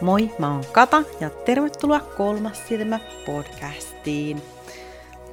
Moi, 0.00 0.30
mä 0.38 0.52
oon 0.52 0.64
Kata 0.72 1.02
ja 1.20 1.30
tervetuloa 1.30 2.00
Kolmas 2.00 2.68
silmä 2.68 3.00
podcastiin. 3.26 4.42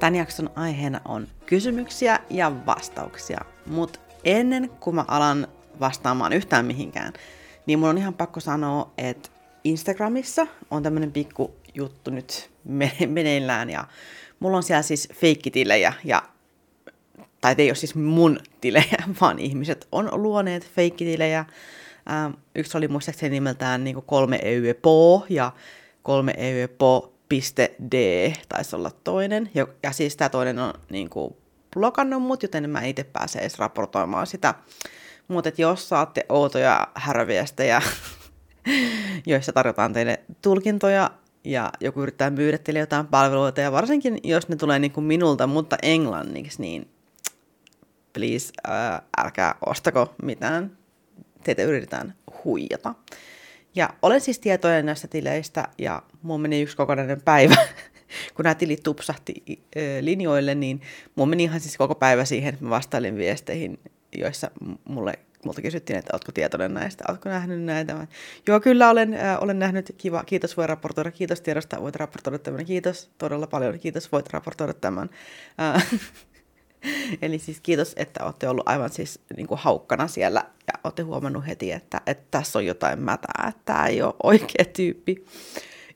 Tän 0.00 0.14
jakson 0.14 0.50
aiheena 0.56 1.00
on 1.04 1.28
kysymyksiä 1.46 2.20
ja 2.30 2.66
vastauksia, 2.66 3.40
mutta 3.66 3.98
ennen 4.24 4.70
kuin 4.80 4.96
mä 4.96 5.04
alan 5.08 5.48
vastaamaan 5.80 6.32
yhtään 6.32 6.66
mihinkään, 6.66 7.12
niin 7.66 7.78
mun 7.78 7.88
on 7.88 7.98
ihan 7.98 8.14
pakko 8.14 8.40
sanoa, 8.40 8.90
että 8.98 9.28
Instagramissa 9.64 10.46
on 10.70 10.82
tämmönen 10.82 11.12
pikku 11.12 11.54
juttu 11.74 12.10
nyt 12.10 12.50
meneillään 13.08 13.70
ja 13.70 13.84
mulla 14.40 14.56
on 14.56 14.62
siellä 14.62 14.82
siis 14.82 15.08
feikkitilejä 15.14 15.92
ja 16.04 16.22
tai 17.40 17.54
ei 17.58 17.70
ole 17.70 17.74
siis 17.74 17.94
mun 17.94 18.38
tilejä, 18.60 19.02
vaan 19.20 19.38
ihmiset 19.38 19.88
on 19.92 20.10
luoneet 20.12 20.70
feikkitilejä. 20.74 21.44
Ähm, 22.10 22.32
yksi 22.54 22.78
oli 22.78 22.88
muistaakseni 22.88 23.30
nimeltään 23.30 23.84
niin 23.84 24.02
kolme 24.06 24.38
EYPO 24.42 25.26
ja 25.28 25.52
kolme 26.02 26.34
EYPO.d 26.36 27.94
taisi 28.48 28.76
olla 28.76 28.90
toinen. 29.04 29.50
Ja, 29.54 29.66
ja 29.82 29.92
siis 29.92 30.16
tämä 30.16 30.28
toinen 30.28 30.58
on 30.58 30.74
niin 30.90 31.10
kuin 31.10 31.36
blokannut 31.74 32.22
mut, 32.22 32.42
joten 32.42 32.70
mä 32.70 32.82
itse 32.82 33.04
pääsen 33.04 33.42
edes 33.42 33.58
raportoimaan 33.58 34.26
sitä. 34.26 34.54
Mutta 35.28 35.50
jos 35.58 35.88
saatte 35.88 36.26
outoja 36.28 36.88
häröviestejä, 36.94 37.82
joissa 39.26 39.52
tarjotaan 39.52 39.92
teille 39.92 40.20
tulkintoja 40.42 41.10
ja 41.44 41.72
joku 41.80 42.02
yrittää 42.02 42.30
myydä 42.30 42.58
teille 42.58 42.80
jotain 42.80 43.06
palveluita, 43.06 43.60
ja 43.60 43.72
varsinkin 43.72 44.18
jos 44.24 44.48
ne 44.48 44.56
tulee 44.56 44.78
niin 44.78 44.92
kuin 44.92 45.04
minulta, 45.04 45.46
mutta 45.46 45.76
englanniksi, 45.82 46.62
niin 46.62 46.88
please 48.12 48.52
ää, 48.66 49.02
älkää 49.18 49.54
ostako 49.66 50.14
mitään. 50.22 50.77
Teitä 51.44 51.62
yritetään 51.62 52.14
huijata. 52.44 52.94
Ja 53.74 53.90
olen 54.02 54.20
siis 54.20 54.38
tietoinen 54.38 54.86
näistä 54.86 55.08
tileistä 55.08 55.68
ja 55.78 56.02
mulla 56.22 56.38
meni 56.38 56.62
yksi 56.62 56.76
kokonainen 56.76 57.22
päivä, 57.22 57.56
kun 58.34 58.42
nämä 58.42 58.54
tilit 58.54 58.82
tupsahti 58.82 59.42
linjoille, 60.00 60.54
niin 60.54 60.80
mulla 61.14 61.30
meni 61.30 61.42
ihan 61.42 61.60
siis 61.60 61.76
koko 61.76 61.94
päivä 61.94 62.24
siihen, 62.24 62.54
että 62.54 62.64
mä 62.64 62.70
vastailin 62.70 63.16
viesteihin, 63.16 63.78
joissa 64.12 64.50
mulle 64.84 65.18
multa 65.44 65.62
kysyttiin, 65.62 65.98
että 65.98 66.10
oletko 66.12 66.32
tietoinen 66.32 66.74
näistä, 66.74 67.04
oletko 67.08 67.28
nähnyt 67.28 67.62
näitä. 67.62 68.06
Joo, 68.46 68.60
kyllä 68.60 68.90
olen, 68.90 69.14
äh, 69.14 69.42
olen 69.42 69.58
nähnyt, 69.58 69.94
kiva, 69.98 70.24
kiitos 70.24 70.56
voi 70.56 70.66
raportoida, 70.66 71.10
kiitos 71.10 71.40
tiedosta, 71.40 71.80
voit 71.80 71.96
raportoida 71.96 72.38
tämän, 72.38 72.64
kiitos 72.64 73.10
todella 73.18 73.46
paljon, 73.46 73.78
kiitos 73.78 74.12
voit 74.12 74.30
raportoida 74.30 74.74
tämän. 74.74 75.10
Äh, 75.60 75.86
Eli 77.22 77.38
siis 77.38 77.60
kiitos, 77.60 77.92
että 77.96 78.24
olette 78.24 78.48
ollut 78.48 78.68
aivan 78.68 78.90
siis 78.90 79.20
niin 79.36 79.46
kuin 79.46 79.58
haukkana 79.58 80.08
siellä 80.08 80.44
olette 80.88 81.02
huomannut 81.02 81.46
heti, 81.46 81.72
että, 81.72 82.00
että 82.06 82.26
tässä 82.30 82.58
on 82.58 82.66
jotain 82.66 83.02
mätää, 83.02 83.44
että 83.48 83.60
tämä 83.64 83.86
ei 83.86 84.02
ole 84.02 84.14
oikea 84.22 84.64
tyyppi. 84.72 85.24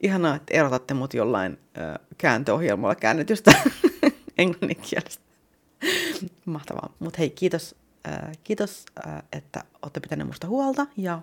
Ihanaa, 0.02 0.36
että 0.36 0.54
erotatte 0.54 0.94
mut 0.94 1.14
jollain 1.14 1.58
ö, 1.76 1.98
kääntöohjelmalla 2.18 2.94
käännetystä 2.94 3.52
englanninkielestä. 4.38 5.22
Mahtavaa. 6.44 6.94
Mutta 6.98 7.18
hei, 7.18 7.30
kiitos, 7.30 7.74
äh, 8.08 8.38
kiitos 8.44 8.84
äh, 9.06 9.22
että 9.32 9.64
olette 9.82 10.00
pitäneet 10.00 10.26
musta 10.26 10.46
huolta 10.46 10.86
ja 10.96 11.20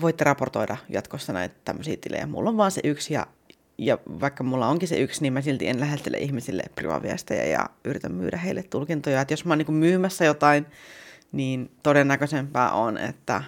voitte 0.00 0.24
raportoida 0.24 0.76
jatkossa 0.88 1.32
näitä 1.32 1.54
tämmöisiä 1.64 1.96
tilejä. 2.00 2.26
Mulla 2.26 2.50
on 2.50 2.56
vaan 2.56 2.70
se 2.70 2.80
yksi 2.84 3.14
ja 3.14 3.26
ja 3.80 3.98
vaikka 4.20 4.44
mulla 4.44 4.68
onkin 4.68 4.88
se 4.88 5.00
yksi, 5.00 5.22
niin 5.22 5.32
mä 5.32 5.40
silti 5.40 5.68
en 5.68 5.80
lähettele 5.80 6.18
ihmisille 6.18 6.62
privaviestejä 6.74 7.44
ja 7.44 7.70
yritän 7.84 8.12
myydä 8.12 8.36
heille 8.36 8.62
tulkintoja. 8.62 9.20
Että 9.20 9.32
jos 9.32 9.44
mä 9.44 9.52
oon 9.52 9.58
niin 9.58 9.74
myymässä 9.74 10.24
jotain, 10.24 10.66
niin 11.32 11.70
todennäköisempää 11.82 12.72
on, 12.72 12.98
että, 12.98 13.42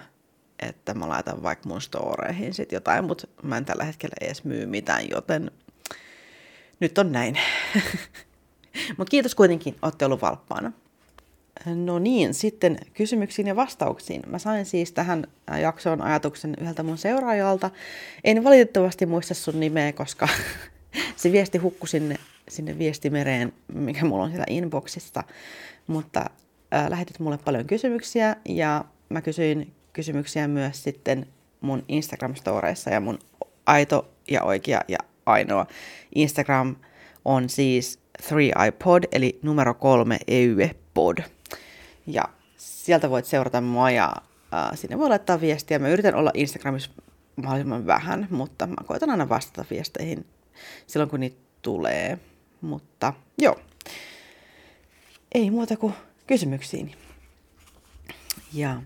että 0.59 0.93
mä 0.93 1.09
laitan 1.09 1.43
vaikka 1.43 1.69
mun 1.69 1.81
storeihin 1.81 2.53
sit 2.53 2.71
jotain, 2.71 3.05
mutta 3.05 3.27
mä 3.43 3.57
en 3.57 3.65
tällä 3.65 3.83
hetkellä 3.83 4.15
edes 4.21 4.43
myy 4.43 4.65
mitään, 4.65 5.09
joten 5.09 5.51
nyt 6.79 6.97
on 6.97 7.11
näin. 7.11 7.39
mutta 8.97 9.11
kiitos 9.11 9.35
kuitenkin, 9.35 9.75
olette 9.81 10.05
ollut 10.05 10.21
valppaana. 10.21 10.71
No 11.65 11.99
niin, 11.99 12.33
sitten 12.33 12.77
kysymyksiin 12.93 13.47
ja 13.47 13.55
vastauksiin. 13.55 14.21
Mä 14.27 14.39
sain 14.39 14.65
siis 14.65 14.91
tähän 14.91 15.27
jaksoon 15.61 16.01
ajatuksen 16.01 16.55
yhdeltä 16.61 16.83
mun 16.83 16.97
seuraajalta. 16.97 17.69
En 18.23 18.43
valitettavasti 18.43 19.05
muista 19.05 19.33
sun 19.33 19.59
nimeä, 19.59 19.93
koska 19.93 20.27
se 21.15 21.31
viesti 21.31 21.57
hukkui 21.57 21.89
sinne, 21.89 22.15
sinne 22.49 22.77
viestimereen, 22.77 23.53
mikä 23.73 24.05
mulla 24.05 24.23
on 24.23 24.29
siellä 24.29 24.45
inboxissa. 24.49 25.23
Mutta 25.87 26.19
äh, 26.19 26.42
lähetit 26.89 27.19
mulle 27.19 27.37
paljon 27.37 27.65
kysymyksiä 27.65 28.35
ja 28.49 28.85
mä 29.09 29.21
kysyin 29.21 29.73
kysymyksiä 29.93 30.47
myös 30.47 30.83
sitten 30.83 31.27
mun 31.61 31.83
Instagram-storeissa 31.89 32.93
ja 32.93 32.99
mun 32.99 33.19
aito 33.65 34.11
ja 34.31 34.43
oikea 34.43 34.81
ja 34.87 34.97
ainoa 35.25 35.65
Instagram 36.15 36.75
on 37.25 37.49
siis 37.49 37.99
3iPod 38.21 39.07
eli 39.11 39.39
numero 39.41 39.73
kolme 39.73 40.19
EYE-pod. 40.27 41.17
Ja 42.07 42.23
sieltä 42.57 43.09
voit 43.09 43.25
seurata 43.25 43.61
mua 43.61 43.91
ja 43.91 44.13
äh, 44.53 44.77
sinne 44.77 44.97
voi 44.97 45.09
laittaa 45.09 45.41
viestiä. 45.41 45.79
Mä 45.79 45.89
yritän 45.89 46.15
olla 46.15 46.31
Instagramissa 46.33 46.91
mahdollisimman 47.35 47.87
vähän, 47.87 48.27
mutta 48.29 48.67
mä 48.67 48.75
koitan 48.85 49.09
aina 49.09 49.29
vastata 49.29 49.65
viesteihin 49.69 50.25
silloin, 50.87 51.09
kun 51.09 51.19
niitä 51.19 51.41
tulee. 51.61 52.19
Mutta 52.61 53.13
joo, 53.37 53.59
ei 55.35 55.51
muuta 55.51 55.77
kuin 55.77 55.93
kysymyksiin. 56.27 56.95
Ja 58.53 58.81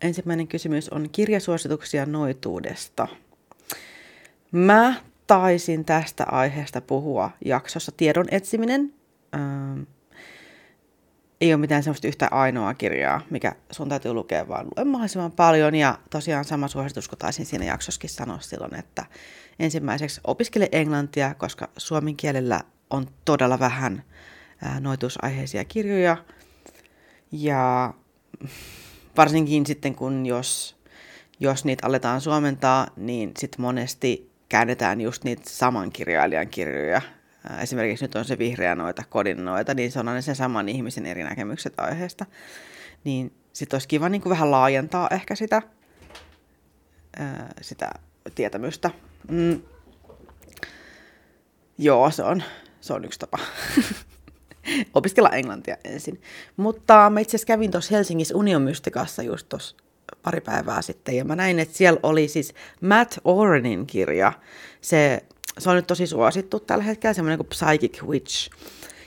ensimmäinen 0.00 0.48
kysymys 0.48 0.88
on 0.88 1.08
kirjasuosituksia 1.12 2.06
noituudesta. 2.06 3.08
Mä 4.52 4.94
taisin 5.26 5.84
tästä 5.84 6.24
aiheesta 6.24 6.80
puhua 6.80 7.30
jaksossa 7.44 7.92
tiedon 7.96 8.26
etsiminen. 8.30 8.94
Ähm, 9.34 9.80
ei 11.40 11.54
ole 11.54 11.60
mitään 11.60 11.82
semmoista 11.82 12.08
yhtä 12.08 12.28
ainoaa 12.30 12.74
kirjaa, 12.74 13.20
mikä 13.30 13.52
sun 13.70 13.88
täytyy 13.88 14.12
lukea, 14.12 14.48
vaan 14.48 14.66
lue 14.66 14.84
mahdollisimman 14.84 15.32
paljon. 15.32 15.74
Ja 15.74 15.98
tosiaan 16.10 16.44
sama 16.44 16.68
suositus, 16.68 17.08
kun 17.08 17.18
taisin 17.18 17.46
siinä 17.46 17.64
jaksossakin 17.64 18.10
sanoa 18.10 18.40
silloin, 18.40 18.74
että 18.74 19.04
ensimmäiseksi 19.58 20.20
opiskele 20.24 20.68
englantia, 20.72 21.34
koska 21.34 21.68
suomen 21.76 22.16
kielellä 22.16 22.60
on 22.90 23.06
todella 23.24 23.58
vähän 23.58 24.02
noitusaiheisia 24.80 25.64
kirjoja. 25.64 26.16
Ja 27.32 27.94
varsinkin 29.16 29.66
sitten, 29.66 29.94
kun 29.94 30.26
jos, 30.26 30.76
jos 31.40 31.64
niitä 31.64 31.86
aletaan 31.86 32.20
suomentaa, 32.20 32.86
niin 32.96 33.32
sitten 33.38 33.60
monesti 33.60 34.30
käännetään 34.48 35.00
just 35.00 35.24
niitä 35.24 35.42
saman 35.46 35.92
kirjailijan 35.92 36.48
kirjoja 36.48 37.02
esimerkiksi 37.60 38.04
nyt 38.04 38.14
on 38.14 38.24
se 38.24 38.38
vihreä 38.38 38.74
noita, 38.74 39.02
kodin 39.08 39.44
noita, 39.44 39.74
niin 39.74 39.92
se 39.92 40.00
on 40.00 40.08
aina 40.08 40.20
sen 40.20 40.36
saman 40.36 40.68
ihmisen 40.68 41.06
eri 41.06 41.24
näkemykset 41.24 41.80
aiheesta. 41.80 42.26
Niin 43.04 43.32
sitten 43.52 43.74
olisi 43.74 43.88
kiva 43.88 44.08
niin 44.08 44.22
kuin 44.22 44.30
vähän 44.30 44.50
laajentaa 44.50 45.08
ehkä 45.10 45.34
sitä, 45.34 45.62
sitä 47.60 47.90
tietämystä. 48.34 48.90
Mm. 49.30 49.62
Joo, 51.78 52.10
se 52.10 52.22
on, 52.22 52.42
se 52.80 52.92
on 52.92 53.04
yksi 53.04 53.18
tapa. 53.18 53.38
Opiskella 54.94 55.30
englantia 55.30 55.76
ensin. 55.84 56.20
Mutta 56.56 57.10
mä 57.10 57.20
itse 57.20 57.30
asiassa 57.30 57.46
kävin 57.46 57.70
tuossa 57.70 57.94
Helsingissä 57.94 58.36
Union 58.36 58.62
Mystikassa 58.62 59.22
just 59.22 59.48
tuossa 59.48 59.76
pari 60.22 60.40
päivää 60.40 60.82
sitten, 60.82 61.16
ja 61.16 61.24
mä 61.24 61.36
näin, 61.36 61.58
että 61.58 61.76
siellä 61.76 62.00
oli 62.02 62.28
siis 62.28 62.54
Matt 62.80 63.18
Orenin 63.24 63.86
kirja. 63.86 64.32
Se 64.80 65.22
se 65.58 65.70
on 65.70 65.76
nyt 65.76 65.86
tosi 65.86 66.06
suosittu 66.06 66.60
tällä 66.60 66.84
hetkellä, 66.84 67.14
semmoinen 67.14 67.38
kuin 67.38 67.48
Psychic 67.48 68.02
Witch. 68.02 68.50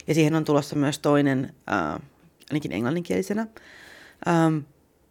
Ja 0.08 0.14
siihen 0.14 0.36
on 0.36 0.46
tulossa 0.46 0.76
myös 0.76 1.00
toinen, 1.00 1.54
äh, 1.72 2.02
ainakin 2.52 2.72
englanninkielisenä. 2.72 3.48
Ähm, 4.28 4.58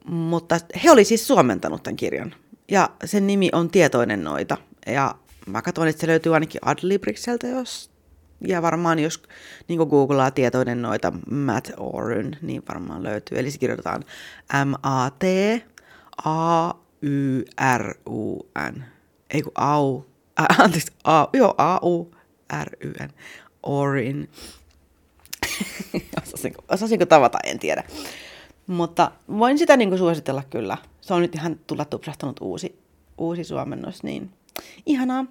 mutta 0.04 0.60
he 0.84 0.90
oli 0.90 1.04
siis 1.04 1.26
suomentanut 1.26 1.82
tämän 1.82 1.96
kirjan. 1.96 2.34
Ja 2.70 2.90
sen 3.04 3.26
nimi 3.26 3.48
on 3.52 3.70
Tietoinen 3.70 4.24
noita. 4.24 4.56
Ja 4.86 5.14
mä 5.46 5.62
katsoin, 5.62 5.88
että 5.88 6.00
se 6.00 6.06
löytyy 6.06 6.34
ainakin 6.34 6.60
Adlibrikseltä, 6.64 7.46
jos 7.46 7.90
ja 8.40 8.62
varmaan 8.62 8.98
jos 8.98 9.22
niin 9.68 9.88
googlaa 9.88 10.30
tietoinen 10.30 10.82
noita 10.82 11.12
Matt 11.30 11.70
Oryn, 11.76 12.36
niin 12.42 12.62
varmaan 12.68 13.02
löytyy. 13.02 13.38
Eli 13.38 13.50
se 13.50 13.58
kirjoitetaan 13.58 14.04
M-A-T 14.64 15.22
A-Y-R-U-N. 16.24 16.84
Ei 19.30 19.42
kun 19.42 19.52
au, 19.54 20.02
äh, 20.40 20.60
anteeksi, 20.64 20.92
A, 21.04 21.26
joo, 21.32 21.54
A-U-R-Y-N, 21.58 23.10
Orin. 23.62 24.30
osasinko, 26.22 26.64
osasinko 26.68 27.06
tavata, 27.06 27.38
en 27.44 27.58
tiedä. 27.58 27.84
Mutta 28.66 29.10
voin 29.38 29.58
sitä 29.58 29.76
niin 29.76 29.88
kuin 29.88 29.98
suositella 29.98 30.42
kyllä. 30.50 30.76
Se 31.00 31.14
on 31.14 31.22
nyt 31.22 31.34
ihan 31.34 31.60
tulla 31.66 31.84
tupsahtanut 31.84 32.36
uusi, 32.40 32.78
uusi 33.18 33.44
suomennos, 33.44 34.02
niin 34.02 34.30
ihanaa, 34.86 35.24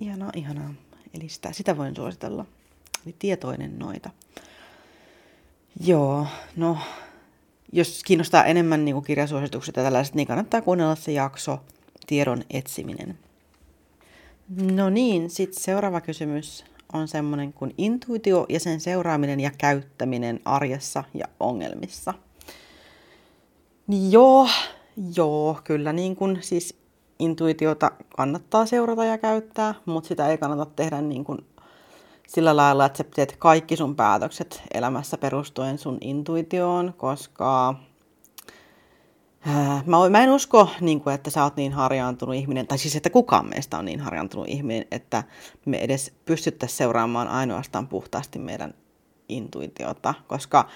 ihanaa, 0.00 0.30
ihanaa. 0.36 0.74
Eli 1.14 1.28
sitä, 1.28 1.52
sitä 1.52 1.76
voin 1.76 1.96
suositella. 1.96 2.44
Eli 3.06 3.16
tietoinen 3.18 3.78
noita. 3.78 4.10
Joo, 5.84 6.26
no 6.56 6.78
jos 7.72 8.02
kiinnostaa 8.06 8.44
enemmän 8.44 8.84
niin 8.84 9.02
kirjasuositukset 9.02 9.76
ja 9.76 9.82
tällaiset, 9.82 10.14
niin 10.14 10.26
kannattaa 10.26 10.62
kuunnella 10.62 10.96
se 10.96 11.12
jakso 11.12 11.60
tiedon 12.06 12.42
etsiminen. 12.50 13.18
No 14.72 14.90
niin, 14.90 15.30
sitten 15.30 15.62
seuraava 15.62 16.00
kysymys 16.00 16.64
on 16.92 17.08
semmoinen 17.08 17.52
kuin 17.52 17.74
intuitio 17.78 18.46
ja 18.48 18.60
sen 18.60 18.80
seuraaminen 18.80 19.40
ja 19.40 19.50
käyttäminen 19.58 20.40
arjessa 20.44 21.04
ja 21.14 21.26
ongelmissa. 21.40 22.14
Niin 23.86 24.12
joo, 24.12 24.48
joo, 25.16 25.60
kyllä 25.64 25.92
niin 25.92 26.16
kuin 26.16 26.38
siis 26.40 26.79
intuitiota 27.20 27.90
kannattaa 28.16 28.66
seurata 28.66 29.04
ja 29.04 29.18
käyttää, 29.18 29.74
mutta 29.86 30.08
sitä 30.08 30.28
ei 30.28 30.38
kannata 30.38 30.66
tehdä 30.66 31.00
niin 31.00 31.24
kuin 31.24 31.38
sillä 32.28 32.56
lailla, 32.56 32.86
että 32.86 32.96
sä 32.96 33.04
teet 33.04 33.36
kaikki 33.38 33.76
sun 33.76 33.96
päätökset 33.96 34.62
elämässä 34.74 35.18
perustuen 35.18 35.78
sun 35.78 35.98
intuitioon, 36.00 36.94
koska 36.96 37.74
Äh, 39.48 39.86
mä, 39.86 40.08
mä 40.10 40.22
en 40.22 40.30
usko, 40.30 40.68
niin 40.80 41.00
kuin, 41.00 41.14
että 41.14 41.30
sä 41.30 41.44
oot 41.44 41.56
niin 41.56 41.72
harjaantunut 41.72 42.34
ihminen, 42.34 42.66
tai 42.66 42.78
siis 42.78 42.96
että 42.96 43.10
kukaan 43.10 43.48
meistä 43.48 43.78
on 43.78 43.84
niin 43.84 44.00
harjaantunut 44.00 44.48
ihminen, 44.48 44.86
että 44.90 45.24
me 45.66 45.78
edes 45.78 46.12
pystyttäisiin 46.24 46.76
seuraamaan 46.76 47.28
ainoastaan 47.28 47.88
puhtaasti 47.88 48.38
meidän 48.38 48.74
intuitiota, 49.28 50.14
koska 50.26 50.68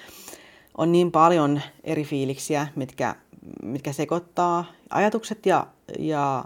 on 0.79 0.93
niin 0.93 1.13
paljon 1.13 1.61
eri 1.85 2.05
fiiliksiä, 2.05 2.69
mitkä, 2.77 3.15
mitkä 3.63 3.93
sekoittaa 3.93 4.65
ajatukset 4.91 5.47
ja, 5.47 5.67
ja, 5.99 6.45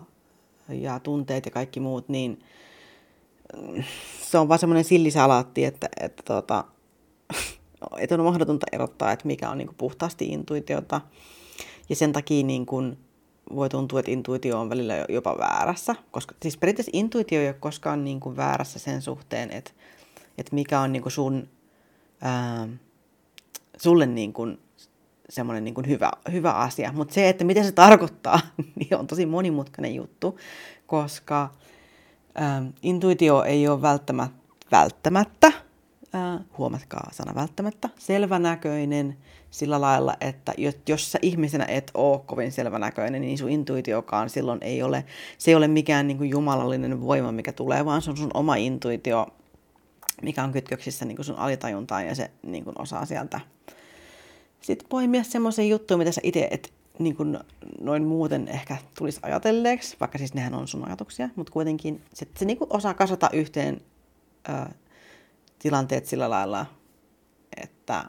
ja 0.69 1.00
tunteet 1.00 1.44
ja 1.44 1.50
kaikki 1.50 1.81
muut, 1.81 2.08
niin 2.08 2.43
se 4.23 4.38
on 4.38 4.49
vaan 4.49 4.58
semmoinen 4.58 4.85
sillisalaatti, 4.85 5.64
että, 5.64 5.88
että, 6.00 6.23
tota, 6.23 6.64
että 7.99 8.14
on 8.14 8.25
mahdotonta 8.25 8.67
erottaa, 8.73 9.12
että 9.12 9.26
mikä 9.26 9.50
on 9.50 9.58
niin 9.58 9.69
kuin 9.69 9.76
puhtaasti 9.79 10.26
intuitiota 10.26 11.00
ja 11.88 11.96
sen 11.96 12.12
takia 12.12 12.44
niin 12.44 12.67
kun 12.67 12.99
voi 13.55 13.69
tuntua, 13.69 14.00
että 14.00 14.12
intuitio 14.12 14.61
on 14.61 14.70
välillä 14.70 15.06
jopa 15.08 15.38
väärässä. 15.38 15.94
Koska, 16.11 16.35
siis 16.43 16.56
periaatteessa 16.56 16.90
intuitio 16.94 17.40
ei 17.40 17.46
ole 17.46 17.56
koskaan 17.61 18.05
niin 18.05 18.20
kuin 18.20 18.37
väärässä 18.37 18.79
sen 18.79 19.02
suhteen, 19.02 19.50
että, 19.50 19.70
että 20.38 20.55
mikä 20.55 20.81
on 20.81 20.93
niin 20.93 21.02
kuin 21.02 21.12
sun, 21.12 21.49
ää, 22.20 22.69
sulle 23.76 24.06
niin 24.06 24.32
kuin 24.32 24.58
semmoinen 25.28 25.64
niin 25.64 25.88
hyvä, 25.88 26.10
hyvä 26.32 26.52
asia. 26.52 26.92
Mutta 26.92 27.14
se, 27.14 27.28
että 27.28 27.44
mitä 27.44 27.62
se 27.62 27.72
tarkoittaa, 27.72 28.40
niin 28.76 28.96
on 28.96 29.06
tosi 29.06 29.26
monimutkainen 29.26 29.94
juttu, 29.94 30.38
koska 30.86 31.50
ää, 32.34 32.62
intuitio 32.82 33.42
ei 33.42 33.69
ole 33.69 33.82
välttämättä, 33.82 34.38
välttämättä 34.72 35.52
ää, 36.12 36.40
huomatkaa 36.58 37.08
sana 37.12 37.34
välttämättä, 37.34 37.88
selvänäköinen 37.98 39.16
sillä 39.50 39.80
lailla, 39.80 40.16
että 40.20 40.52
jos 40.86 41.12
sä 41.12 41.19
ihmisenä 41.22 41.64
et 41.64 41.90
ole 41.94 42.20
kovin 42.26 42.52
selvänäköinen, 42.52 43.20
niin 43.20 43.38
sun 43.38 43.50
intuitiokaan 43.50 44.30
silloin 44.30 44.58
ei 44.62 44.82
ole, 44.82 45.04
se 45.38 45.50
ei 45.50 45.54
ole 45.54 45.69
mikään 45.69 46.06
niin 46.06 46.19
kuin 46.19 46.30
jumalallinen 46.30 47.00
voima, 47.00 47.32
mikä 47.32 47.52
tulee, 47.52 47.84
vaan 47.84 48.02
se 48.02 48.10
on 48.10 48.16
sun 48.16 48.30
oma 48.34 48.56
intuitio, 48.56 49.26
mikä 50.22 50.44
on 50.44 50.52
kytköksissä 50.52 51.04
niin 51.04 51.16
kuin 51.16 51.26
sun 51.26 51.38
alitajuntaan 51.38 52.06
ja 52.06 52.14
se 52.14 52.30
niin 52.42 52.64
kuin 52.64 52.80
osaa 52.80 53.04
sieltä 53.04 53.40
sitten 54.60 54.88
poimia 54.88 55.25
semmoisen 55.25 55.69
juttuja, 55.69 55.99
mitä 55.99 56.12
sä 56.12 56.20
itse 56.25 56.49
et 56.50 56.72
niin 56.99 57.16
kuin 57.16 57.38
noin 57.81 58.05
muuten 58.05 58.49
ehkä 58.49 58.76
tulisi 58.99 59.20
ajatelleeksi, 59.22 59.96
vaikka 60.00 60.19
siis 60.19 60.34
nehän 60.34 60.55
on 60.55 60.69
sun 60.69 60.87
ajatuksia, 60.87 61.28
mutta 61.37 61.52
kuitenkin 61.52 62.02
se, 62.14 62.26
se 62.37 62.44
niin 62.44 62.58
kuin 62.58 62.69
osaa 62.70 62.94
kasata 62.94 63.31
yhteen 63.32 63.81
ö, 64.49 64.72
tilanteet 65.58 66.06
sillä 66.06 66.31
lailla, 66.31 66.66
että 67.56 68.05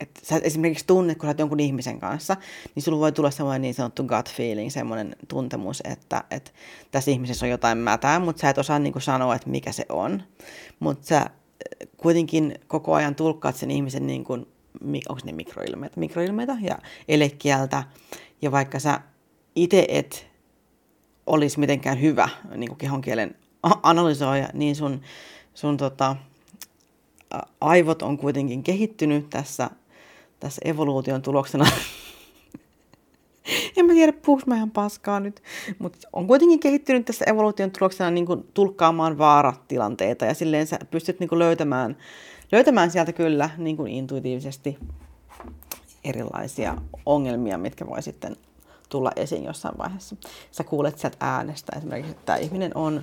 että 0.00 0.20
sä 0.22 0.40
esimerkiksi 0.42 0.86
tunnet, 0.86 1.18
kun 1.18 1.26
sä 1.26 1.30
oot 1.30 1.38
jonkun 1.38 1.60
ihmisen 1.60 2.00
kanssa, 2.00 2.36
niin 2.74 2.82
sulla 2.82 2.98
voi 2.98 3.12
tulla 3.12 3.30
semmoinen 3.30 3.62
niin 3.62 3.74
sanottu 3.74 4.02
gut 4.02 4.30
feeling, 4.30 4.70
semmoinen 4.70 5.16
tuntemus, 5.28 5.82
että, 5.84 6.24
että 6.30 6.50
tässä 6.90 7.10
ihmisessä 7.10 7.46
on 7.46 7.50
jotain 7.50 7.78
mätää, 7.78 8.18
mutta 8.18 8.40
sä 8.40 8.50
et 8.50 8.58
osaa 8.58 8.78
niin 8.78 8.92
kuin 8.92 9.02
sanoa, 9.02 9.34
että 9.34 9.50
mikä 9.50 9.72
se 9.72 9.86
on. 9.88 10.22
Mutta 10.80 11.06
sä 11.06 11.30
kuitenkin 11.96 12.58
koko 12.66 12.94
ajan 12.94 13.14
tulkkaat 13.14 13.56
sen 13.56 13.70
ihmisen, 13.70 14.06
niin 14.06 14.24
kuin, 14.24 14.46
onko 15.08 15.20
ne 15.24 15.32
mikroilmeitä, 15.32 16.00
mikroilmeitä 16.00 16.56
ja 16.60 16.78
elekieltä, 17.08 17.84
ja 18.42 18.52
vaikka 18.52 18.78
sä 18.78 19.00
itse 19.56 19.86
et 19.88 20.26
olisi 21.26 21.60
mitenkään 21.60 22.00
hyvä 22.00 22.28
niin 22.56 22.68
kuin 22.68 22.78
kehonkielen 22.78 23.34
analysoija, 23.82 24.48
niin 24.52 24.76
sun, 24.76 25.00
sun 25.54 25.76
tota, 25.76 26.16
aivot 27.60 28.02
on 28.02 28.18
kuitenkin 28.18 28.62
kehittynyt 28.62 29.30
tässä, 29.30 29.70
tässä 30.40 30.62
evoluution 30.64 31.22
tuloksena. 31.22 31.64
en 33.76 33.86
mä 33.86 33.92
tiedä, 33.92 34.12
puhuks 34.12 34.46
mä 34.46 34.56
ihan 34.56 34.70
paskaa 34.70 35.20
nyt, 35.20 35.42
mutta 35.78 36.08
on 36.12 36.26
kuitenkin 36.26 36.60
kehittynyt 36.60 37.04
tässä 37.04 37.24
evoluution 37.28 37.70
tuloksena 37.70 38.10
niin 38.10 38.26
tulkkaamaan 38.54 39.18
vaaratilanteita 39.18 40.24
ja 40.24 40.34
silleen 40.34 40.66
sä 40.66 40.78
pystyt 40.90 41.20
niin 41.20 41.38
löytämään, 41.38 41.96
löytämään 42.52 42.90
sieltä 42.90 43.12
kyllä 43.12 43.50
niin 43.58 43.76
kuin 43.76 43.92
intuitiivisesti 43.92 44.78
erilaisia 46.04 46.76
ongelmia, 47.06 47.58
mitkä 47.58 47.86
voi 47.86 48.02
sitten 48.02 48.36
tulla 48.88 49.10
esiin 49.16 49.44
jossain 49.44 49.78
vaiheessa. 49.78 50.16
Sä 50.50 50.64
kuulet 50.64 50.98
sieltä 50.98 51.16
äänestä 51.20 51.76
esimerkiksi, 51.76 52.10
että 52.10 52.22
tämä 52.26 52.38
ihminen 52.38 52.76
on, 52.76 53.02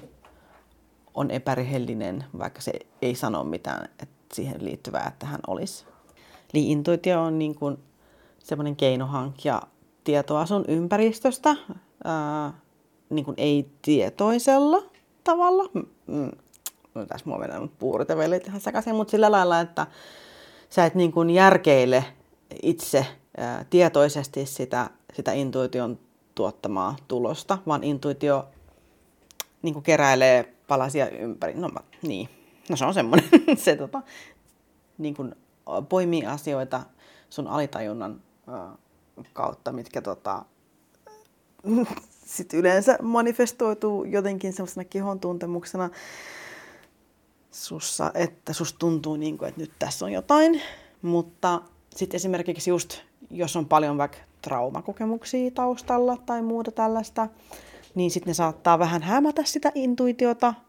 on 1.13 1.31
epärehellinen, 1.31 2.23
vaikka 2.37 2.61
se 2.61 2.71
ei 3.01 3.15
sano 3.15 3.43
mitään 3.43 3.89
että 3.99 4.07
siihen 4.33 4.65
liittyvää, 4.65 5.07
että 5.07 5.25
hän 5.25 5.41
olisi. 5.47 5.85
Eli 6.53 6.71
intuitio 6.71 7.21
on 7.23 7.39
niin 7.39 7.55
kuin 7.55 7.77
semmoinen 8.39 8.75
keino 8.75 9.05
hankkia 9.05 9.61
tietoa 10.03 10.45
sun 10.45 10.65
ympäristöstä 10.67 11.55
ää, 12.03 12.53
niin 13.09 13.25
kuin 13.25 13.35
ei-tietoisella 13.37 14.83
tavalla. 15.23 15.63
No, 16.95 17.05
tässä 17.05 17.25
mulla 17.25 17.47
menee 17.47 17.69
puurit 17.79 18.09
ja 18.09 18.17
velit 18.17 18.47
ihan 18.47 18.61
sekaisin, 18.61 18.95
mutta 18.95 19.11
sillä 19.11 19.31
lailla, 19.31 19.59
että 19.59 19.87
sä 20.69 20.85
et 20.85 20.95
niin 20.95 21.11
kuin 21.11 21.29
järkeile 21.29 22.05
itse 22.61 23.05
ää, 23.37 23.65
tietoisesti 23.69 24.45
sitä, 24.45 24.89
sitä 25.13 25.31
intuition 25.31 25.99
tuottamaa 26.35 26.95
tulosta, 27.07 27.57
vaan 27.67 27.83
intuitio 27.83 28.47
niin 29.61 29.73
kuin 29.73 29.83
keräilee 29.83 30.53
palasia 30.67 31.09
ympäri. 31.09 31.53
No 31.53 31.69
niin, 32.01 32.29
no 32.69 32.75
se 32.75 32.85
on 32.85 32.93
semmoinen, 32.93 33.29
se 33.57 33.75
tota, 33.75 34.01
niin 34.97 35.15
kuin 35.15 35.35
poimii 35.89 36.25
asioita 36.25 36.81
sun 37.29 37.47
alitajunnan 37.47 38.21
ää, 38.47 38.75
kautta, 39.33 39.71
mitkä 39.71 40.01
tota, 40.01 40.45
sit 42.35 42.53
yleensä 42.53 42.97
manifestoituu 43.01 44.03
jotenkin 44.03 44.53
semmoisena 44.53 44.83
kehon 44.83 45.19
tuntemuksena 45.19 45.89
sussa, 47.51 48.11
että 48.13 48.53
susta 48.53 48.79
tuntuu 48.79 49.15
niin 49.15 49.37
kuin, 49.37 49.49
että 49.49 49.61
nyt 49.61 49.71
tässä 49.79 50.05
on 50.05 50.11
jotain. 50.11 50.61
Mutta 51.01 51.61
sitten 51.95 52.15
esimerkiksi 52.15 52.69
just, 52.69 52.97
jos 53.29 53.55
on 53.55 53.65
paljon 53.65 53.97
vaikka 53.97 54.17
traumakokemuksia 54.41 55.51
taustalla 55.51 56.17
tai 56.25 56.41
muuta 56.41 56.71
tällaista, 56.71 57.27
niin 57.95 58.11
sitten 58.11 58.31
ne 58.31 58.33
saattaa 58.33 58.79
vähän 58.79 59.03
hämätä 59.03 59.43
sitä 59.45 59.71
intuitiota– 59.75 60.53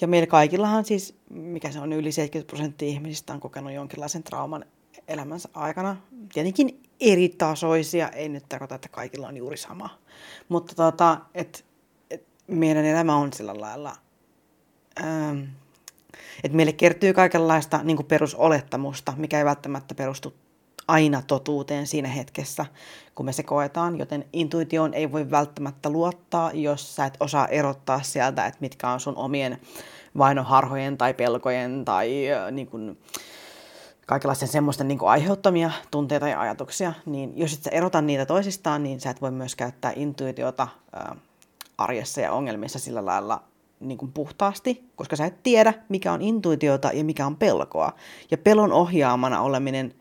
ja 0.00 0.08
meillä 0.08 0.26
kaikillahan 0.26 0.84
siis, 0.84 1.16
mikä 1.30 1.70
se 1.70 1.80
on, 1.80 1.92
yli 1.92 2.12
70 2.12 2.50
prosenttia 2.50 2.88
ihmisistä 2.88 3.32
on 3.32 3.40
kokenut 3.40 3.72
jonkinlaisen 3.72 4.22
trauman 4.22 4.64
elämänsä 5.08 5.48
aikana. 5.54 5.96
Tietenkin 6.32 6.82
eri 7.00 7.28
tasoisia, 7.28 8.08
ei 8.08 8.28
nyt 8.28 8.44
tarkoita, 8.48 8.74
että 8.74 8.88
kaikilla 8.88 9.28
on 9.28 9.36
juuri 9.36 9.56
sama. 9.56 9.98
Mutta 10.48 10.74
tota, 10.74 11.20
et, 11.34 11.64
et 12.10 12.26
meidän 12.46 12.84
elämä 12.84 13.16
on 13.16 13.32
sillä 13.32 13.60
lailla, 13.60 13.96
ähm, 15.00 15.40
että 16.44 16.56
meille 16.56 16.72
kertyy 16.72 17.12
kaikenlaista 17.12 17.80
niin 17.82 18.04
perusolettamusta, 18.04 19.12
mikä 19.16 19.38
ei 19.38 19.44
välttämättä 19.44 19.94
perustu 19.94 20.34
aina 20.88 21.22
totuuteen 21.26 21.86
siinä 21.86 22.08
hetkessä, 22.08 22.66
kun 23.14 23.26
me 23.26 23.32
se 23.32 23.42
koetaan, 23.42 23.98
joten 23.98 24.24
intuitioon 24.32 24.94
ei 24.94 25.12
voi 25.12 25.30
välttämättä 25.30 25.90
luottaa, 25.90 26.50
jos 26.52 26.96
sä 26.96 27.06
et 27.06 27.16
osaa 27.20 27.48
erottaa 27.48 28.02
sieltä, 28.02 28.46
että 28.46 28.60
mitkä 28.60 28.90
on 28.90 29.00
sun 29.00 29.16
omien 29.16 29.60
vainoharhojen 30.18 30.98
tai 30.98 31.14
pelkojen 31.14 31.84
tai 31.84 32.26
niin 32.50 32.66
kuin, 32.66 32.98
kaikenlaisten 34.06 34.48
semmoisten 34.48 34.88
niin 34.88 34.98
kuin 34.98 35.10
aiheuttamia 35.10 35.70
tunteita 35.90 36.28
ja 36.28 36.40
ajatuksia, 36.40 36.92
niin 37.06 37.32
jos 37.36 37.52
et 37.52 37.62
sä 37.62 37.70
erota 37.70 38.02
niitä 38.02 38.26
toisistaan, 38.26 38.82
niin 38.82 39.00
sä 39.00 39.10
et 39.10 39.20
voi 39.20 39.30
myös 39.30 39.56
käyttää 39.56 39.92
intuitiota 39.96 40.68
äh, 40.96 41.16
arjessa 41.78 42.20
ja 42.20 42.32
ongelmissa 42.32 42.78
sillä 42.78 43.04
lailla 43.04 43.42
niin 43.84 43.98
kuin 43.98 44.12
puhtaasti, 44.12 44.84
koska 44.96 45.16
sä 45.16 45.26
et 45.26 45.42
tiedä, 45.42 45.74
mikä 45.88 46.12
on 46.12 46.22
intuitiota 46.22 46.90
ja 46.92 47.04
mikä 47.04 47.26
on 47.26 47.36
pelkoa. 47.36 47.92
Ja 48.30 48.38
pelon 48.38 48.72
ohjaamana 48.72 49.40
oleminen 49.40 49.94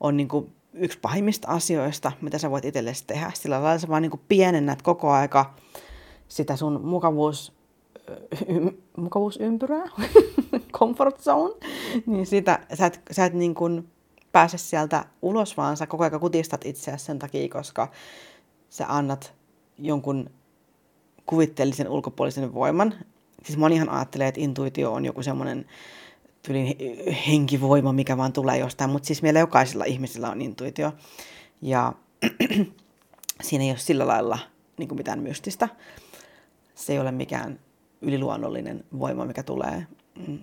on 0.00 0.16
niin 0.16 0.28
kuin 0.28 0.52
yksi 0.72 0.98
pahimmista 1.02 1.48
asioista, 1.48 2.12
mitä 2.20 2.38
sä 2.38 2.50
voit 2.50 2.64
itsellesi 2.64 3.04
tehdä. 3.06 3.30
Sillä 3.34 3.62
lailla 3.62 3.78
sä 3.78 3.88
vaan 3.88 4.02
niin 4.02 4.10
kuin 4.10 4.22
pienennät 4.28 4.82
koko 4.82 5.10
aika 5.10 5.54
sitä 6.28 6.56
sun 6.56 6.80
mukavuus, 6.84 7.52
y, 8.48 8.54
mukavuusympyrää, 8.96 9.84
comfort 10.78 11.20
zone, 11.20 11.54
niin 12.06 12.26
sitä, 12.26 12.66
sä 12.74 12.86
et, 12.86 13.00
sä 13.10 13.24
et 13.24 13.34
niin 13.34 13.54
kuin 13.54 13.88
pääse 14.32 14.58
sieltä 14.58 15.04
ulos, 15.22 15.56
vaan 15.56 15.76
sä 15.76 15.86
koko 15.86 16.04
ajan 16.04 16.20
kutistat 16.20 16.66
itseäsi 16.66 17.04
sen 17.04 17.18
takia, 17.18 17.48
koska 17.48 17.88
sä 18.70 18.86
annat 18.88 19.34
jonkun 19.78 20.30
kuvitteellisen 21.26 21.88
ulkopuolisen 21.88 22.54
voiman. 22.54 22.94
Siis 23.46 23.58
monihan 23.58 23.88
ajattelee, 23.88 24.28
että 24.28 24.40
intuitio 24.40 24.92
on 24.92 25.04
joku 25.04 25.22
semmoinen 25.22 25.66
tyylin 26.42 26.76
henkivoima, 27.26 27.92
mikä 27.92 28.16
vaan 28.16 28.32
tulee 28.32 28.58
jostain, 28.58 28.90
mutta 28.90 29.06
siis 29.06 29.22
meillä 29.22 29.40
jokaisella 29.40 29.84
ihmisellä 29.84 30.30
on 30.30 30.42
intuitio. 30.42 30.92
Ja 31.62 31.92
siinä 33.46 33.64
ei 33.64 33.70
ole 33.70 33.78
sillä 33.78 34.06
lailla 34.06 34.38
niin 34.78 34.88
kuin 34.88 34.98
mitään 34.98 35.18
mystistä. 35.18 35.68
Se 36.74 36.92
ei 36.92 36.98
ole 36.98 37.12
mikään 37.12 37.60
yliluonnollinen 38.00 38.84
voima, 38.98 39.24
mikä 39.24 39.42
tulee. 39.42 39.86
Mm. 40.26 40.38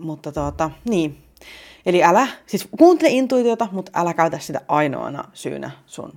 Mutta 0.00 0.32
tuota, 0.32 0.70
niin. 0.84 1.18
Eli 1.86 2.04
älä, 2.04 2.28
siis 2.46 2.68
kuuntele 2.78 3.10
intuitiota, 3.10 3.68
mutta 3.72 3.92
älä 3.94 4.14
käytä 4.14 4.38
sitä 4.38 4.60
ainoana 4.68 5.24
syynä 5.32 5.70
sun 5.86 6.12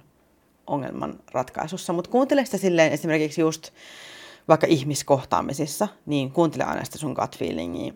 ongelman 0.68 1.20
ratkaisussa. 1.32 1.94
Mutta 1.94 2.12
kuuntele 2.12 2.46
sitä 2.46 2.58
silleen 2.58 2.92
esimerkiksi 2.92 3.42
just 3.42 3.72
vaikka 4.48 4.68
ihmiskohtaamisissa, 4.68 5.88
niin 6.06 6.32
kuuntele 6.32 6.64
aina 6.64 6.86
sitä 6.86 6.98
sun 6.98 7.14
gut 7.14 7.38
feelingia 7.38 7.94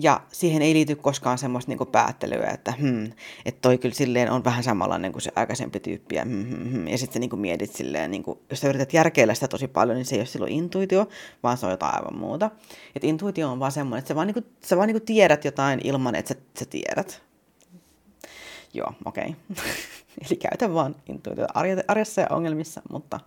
ja 0.00 0.20
siihen 0.32 0.62
ei 0.62 0.74
liity 0.74 0.96
koskaan 0.96 1.38
semmoista 1.38 1.72
niin 1.72 1.88
päättelyä, 1.92 2.50
että 2.50 2.72
hmm, 2.72 3.04
että 3.44 3.60
toi 3.60 3.78
kyllä 3.78 3.94
silleen 3.94 4.30
on 4.30 4.44
vähän 4.44 4.64
samanlainen 4.64 5.12
kuin 5.12 5.22
se 5.22 5.32
aikaisempi 5.36 5.80
tyyppi. 5.80 6.14
Ja, 6.14 6.24
hmm, 6.24 6.44
hmm, 6.44 6.70
hmm. 6.70 6.88
ja 6.88 6.98
sitten 6.98 7.14
sä 7.14 7.18
niin 7.18 7.40
mietit 7.40 7.72
silleen, 7.72 8.10
niin 8.10 8.22
kuin, 8.22 8.38
jos 8.50 8.60
sä 8.60 8.68
yrität 8.68 8.92
järkeillä 8.92 9.34
sitä 9.34 9.48
tosi 9.48 9.68
paljon, 9.68 9.96
niin 9.96 10.06
se 10.06 10.14
ei 10.14 10.20
ole 10.20 10.26
silloin 10.26 10.52
intuitio, 10.52 11.08
vaan 11.42 11.56
se 11.56 11.66
on 11.66 11.72
jotain 11.72 11.94
aivan 11.94 12.18
muuta. 12.18 12.50
Et 12.96 13.04
intuitio 13.04 13.50
on 13.50 13.60
vaan 13.60 13.72
semmoinen, 13.72 13.98
että 13.98 14.08
sä 14.08 14.14
vaan, 14.14 14.26
niin 14.26 14.34
kuin, 14.34 14.46
sä 14.64 14.76
vaan 14.76 14.88
niin 14.88 15.02
tiedät 15.02 15.44
jotain 15.44 15.80
ilman, 15.84 16.14
että 16.14 16.34
sä, 16.34 16.40
sä 16.58 16.64
tiedät. 16.64 17.22
Joo, 18.74 18.92
okei. 19.04 19.34
Okay. 19.50 19.64
Eli 20.30 20.36
käytä 20.36 20.74
vaan 20.74 20.96
intuitiota 21.08 21.52
arjessa 21.88 22.20
ja 22.20 22.26
ongelmissa, 22.30 22.82
mutta 22.90 23.20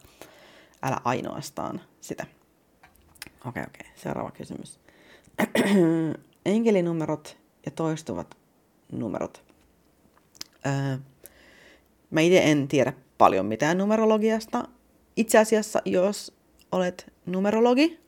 älä 0.83 1.01
ainoastaan 1.03 1.81
sitä. 2.01 2.23
Okei, 2.23 3.49
okay, 3.49 3.63
okei. 3.63 3.81
Okay. 3.81 3.91
Seuraava 3.95 4.31
kysymys 4.31 4.79
enkelinumerot 6.45 7.37
ja 7.65 7.71
toistuvat 7.71 8.37
numerot. 8.91 9.43
Öö, 10.65 10.97
mä 12.09 12.21
itse 12.21 12.41
en 12.43 12.67
tiedä 12.67 12.93
paljon 13.17 13.45
mitään 13.45 13.77
numerologiasta. 13.77 14.67
Itse 15.15 15.37
asiassa, 15.37 15.81
jos 15.85 16.35
olet 16.71 17.13
numerologi, 17.25 17.99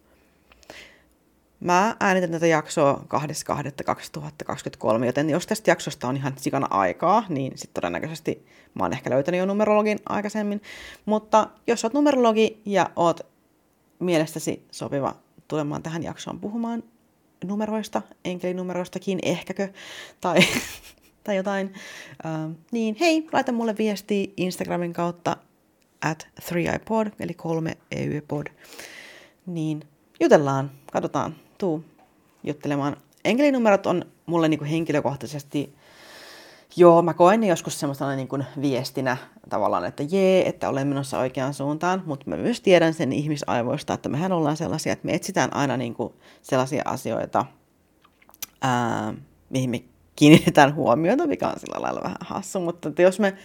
mä 1.63 1.95
äänitän 1.99 2.31
tätä 2.31 2.47
jaksoa 2.47 3.05
2.2.2023, 4.99 5.05
joten 5.05 5.29
jos 5.29 5.47
tästä 5.47 5.71
jaksosta 5.71 6.07
on 6.07 6.17
ihan 6.17 6.33
sikana 6.37 6.67
aikaa, 6.69 7.25
niin 7.29 7.57
sitten 7.57 7.73
todennäköisesti 7.73 8.45
mä 8.73 8.83
oon 8.83 8.93
ehkä 8.93 9.09
löytänyt 9.09 9.39
jo 9.39 9.45
numerologin 9.45 9.99
aikaisemmin. 10.09 10.61
Mutta 11.05 11.47
jos 11.67 11.83
oot 11.83 11.93
numerologi 11.93 12.61
ja 12.65 12.89
oot 12.95 13.19
mielestäsi 13.99 14.65
sopiva 14.71 15.15
tulemaan 15.47 15.83
tähän 15.83 16.03
jaksoon 16.03 16.39
puhumaan 16.39 16.83
numeroista, 17.45 18.01
enkelinumeroistakin 18.25 19.19
ehkäkö, 19.21 19.69
tai, 20.21 20.39
tai 21.23 21.35
jotain, 21.35 21.73
uh, 22.25 22.55
niin 22.71 22.97
hei, 22.99 23.27
laita 23.33 23.51
mulle 23.51 23.75
viesti 23.77 24.33
Instagramin 24.37 24.93
kautta 24.93 25.37
at 26.01 26.27
3iPod, 26.41 27.11
eli 27.19 27.33
3 27.33 27.77
EYPod, 27.91 28.47
niin 29.45 29.83
jutellaan, 30.19 30.71
katsotaan, 30.91 31.35
tuu 31.63 31.83
juttelemaan. 32.43 32.97
Enkelinumerot 33.25 33.85
on 33.85 34.05
mulle 34.25 34.47
niinku 34.47 34.65
henkilökohtaisesti 34.65 35.75
Joo, 36.75 37.01
mä 37.01 37.13
koen 37.13 37.39
ne 37.39 37.47
joskus 37.47 37.79
semmoisena 37.79 38.15
niin 38.15 38.27
kuin 38.27 38.45
viestinä 38.61 39.17
tavallaan, 39.49 39.85
että 39.85 40.03
jee, 40.09 40.49
että 40.49 40.69
olen 40.69 40.87
menossa 40.87 41.19
oikeaan 41.19 41.53
suuntaan, 41.53 42.03
mutta 42.05 42.29
mä 42.29 42.37
myös 42.37 42.61
tiedän 42.61 42.93
sen 42.93 43.13
ihmisaivoista, 43.13 43.93
että 43.93 44.09
mehän 44.09 44.31
ollaan 44.31 44.57
sellaisia, 44.57 44.93
että 44.93 45.05
me 45.05 45.13
etsitään 45.13 45.55
aina 45.55 45.77
niin 45.77 45.93
kuin 45.93 46.13
sellaisia 46.41 46.81
asioita, 46.85 47.45
ää, 48.61 49.13
mihin 49.49 49.69
me 49.69 49.83
kiinnitetään 50.15 50.75
huomiota, 50.75 51.27
mikä 51.27 51.47
on 51.47 51.59
sillä 51.59 51.81
lailla 51.81 52.03
vähän 52.03 52.17
hassu, 52.21 52.59
mutta 52.59 52.89
että 52.89 53.01
jos 53.01 53.19
me 53.19 53.37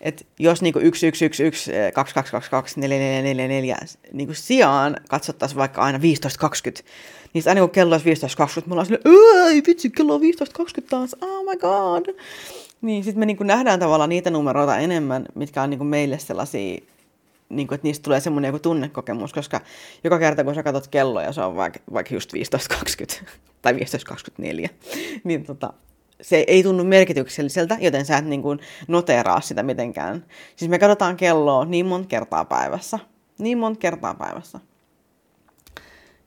et 0.00 0.26
jos 0.38 0.62
niinku 0.62 0.78
1, 0.78 1.06
1, 1.06 1.24
1, 1.24 1.44
1, 1.44 1.70
2, 1.94 2.14
2, 2.14 2.32
2, 2.32 2.50
2, 2.50 2.80
4, 2.80 2.98
4, 2.98 3.22
4, 3.22 3.48
4 3.48 3.76
niinku 4.12 4.34
sijaan 4.34 4.96
katsottaisiin 5.08 5.58
vaikka 5.58 5.82
aina 5.82 6.00
15, 6.00 6.38
20, 6.38 6.90
niin 7.34 7.44
aina 7.48 7.60
kun 7.60 7.70
kello 7.70 7.94
olisi 7.94 8.04
15, 8.04 8.36
20, 8.36 8.68
me 8.68 8.72
ollaan 8.72 8.86
silleen, 8.86 9.52
ei 9.54 9.62
vitsi, 9.66 9.90
kello 9.90 10.14
on 10.14 10.20
15, 10.20 10.56
20 10.56 10.90
taas, 10.90 11.16
oh 11.20 11.44
my 11.44 11.56
god. 11.56 12.14
Niin 12.80 13.04
sitten 13.04 13.18
me 13.18 13.26
niinku 13.26 13.44
nähdään 13.44 13.80
tavallaan 13.80 14.10
niitä 14.10 14.30
numeroita 14.30 14.78
enemmän, 14.78 15.26
mitkä 15.34 15.62
on 15.62 15.70
niinku 15.70 15.84
meille 15.84 16.18
sellaisia, 16.18 16.80
niinku, 17.48 17.74
että 17.74 17.86
niistä 17.86 18.02
tulee 18.02 18.20
semmoinen 18.20 18.48
joku 18.48 18.58
tunnekokemus, 18.58 19.32
koska 19.32 19.60
joka 20.04 20.18
kerta 20.18 20.44
kun 20.44 20.54
sä 20.54 20.62
katsot 20.62 20.88
kelloa 20.88 21.22
ja 21.22 21.32
se 21.32 21.40
on 21.40 21.56
vaikka, 21.56 21.80
vaikka 21.92 22.14
just 22.14 22.32
15.20 22.32 23.24
tai 23.62 23.72
15.24, 23.72 24.68
niin 25.24 25.44
tota, 25.44 25.72
se 26.22 26.44
ei 26.46 26.62
tunnu 26.62 26.84
merkitykselliseltä, 26.84 27.78
joten 27.80 28.06
sä 28.06 28.16
et 28.16 28.24
niin 28.24 28.42
kuin 28.42 28.58
noteraa 28.88 29.40
sitä 29.40 29.62
mitenkään. 29.62 30.24
Siis 30.56 30.70
me 30.70 30.78
katsotaan 30.78 31.16
kelloa 31.16 31.64
niin 31.64 31.86
monta 31.86 32.08
kertaa 32.08 32.44
päivässä. 32.44 32.98
Niin 33.38 33.58
monta 33.58 33.78
kertaa 33.78 34.14
päivässä. 34.14 34.60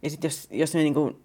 Ja 0.01 0.09
sitten 0.09 0.29
jos, 0.29 0.47
jos 0.51 0.73
me 0.73 0.79
niin 0.79 0.93
kuin, 0.93 1.23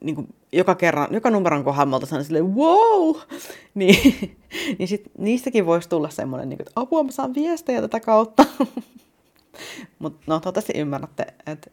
niin 0.00 0.14
kuin 0.14 0.34
joka, 0.52 0.74
kerran, 0.74 1.08
joka 1.10 1.30
numeron 1.30 1.64
kohdalla 1.64 1.96
oltaisiin 1.96 2.24
silleen, 2.24 2.54
wow! 2.54 3.16
Niin, 3.74 4.36
niin 4.78 4.88
sit 4.88 5.02
niistäkin 5.18 5.66
voisi 5.66 5.88
tulla 5.88 6.10
semmoinen, 6.10 6.48
niin 6.48 6.56
kuin, 6.56 6.68
että 6.68 6.80
apua, 6.80 7.02
mä 7.02 7.10
saan 7.10 7.34
viestejä 7.34 7.80
tätä 7.80 8.00
kautta. 8.00 8.44
Mutta 9.98 10.18
no, 10.26 10.40
toivottavasti 10.40 10.72
ymmärrätte, 10.76 11.26
että, 11.46 11.70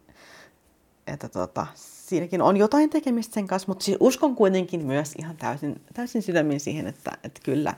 että 1.06 1.28
tota, 1.28 1.66
siinäkin 2.08 2.42
on 2.42 2.56
jotain 2.56 2.90
tekemistä 2.90 3.34
sen 3.34 3.46
kanssa, 3.46 3.68
mutta 3.68 3.84
siis 3.84 3.96
uskon 4.00 4.36
kuitenkin 4.36 4.86
myös 4.86 5.14
ihan 5.18 5.36
täysin, 5.36 5.80
täysin 5.94 6.22
sydämin 6.22 6.60
siihen, 6.60 6.86
että, 6.86 7.12
että 7.24 7.40
kyllä 7.44 7.74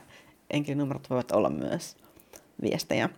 enkelinumerot 0.49 1.09
voivat 1.09 1.31
olla 1.31 1.49
myös 1.49 1.97
viestejä. 2.61 3.09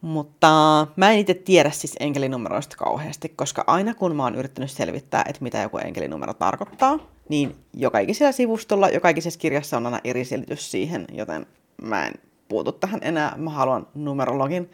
Mutta 0.00 0.86
mä 0.96 1.10
en 1.10 1.18
itse 1.18 1.34
tiedä 1.34 1.70
siis 1.70 1.96
enkelinumeroista 2.00 2.76
kauheasti, 2.76 3.28
koska 3.28 3.64
aina 3.66 3.94
kun 3.94 4.16
mä 4.16 4.24
oon 4.24 4.34
yrittänyt 4.34 4.70
selvittää, 4.70 5.24
että 5.28 5.42
mitä 5.42 5.58
joku 5.58 5.78
enkelinumero 5.78 6.34
tarkoittaa, 6.34 6.98
niin 7.28 7.56
joka 7.74 7.98
ikisellä 7.98 8.32
sivustolla, 8.32 8.88
joka 8.88 9.08
ikisessä 9.08 9.40
kirjassa 9.40 9.76
on 9.76 9.86
aina 9.86 10.00
eri 10.04 10.24
selitys 10.24 10.70
siihen, 10.70 11.04
joten 11.12 11.46
mä 11.82 12.06
en 12.06 12.14
puutu 12.48 12.72
tähän 12.72 13.00
enää. 13.02 13.34
Mä 13.36 13.50
haluan 13.50 13.86
numerologin, 13.94 14.70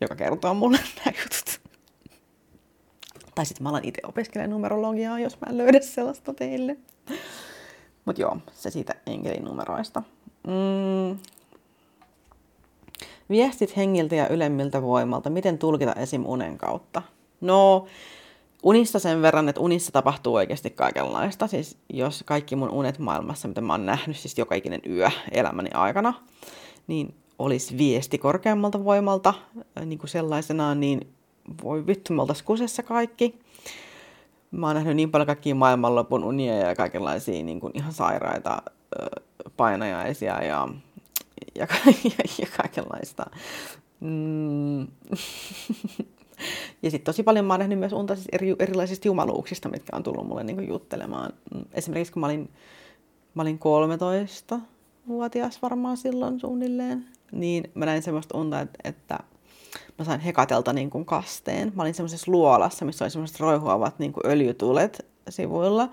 joka 0.00 0.16
kertoo 0.16 0.54
mulle 0.54 0.78
nämä 1.04 1.16
jutut. 1.18 1.65
Tai 3.36 3.46
sitten 3.46 3.62
mä 3.62 3.68
alan 3.68 3.84
itse 3.84 4.00
opiskelemaan 4.04 4.50
numerologiaa, 4.50 5.18
jos 5.18 5.40
mä 5.40 5.50
en 5.50 5.58
löydä 5.58 5.80
sellaista 5.80 6.34
teille. 6.34 6.76
Mutta 8.04 8.22
joo, 8.22 8.36
se 8.52 8.70
siitä 8.70 8.94
enkelinumeroista. 9.06 10.02
Mm. 10.46 11.18
Viestit 13.30 13.76
hengiltä 13.76 14.14
ja 14.14 14.28
ylemmiltä 14.28 14.82
voimalta. 14.82 15.30
Miten 15.30 15.58
tulkita 15.58 15.92
esim. 15.92 16.26
unen 16.26 16.58
kautta? 16.58 17.02
No, 17.40 17.86
unissa 18.62 18.98
sen 18.98 19.22
verran, 19.22 19.48
että 19.48 19.60
unissa 19.60 19.92
tapahtuu 19.92 20.34
oikeasti 20.34 20.70
kaikenlaista. 20.70 21.46
Siis 21.46 21.78
jos 21.92 22.22
kaikki 22.26 22.56
mun 22.56 22.70
unet 22.70 22.98
maailmassa, 22.98 23.48
mitä 23.48 23.60
mä 23.60 23.72
oon 23.72 23.86
nähnyt, 23.86 24.16
siis 24.16 24.38
joka 24.38 24.54
ikinen 24.54 24.80
yö 24.88 25.10
elämäni 25.32 25.70
aikana, 25.74 26.14
niin 26.86 27.14
olisi 27.38 27.78
viesti 27.78 28.18
korkeammalta 28.18 28.84
voimalta 28.84 29.34
niin 29.84 29.98
kuin 29.98 30.10
sellaisenaan, 30.10 30.80
niin 30.80 31.15
voi 31.62 31.86
vittu, 31.86 32.12
me 32.12 32.22
oltaisiin 32.22 32.46
kusessa 32.46 32.82
kaikki. 32.82 33.38
Mä 34.50 34.66
oon 34.66 34.76
nähnyt 34.76 34.96
niin 34.96 35.10
paljon 35.10 35.26
kaikkia 35.26 35.54
maailmanlopun 35.54 36.24
unia 36.24 36.54
ja 36.54 36.74
kaikenlaisia 36.74 37.44
niin 37.44 37.60
kuin 37.60 37.72
ihan 37.74 37.92
sairaita 37.92 38.62
painajaisia 39.56 40.44
ja, 40.44 40.68
ja, 41.54 41.66
ja, 42.04 42.24
ja 42.38 42.46
kaikenlaista. 42.56 43.26
Mm. 44.00 44.80
ja 46.82 46.90
sitten 46.90 47.04
tosi 47.04 47.22
paljon 47.22 47.44
mä 47.44 47.52
oon 47.52 47.60
nähnyt 47.60 47.78
myös 47.78 47.92
unta 47.92 48.14
siis 48.14 48.28
eri, 48.32 48.56
erilaisista 48.58 49.08
jumaluuksista, 49.08 49.68
mitkä 49.68 49.96
on 49.96 50.02
tullut 50.02 50.26
mulle 50.26 50.44
niin 50.44 50.56
kuin 50.56 50.68
juttelemaan. 50.68 51.32
Esimerkiksi 51.72 52.12
kun 52.12 52.20
mä 52.20 52.26
olin, 52.26 52.50
mä 53.34 53.42
olin 53.42 53.58
13-vuotias 53.58 55.62
varmaan 55.62 55.96
silloin 55.96 56.40
suunnilleen, 56.40 57.06
niin 57.32 57.70
mä 57.74 57.86
näin 57.86 58.02
semmoista 58.02 58.38
unta, 58.38 58.60
että, 58.60 58.78
että 58.84 59.18
mä 59.98 60.04
sain 60.04 60.20
Hekatelta 60.20 60.72
niin 60.72 60.90
kuin 60.90 61.04
kasteen. 61.04 61.72
Mä 61.74 61.82
olin 61.82 61.94
semmoisessa 61.94 62.32
luolassa, 62.32 62.84
missä 62.84 63.04
oli 63.04 63.10
semmoiset 63.10 63.40
roihuavat 63.40 63.98
niin 63.98 64.12
kuin 64.12 64.26
öljytulet 64.26 65.06
sivuilla. 65.28 65.88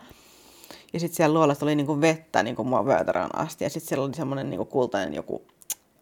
Ja 0.94 1.00
sitten 1.00 1.16
siellä 1.16 1.34
luolassa 1.34 1.66
oli 1.66 1.76
niin 1.76 1.88
kuin 1.88 2.02
vettä 2.02 2.44
niin 2.44 2.56
kuin 2.56 2.68
mua 2.68 2.86
vyötärään 2.86 3.36
asti. 3.36 3.64
Ja 3.64 3.70
sitten 3.70 3.88
siellä 3.88 4.06
oli 4.06 4.14
semmoinen 4.14 4.50
niin 4.50 4.58
kuin 4.58 4.70
kultainen 4.70 5.14
joku 5.14 5.42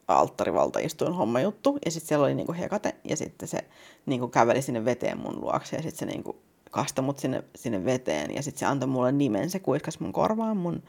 alttarivaltaistuin 0.07 1.13
homma 1.13 1.41
juttu. 1.41 1.77
Ja 1.85 1.91
sitten 1.91 2.07
siellä 2.07 2.25
oli 2.25 2.35
niin 2.35 2.45
kuin 2.45 2.57
hekate. 2.57 2.95
Ja 3.03 3.17
sitten 3.17 3.47
se 3.47 3.59
niin 4.05 4.19
kuin 4.19 4.31
käveli 4.31 4.61
sinne 4.61 4.85
veteen 4.85 5.17
mun 5.17 5.41
luokse. 5.41 5.75
Ja 5.75 5.81
sitten 5.81 5.99
se 5.99 6.05
niin 6.05 6.23
kuin 6.23 6.37
kastoi 6.71 7.05
mut 7.05 7.19
sinne, 7.19 7.43
sinne 7.55 7.85
veteen. 7.85 8.35
Ja 8.35 8.43
sitten 8.43 8.59
se 8.59 8.65
antoi 8.65 8.89
mulle 8.89 9.11
nimen. 9.11 9.49
Se 9.49 9.59
kuiskas 9.59 9.99
mun 9.99 10.13
korvaan 10.13 10.57
mun 10.57 10.83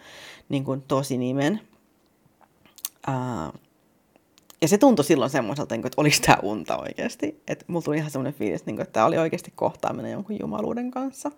niin 0.49 0.65
kuin 0.65 0.83
tosi 0.89 1.19
nimen. 1.19 1.61
Uh, 3.09 3.61
ja 4.63 4.69
se 4.69 4.79
tuntui 4.79 5.05
silloin 5.05 5.31
semmoiselta, 5.31 5.75
niin 5.75 5.87
että 5.87 6.01
oliko 6.01 6.17
tämä 6.27 6.39
unta 6.43 6.77
oikeasti. 6.77 7.43
Että 7.49 7.65
mulla 7.69 7.83
tuli 7.83 7.97
ihan 7.97 8.11
semmoinen 8.11 8.35
fiilis, 8.35 8.67
niin 8.67 8.81
että 8.81 8.93
tämä 8.93 9.07
oli 9.07 9.19
oikeasti 9.19 9.53
kohtaaminen 9.55 10.13
jonkun 10.13 10.39
jumaluuden 10.41 10.91
kanssa. 10.91 11.31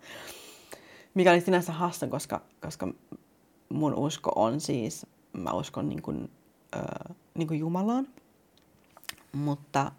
Mikä 1.13 1.31
oli 1.31 1.41
sinänsä 1.41 1.71
hassa, 1.71 2.07
koska, 2.07 2.41
koska 2.61 2.87
mun 3.69 3.95
usko 3.95 4.31
on 4.35 4.61
siis, 4.61 5.05
mä 5.33 5.51
uskon 5.51 5.89
niin 5.89 6.01
kuin, 6.01 6.31
äh, 6.75 7.15
niin 7.33 7.47
kuin 7.47 7.59
Jumalaan, 7.59 8.07
mutta 9.31 9.91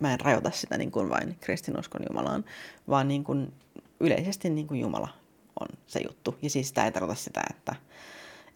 mä 0.00 0.12
en 0.12 0.20
rajoita 0.20 0.50
sitä 0.50 0.78
niin 0.78 0.90
kuin 0.90 1.08
vain 1.08 1.36
kristinuskon 1.40 2.02
Jumalaan, 2.08 2.44
vaan 2.88 3.08
niin 3.08 3.24
kuin 3.24 3.52
yleisesti 4.00 4.50
niin 4.50 4.66
kuin 4.66 4.80
Jumala 4.80 5.08
on 5.60 5.68
se 5.86 6.00
juttu. 6.00 6.34
Ja 6.42 6.50
siis 6.50 6.68
sitä 6.68 6.84
ei 6.84 6.92
tarkoita 6.92 7.20
sitä, 7.20 7.42
että, 7.50 7.74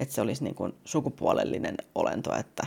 että 0.01 0.15
se 0.15 0.21
olisi 0.21 0.45
niin 0.45 0.55
kuin 0.55 0.75
sukupuolellinen 0.85 1.77
olento, 1.95 2.35
että, 2.35 2.67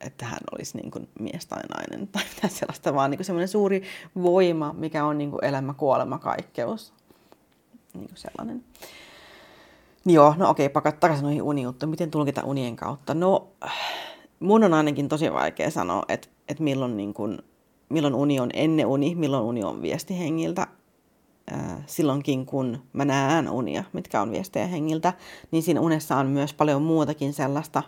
että, 0.00 0.24
hän 0.24 0.38
olisi 0.52 0.78
niin 0.78 0.90
kuin 0.90 1.08
mies 1.20 1.46
tai 1.46 1.62
nainen 1.76 2.08
tai 2.08 2.22
mitään 2.34 2.52
sellaista, 2.52 2.94
vaan 2.94 3.10
niin 3.10 3.24
semmoinen 3.24 3.48
suuri 3.48 3.82
voima, 4.22 4.72
mikä 4.72 5.04
on 5.04 5.18
niin 5.18 5.30
kuin 5.30 5.44
elämä, 5.44 5.74
kuolema, 5.74 6.18
kaikkeus. 6.18 6.92
Niin 7.94 8.08
kuin 8.08 8.18
sellainen. 8.18 8.64
Niin 10.04 10.14
joo, 10.14 10.34
no 10.38 10.50
okei, 10.50 10.68
pakat 10.68 11.00
takaisin 11.00 11.24
noihin 11.24 11.42
unijuttu. 11.42 11.86
Miten 11.86 12.10
tulkita 12.10 12.42
unien 12.44 12.76
kautta? 12.76 13.14
No, 13.14 13.48
mun 14.40 14.64
on 14.64 14.74
ainakin 14.74 15.08
tosi 15.08 15.32
vaikea 15.32 15.70
sanoa, 15.70 16.02
että, 16.08 16.28
että 16.48 16.62
milloin, 16.62 16.96
niin 16.96 17.14
kuin, 17.14 17.38
milloin 17.88 18.14
uni 18.14 18.40
on 18.40 18.50
ennen 18.52 18.86
uni, 18.86 19.14
milloin 19.14 19.44
uni 19.44 19.64
on 19.64 19.82
viesti 19.82 20.18
hengiltä. 20.18 20.66
Äh, 21.52 21.76
silloinkin, 21.86 22.46
kun 22.46 22.82
mä 22.92 23.04
näen 23.04 23.50
unia, 23.50 23.84
mitkä 23.92 24.22
on 24.22 24.30
viestejä 24.30 24.66
hengiltä, 24.66 25.12
niin 25.50 25.62
siinä 25.62 25.80
unessa 25.80 26.16
on 26.16 26.26
myös 26.26 26.54
paljon 26.54 26.82
muutakin 26.82 27.32
sellaista, 27.32 27.82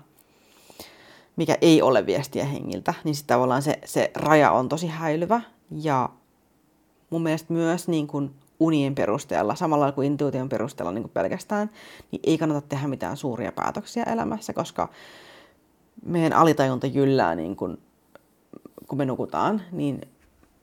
mikä 1.37 1.59
ei 1.61 1.83
ole 1.83 2.07
viestiä 2.07 2.45
hengiltä, 2.45 2.95
niin 3.05 3.15
sitten 3.15 3.35
tavallaan 3.35 3.63
se, 3.63 3.79
se 3.85 4.11
raja 4.15 4.51
on 4.51 4.69
tosi 4.69 4.87
häilyvä. 4.87 5.41
Ja 5.71 6.09
mun 7.11 7.23
mielestä 7.23 7.53
myös 7.53 7.89
niin 7.89 8.07
kuin 8.07 8.31
unien 8.61 8.95
perusteella, 8.95 9.55
samalla 9.55 9.93
kuin 9.93 10.07
intuition 10.07 10.49
perusteella 10.49 10.93
niin 10.93 11.03
kuin 11.03 11.13
pelkästään, 11.13 11.71
niin 12.11 12.21
ei 12.25 12.39
kannata 12.39 12.61
tehdä 12.61 12.89
mitään 12.89 13.17
suuria 13.17 13.53
päätöksiä 13.53 14.03
elämässä, 14.03 14.53
koska 14.53 14.89
meidän 16.05 16.33
alitajunta 16.33 16.87
jyllää, 16.87 17.35
niin 17.35 17.57
kuin, 17.57 17.79
kun 18.89 18.99
me 18.99 19.05
nukutaan, 19.05 19.63
niin 19.73 20.01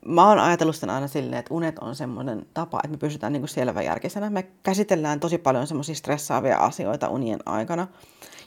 mä 0.05 0.27
oon 0.29 0.39
ajatellut 0.39 0.75
sen 0.75 0.89
aina 0.89 1.07
silleen, 1.07 1.39
että 1.39 1.53
unet 1.53 1.79
on 1.79 1.95
semmoinen 1.95 2.45
tapa, 2.53 2.79
että 2.83 2.91
me 2.91 2.97
pysytään 2.97 3.33
niin 3.33 3.41
kuin 3.41 3.49
selväjärkisenä. 3.49 4.29
Me 4.29 4.47
käsitellään 4.63 5.19
tosi 5.19 5.37
paljon 5.37 5.67
semmoisia 5.67 5.95
stressaavia 5.95 6.57
asioita 6.57 7.09
unien 7.09 7.39
aikana. 7.45 7.87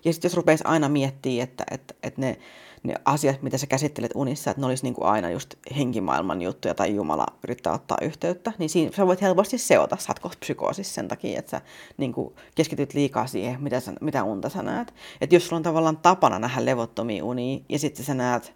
Ja 0.05 0.13
sitten 0.13 0.29
jos 0.29 0.37
rupeisi 0.37 0.65
aina 0.67 0.89
miettiä, 0.89 1.45
että, 1.45 1.65
että, 1.71 1.95
että 2.03 2.21
ne 2.21 2.39
ne 2.83 2.95
asiat, 3.05 3.43
mitä 3.43 3.59
sä 3.59 3.67
käsittelet 3.67 4.11
unissa, 4.15 4.51
että 4.51 4.61
ne 4.61 4.67
olisi 4.67 4.83
niin 4.83 4.95
kuin 4.95 5.07
aina 5.07 5.31
just 5.31 5.55
henkimaailman 5.77 6.43
juttuja 6.43 6.75
tai 6.75 6.95
Jumala 6.95 7.27
yrittää 7.45 7.73
ottaa 7.73 7.99
yhteyttä, 8.03 8.53
niin 8.59 8.71
siinä 8.71 8.97
sä 8.97 9.07
voit 9.07 9.23
helposti 9.23 9.59
seota, 9.59 9.97
sä 9.97 10.15
oot 10.25 10.37
psykoosissa 10.41 10.95
sen 10.95 11.09
takia, 11.09 11.39
että 11.39 11.51
sä 11.51 11.61
niin 11.97 12.13
kuin 12.13 12.35
keskityt 12.55 12.95
liikaa 12.95 13.27
siihen, 13.27 13.63
mitä, 13.63 13.81
sä, 13.81 13.93
mitä 14.01 14.25
unta 14.25 14.49
sä 14.49 14.63
näet. 14.63 14.95
Että 15.21 15.37
jos 15.37 15.47
sulla 15.47 15.57
on 15.57 15.63
tavallaan 15.63 15.97
tapana 15.97 16.39
nähdä 16.39 16.65
levottomia 16.65 17.25
unia 17.25 17.61
ja 17.69 17.79
sitten 17.79 18.05
sä 18.05 18.15
näet, 18.15 18.53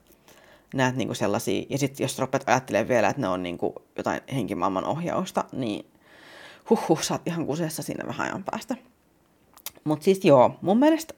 näet 0.74 0.96
kuin 0.96 1.16
sellaisia, 1.16 1.66
ja 1.68 1.78
sitten 1.78 2.04
jos 2.04 2.18
rupeat 2.18 2.48
ajattelemaan 2.48 2.88
vielä, 2.88 3.08
että 3.08 3.22
ne 3.22 3.28
on 3.28 3.42
niin 3.42 3.58
kuin 3.58 3.74
jotain 3.96 4.20
henkimaailman 4.34 4.84
ohjausta, 4.84 5.44
niin 5.52 5.86
huh, 6.70 6.88
huh 6.88 7.02
sä 7.02 7.14
oot 7.14 7.22
ihan 7.26 7.46
kuseessa 7.46 7.82
siinä 7.82 8.08
vähän 8.08 8.26
ajan 8.26 8.44
päästä. 8.44 8.76
Mutta 9.84 10.04
siis 10.04 10.24
joo, 10.24 10.54
mun 10.62 10.78
mielestä 10.78 11.14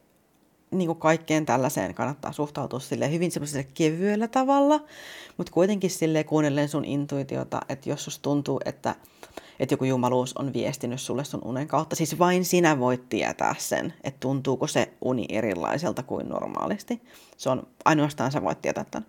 niin 0.79 0.87
kuin 0.87 0.99
kaikkeen 0.99 1.47
tällaiseen 1.47 1.95
kannattaa 1.95 2.33
suhtautua 2.33 2.81
sille 2.81 3.13
hyvin 3.13 3.31
semmoiselle 3.31 3.67
kevyellä 3.75 4.29
tavalla, 4.29 4.81
mutta 5.37 5.53
kuitenkin 5.53 5.91
sille 5.91 6.25
kuunnellen 6.25 6.69
sun 6.69 6.85
intuitiota, 6.85 7.61
että 7.69 7.89
jos 7.89 8.05
susta 8.05 8.23
tuntuu, 8.23 8.61
että, 8.65 8.95
että 9.61 9.73
joku 9.73 9.85
jumaluus 9.85 10.37
on 10.37 10.53
viestinyt 10.53 11.01
sulle 11.01 11.25
sun 11.25 11.45
unen 11.45 11.69
kautta, 11.69 11.97
siis 11.97 12.19
vain 12.19 12.45
sinä 12.45 12.79
voit 12.79 13.09
tietää 13.09 13.55
sen, 13.59 13.95
että 14.05 14.21
tuntuuko 14.21 14.67
se 14.67 14.93
uni 15.01 15.27
erilaiselta 15.29 16.03
kuin 16.03 16.29
normaalisti. 16.29 17.03
Se 17.37 17.51
on 17.51 17.67
ainoastaan 17.85 18.33
sä 18.33 18.43
voit 18.43 18.63
tietää 18.63 18.85
tämän. 18.91 19.07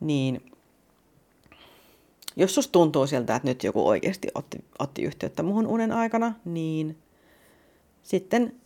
Niin 0.00 0.50
jos 2.36 2.54
susta 2.54 2.72
tuntuu 2.72 3.06
siltä, 3.06 3.36
että 3.36 3.48
nyt 3.48 3.64
joku 3.64 3.88
oikeasti 3.88 4.28
otti, 4.34 4.64
otti 4.78 5.02
yhteyttä 5.02 5.42
muhun 5.42 5.66
unen 5.66 5.92
aikana, 5.92 6.34
niin 6.44 6.98
sitten 8.02 8.60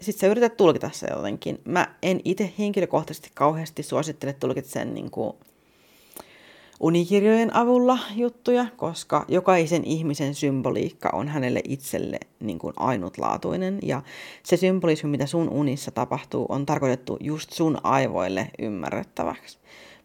sitten 0.00 0.20
sä 0.20 0.26
yrität 0.26 0.56
tulkita 0.56 0.90
se 0.92 1.06
jotenkin. 1.06 1.60
Mä 1.64 1.94
en 2.02 2.20
itse 2.24 2.52
henkilökohtaisesti 2.58 3.30
kauheasti 3.34 3.82
suosittele 3.82 4.32
tulkita 4.32 4.68
sen 4.68 4.94
niin 4.94 5.10
kuin 5.10 5.32
unikirjojen 6.82 7.56
avulla 7.56 7.98
juttuja, 8.16 8.66
koska 8.76 9.24
jokaisen 9.28 9.84
ihmisen 9.84 10.34
symboliikka 10.34 11.10
on 11.12 11.28
hänelle 11.28 11.60
itselle 11.64 12.20
niin 12.40 12.58
kuin 12.58 12.72
ainutlaatuinen. 12.76 13.78
Ja 13.82 14.02
se 14.42 14.56
symbolismi, 14.56 15.10
mitä 15.10 15.26
sun 15.26 15.48
unissa 15.48 15.90
tapahtuu, 15.90 16.46
on 16.48 16.66
tarkoitettu 16.66 17.16
just 17.20 17.50
sun 17.52 17.78
aivoille 17.82 18.50
ymmärrettäväksi. 18.58 19.58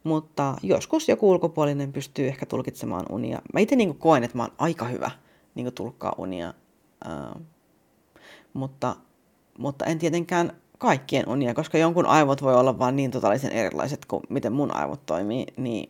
Mutta 0.03 0.55
joskus 0.63 1.09
joku 1.09 1.31
ulkopuolinen 1.31 1.93
pystyy 1.93 2.27
ehkä 2.27 2.45
tulkitsemaan 2.45 3.05
unia. 3.09 3.41
Mä 3.53 3.59
itse 3.59 3.75
niin 3.75 3.97
koen, 3.97 4.23
että 4.23 4.37
mä 4.37 4.43
oon 4.43 4.53
aika 4.57 4.85
hyvä 4.85 5.11
niin 5.55 5.73
tulkkaa 5.73 6.15
unia. 6.17 6.53
Uh, 7.05 7.41
mutta 8.53 8.95
mutta 9.57 9.85
en 9.85 9.99
tietenkään 9.99 10.51
kaikkien 10.77 11.29
unia, 11.29 11.53
koska 11.53 11.77
jonkun 11.77 12.05
aivot 12.05 12.41
voi 12.41 12.55
olla 12.55 12.79
vain 12.79 12.95
niin 12.95 13.11
totaalisen 13.11 13.51
erilaiset 13.51 14.05
kuin 14.05 14.23
miten 14.29 14.53
mun 14.53 14.75
aivot 14.75 15.05
toimii, 15.05 15.45
niin 15.57 15.89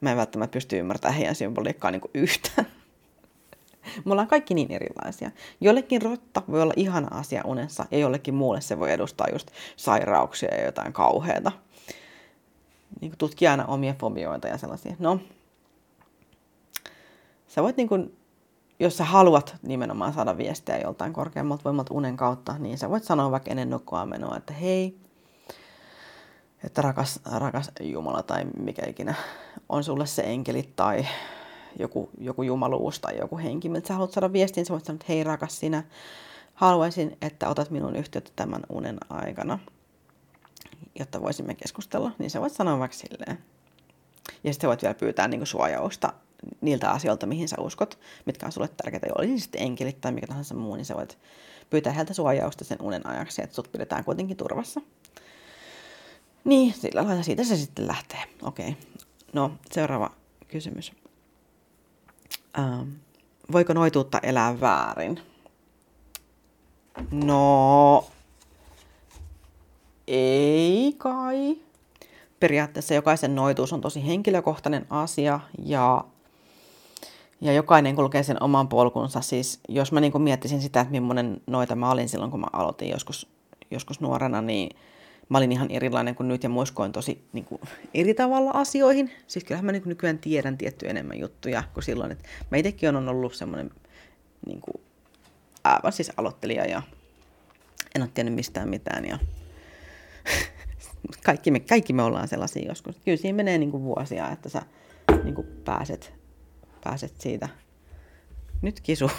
mä 0.00 0.10
en 0.10 0.16
välttämättä 0.16 0.52
pysty 0.52 0.78
ymmärtämään 0.78 1.16
heidän 1.16 1.34
symboliikkaa 1.34 1.90
niin 1.90 2.00
yhtään. 2.14 2.66
Me 4.04 4.12
ollaan 4.12 4.28
kaikki 4.28 4.54
niin 4.54 4.72
erilaisia. 4.72 5.30
Jollekin 5.60 6.02
rotta 6.02 6.42
voi 6.50 6.62
olla 6.62 6.72
ihana 6.76 7.18
asia 7.18 7.42
unessa 7.44 7.86
ja 7.90 7.98
jollekin 7.98 8.34
muulle 8.34 8.60
se 8.60 8.78
voi 8.78 8.92
edustaa 8.92 9.26
just 9.32 9.50
sairauksia 9.76 10.54
ja 10.54 10.64
jotain 10.64 10.92
kauheata. 10.92 11.52
Niin 13.00 13.12
tutkia 13.18 13.50
aina 13.50 13.64
omia 13.64 13.94
fobioita 13.98 14.48
ja 14.48 14.58
sellaisia. 14.58 14.96
No, 14.98 15.20
sä 17.48 17.62
voit 17.62 17.76
niin 17.76 17.88
kuin 17.88 18.16
jos 18.80 18.96
sä 18.96 19.04
haluat 19.04 19.56
nimenomaan 19.62 20.12
saada 20.12 20.36
viestiä 20.36 20.78
joltain 20.78 21.12
korkeammalta 21.12 21.64
voimalta 21.64 21.94
unen 21.94 22.16
kautta, 22.16 22.58
niin 22.58 22.78
sä 22.78 22.90
voit 22.90 23.04
sanoa 23.04 23.30
vaikka 23.30 23.50
ennen 23.50 23.70
nukkua 23.70 24.06
menoa, 24.06 24.36
että 24.36 24.52
hei, 24.52 24.98
että 26.64 26.82
rakas, 26.82 27.20
rakas 27.38 27.70
Jumala 27.80 28.22
tai 28.22 28.44
mikä 28.44 28.86
ikinä 28.86 29.14
on 29.68 29.84
sulle 29.84 30.06
se 30.06 30.22
enkeli 30.22 30.72
tai 30.76 31.06
joku, 31.78 32.10
joku 32.18 32.42
jumaluus 32.42 33.00
tai 33.00 33.18
joku 33.18 33.38
henki, 33.38 33.68
mutta 33.68 33.88
sä 33.88 33.94
haluat 33.94 34.12
saada 34.12 34.32
viestin, 34.32 34.66
sä 34.66 34.72
voit 34.72 34.84
sanoa, 34.84 34.96
että 34.96 35.06
hei 35.08 35.24
rakas 35.24 35.60
sinä, 35.60 35.82
haluaisin, 36.54 37.16
että 37.22 37.48
otat 37.48 37.70
minun 37.70 37.96
yhteyttä 37.96 38.30
tämän 38.36 38.62
unen 38.68 38.98
aikana, 39.10 39.58
jotta 40.98 41.22
voisimme 41.22 41.54
keskustella, 41.54 42.10
niin 42.18 42.30
sä 42.30 42.40
voit 42.40 42.52
sanoa 42.52 42.78
vaikka 42.78 42.96
silleen. 42.96 43.38
Ja 44.44 44.52
sitten 44.52 44.68
voit 44.68 44.82
vielä 44.82 44.94
pyytää 44.94 45.28
niin 45.28 45.46
suojausta 45.46 46.12
niiltä 46.60 46.90
asioilta, 46.90 47.26
mihin 47.26 47.48
sä 47.48 47.56
uskot, 47.60 47.98
mitkä 48.24 48.46
on 48.46 48.52
sulle 48.52 48.68
tärkeitä, 48.68 49.06
oli 49.18 49.38
sitten 49.38 49.62
enkelit 49.62 50.00
tai 50.00 50.12
mikä 50.12 50.26
tahansa 50.26 50.54
muu, 50.54 50.76
niin 50.76 50.84
sä 50.84 50.94
voit 50.94 51.18
pyytää 51.70 51.92
heiltä 51.92 52.14
suojausta 52.14 52.64
sen 52.64 52.82
unen 52.82 53.06
ajaksi, 53.06 53.42
että 53.42 53.56
sut 53.56 53.72
pidetään 53.72 54.04
kuitenkin 54.04 54.36
turvassa. 54.36 54.80
Niin, 56.44 56.74
sillä 56.74 57.04
lailla 57.04 57.22
siitä 57.22 57.44
se 57.44 57.56
sitten 57.56 57.86
lähtee. 57.86 58.22
Okei. 58.42 58.68
Okay. 58.68 58.80
No, 59.32 59.52
seuraava 59.72 60.10
kysymys. 60.48 60.92
Ähm, 62.58 62.88
voiko 63.52 63.72
noituutta 63.72 64.18
elää 64.18 64.60
väärin? 64.60 65.20
No, 67.10 68.06
ei 70.06 70.94
kai. 70.98 71.56
Periaatteessa 72.40 72.94
jokaisen 72.94 73.34
noituus 73.34 73.72
on 73.72 73.80
tosi 73.80 74.06
henkilökohtainen 74.06 74.86
asia 74.90 75.40
ja 75.64 76.04
ja 77.44 77.52
jokainen 77.52 77.96
kulkee 77.96 78.22
sen 78.22 78.42
oman 78.42 78.68
polkunsa. 78.68 79.20
Siis 79.20 79.60
jos 79.68 79.92
mä 79.92 80.00
niin 80.00 80.22
miettisin 80.22 80.62
sitä, 80.62 80.80
että 80.80 80.92
millainen 80.92 81.40
noita 81.46 81.76
mä 81.76 81.90
olin 81.90 82.08
silloin, 82.08 82.30
kun 82.30 82.40
mä 82.40 82.46
aloitin 82.52 82.90
joskus, 82.90 83.28
joskus 83.70 84.00
nuorena, 84.00 84.42
niin 84.42 84.76
mä 85.28 85.38
olin 85.38 85.52
ihan 85.52 85.70
erilainen 85.70 86.14
kuin 86.14 86.28
nyt 86.28 86.42
ja 86.42 86.48
muiskoin 86.48 86.92
tosi 86.92 87.24
niin 87.32 87.44
kuin, 87.44 87.60
eri 87.94 88.14
tavalla 88.14 88.50
asioihin. 88.50 89.10
Siis 89.26 89.44
kyllähän 89.44 89.64
mä 89.64 89.72
niin 89.72 89.82
nykyään 89.86 90.18
tiedän 90.18 90.58
tietty 90.58 90.88
enemmän 90.88 91.18
juttuja 91.18 91.62
kuin 91.74 91.84
silloin. 91.84 92.12
Että 92.12 92.28
mä 92.50 92.56
itsekin 92.58 92.96
on 92.96 93.08
ollut 93.08 93.34
semmoinen 93.34 93.70
niin 94.46 94.60
kuin, 94.60 94.82
aivan 95.64 95.92
siis 95.92 96.12
aloittelija 96.16 96.64
ja 96.64 96.82
en 97.94 98.02
ole 98.02 98.10
tiennyt 98.14 98.34
mistään 98.34 98.68
mitään. 98.68 99.04
Ja 99.04 99.18
kaikki, 101.26 101.50
me, 101.50 101.60
kaikki 101.60 101.92
me 101.92 102.02
ollaan 102.02 102.28
sellaisia 102.28 102.68
joskus. 102.68 102.96
Kyllä 103.04 103.16
siinä 103.16 103.36
menee 103.36 103.58
niin 103.58 103.70
kuin, 103.70 103.82
vuosia, 103.82 104.30
että 104.30 104.48
sä 104.48 104.62
niin 105.24 105.34
kuin, 105.34 105.46
pääset 105.64 106.23
pääset 106.84 107.20
siitä. 107.20 107.48
Nyt 108.62 108.80
kisu. 108.80 109.10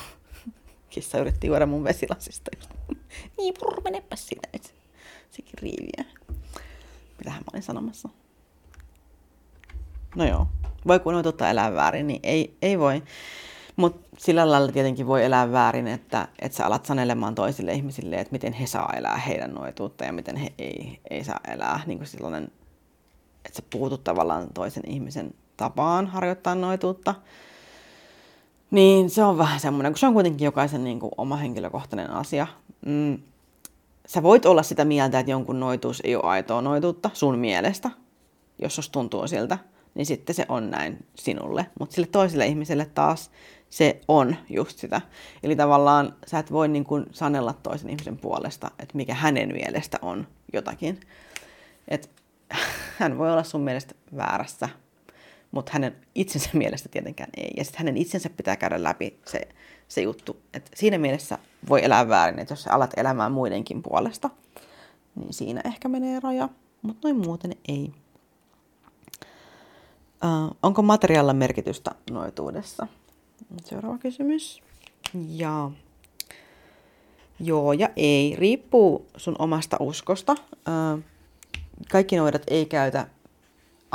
Kissa 0.89 1.17
yritti 1.17 1.47
juoda 1.47 1.65
mun 1.65 1.83
vesilasista. 1.83 2.51
niin, 3.37 3.53
purr, 3.59 3.81
menepä 3.83 4.15
siitä. 4.15 4.47
Sekin 5.31 5.53
riiviä. 5.61 6.05
Mitähän 7.17 7.41
mä 7.41 7.49
olin 7.53 7.63
sanomassa? 7.63 8.09
no 10.15 10.25
joo, 10.25 10.47
voi 10.87 10.99
kun 10.99 11.13
noitutta 11.13 11.49
elää 11.49 11.73
väärin, 11.73 12.07
niin 12.07 12.19
ei, 12.23 12.57
ei 12.61 12.79
voi. 12.79 13.03
Mutta 13.75 14.09
sillä 14.17 14.51
lailla 14.51 14.71
tietenkin 14.71 15.07
voi 15.07 15.23
elää 15.23 15.51
väärin, 15.51 15.87
että, 15.87 16.27
että 16.39 16.57
sä 16.57 16.65
alat 16.65 16.85
sanelemaan 16.85 17.35
toisille 17.35 17.73
ihmisille, 17.73 18.15
että 18.15 18.31
miten 18.31 18.53
he 18.53 18.67
saa 18.67 18.93
elää 18.97 19.17
heidän 19.17 19.53
noituutta 19.53 20.05
ja 20.05 20.13
miten 20.13 20.35
he 20.35 20.53
ei, 20.59 20.99
ei 21.09 21.23
saa 21.23 21.39
elää. 21.47 21.81
Niin 21.85 21.97
kuin 21.97 22.07
sellainen, 22.07 22.43
että 23.45 23.55
sä 23.55 23.63
puutut 23.69 24.03
tavallaan 24.03 24.47
toisen 24.53 24.83
ihmisen 24.87 25.33
tapaan 25.57 26.07
harjoittaa 26.07 26.55
noituutta. 26.55 27.15
Niin 28.71 29.09
se 29.09 29.23
on 29.23 29.37
vähän 29.37 29.59
semmoinen, 29.59 29.91
kun 29.91 29.99
se 29.99 30.07
on 30.07 30.13
kuitenkin 30.13 30.45
jokaisen 30.45 30.83
niin 30.83 30.99
kuin, 30.99 31.11
oma 31.17 31.35
henkilökohtainen 31.35 32.11
asia. 32.11 32.47
Mm. 32.85 33.19
Sä 34.07 34.23
voit 34.23 34.45
olla 34.45 34.63
sitä 34.63 34.85
mieltä, 34.85 35.19
että 35.19 35.31
jonkun 35.31 35.59
noituus 35.59 36.01
ei 36.03 36.15
ole 36.15 36.23
aitoa 36.23 36.61
noituutta 36.61 37.09
sun 37.13 37.37
mielestä, 37.37 37.91
jos 38.61 38.75
susta 38.75 38.91
tuntuu 38.91 39.27
siltä, 39.27 39.57
niin 39.95 40.05
sitten 40.05 40.35
se 40.35 40.45
on 40.49 40.69
näin 40.69 41.05
sinulle. 41.15 41.65
Mutta 41.79 41.95
sille 41.95 42.07
toiselle 42.11 42.45
ihmiselle 42.45 42.85
taas 42.85 43.31
se 43.69 44.01
on 44.07 44.35
just 44.49 44.77
sitä. 44.79 45.01
Eli 45.43 45.55
tavallaan 45.55 46.15
sä 46.27 46.39
et 46.39 46.51
voi 46.51 46.67
niin 46.67 46.83
kuin 46.83 47.05
sanella 47.11 47.53
toisen 47.53 47.89
ihmisen 47.89 48.17
puolesta, 48.17 48.71
että 48.79 48.97
mikä 48.97 49.13
hänen 49.13 49.53
mielestä 49.53 49.99
on 50.01 50.27
jotakin. 50.53 50.99
Et 51.87 52.09
hän 52.99 53.17
voi 53.17 53.31
olla 53.31 53.43
sun 53.43 53.61
mielestä 53.61 53.95
väärässä, 54.15 54.69
mutta 55.55 55.71
hänen 55.73 55.95
itsensä 56.15 56.49
mielestä 56.63 56.89
tietenkään 56.89 57.29
ei. 57.37 57.51
Ja 57.57 57.63
sitten 57.63 57.79
hänen 57.79 57.97
itsensä 57.97 58.29
pitää 58.29 58.55
käydä 58.55 58.83
läpi 58.83 59.19
se, 59.25 59.47
se 59.87 60.01
juttu. 60.01 60.37
Et 60.53 60.71
siinä 60.75 60.97
mielessä 60.97 61.37
voi 61.69 61.85
elää 61.85 62.09
väärin, 62.09 62.39
että 62.39 62.51
jos 62.51 62.63
sä 62.63 62.73
alat 62.73 62.93
elämään 62.97 63.31
muidenkin 63.31 63.83
puolesta, 63.83 64.29
niin 65.15 65.33
siinä 65.33 65.61
ehkä 65.65 65.89
menee 65.89 66.19
raja, 66.19 66.49
mutta 66.81 67.07
noin 67.07 67.25
muuten 67.25 67.51
ei. 67.67 67.93
Uh, 70.23 70.57
onko 70.63 70.81
materiaalilla 70.81 71.33
merkitystä 71.33 71.91
noituudessa? 72.11 72.87
Seuraava 73.63 73.97
kysymys. 73.97 74.61
Ja 75.29 75.71
joo 77.39 77.73
ja 77.73 77.89
ei. 77.95 78.35
Riippuu 78.35 79.07
sun 79.17 79.35
omasta 79.39 79.77
uskosta. 79.79 80.35
Kaikki 81.91 82.15
noidat 82.15 82.43
ei 82.47 82.65
käytä 82.65 83.07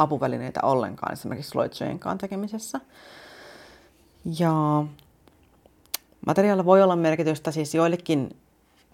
apuvälineitä 0.02 0.60
ollenkaan, 0.62 1.12
esimerkiksi 1.12 1.54
loitsujenkaan 1.54 2.18
tekemisessä. 2.18 2.80
Ja 4.38 4.84
materiaalilla 6.26 6.64
voi 6.64 6.82
olla 6.82 6.96
merkitystä, 6.96 7.50
siis 7.50 7.74
joillekin 7.74 8.36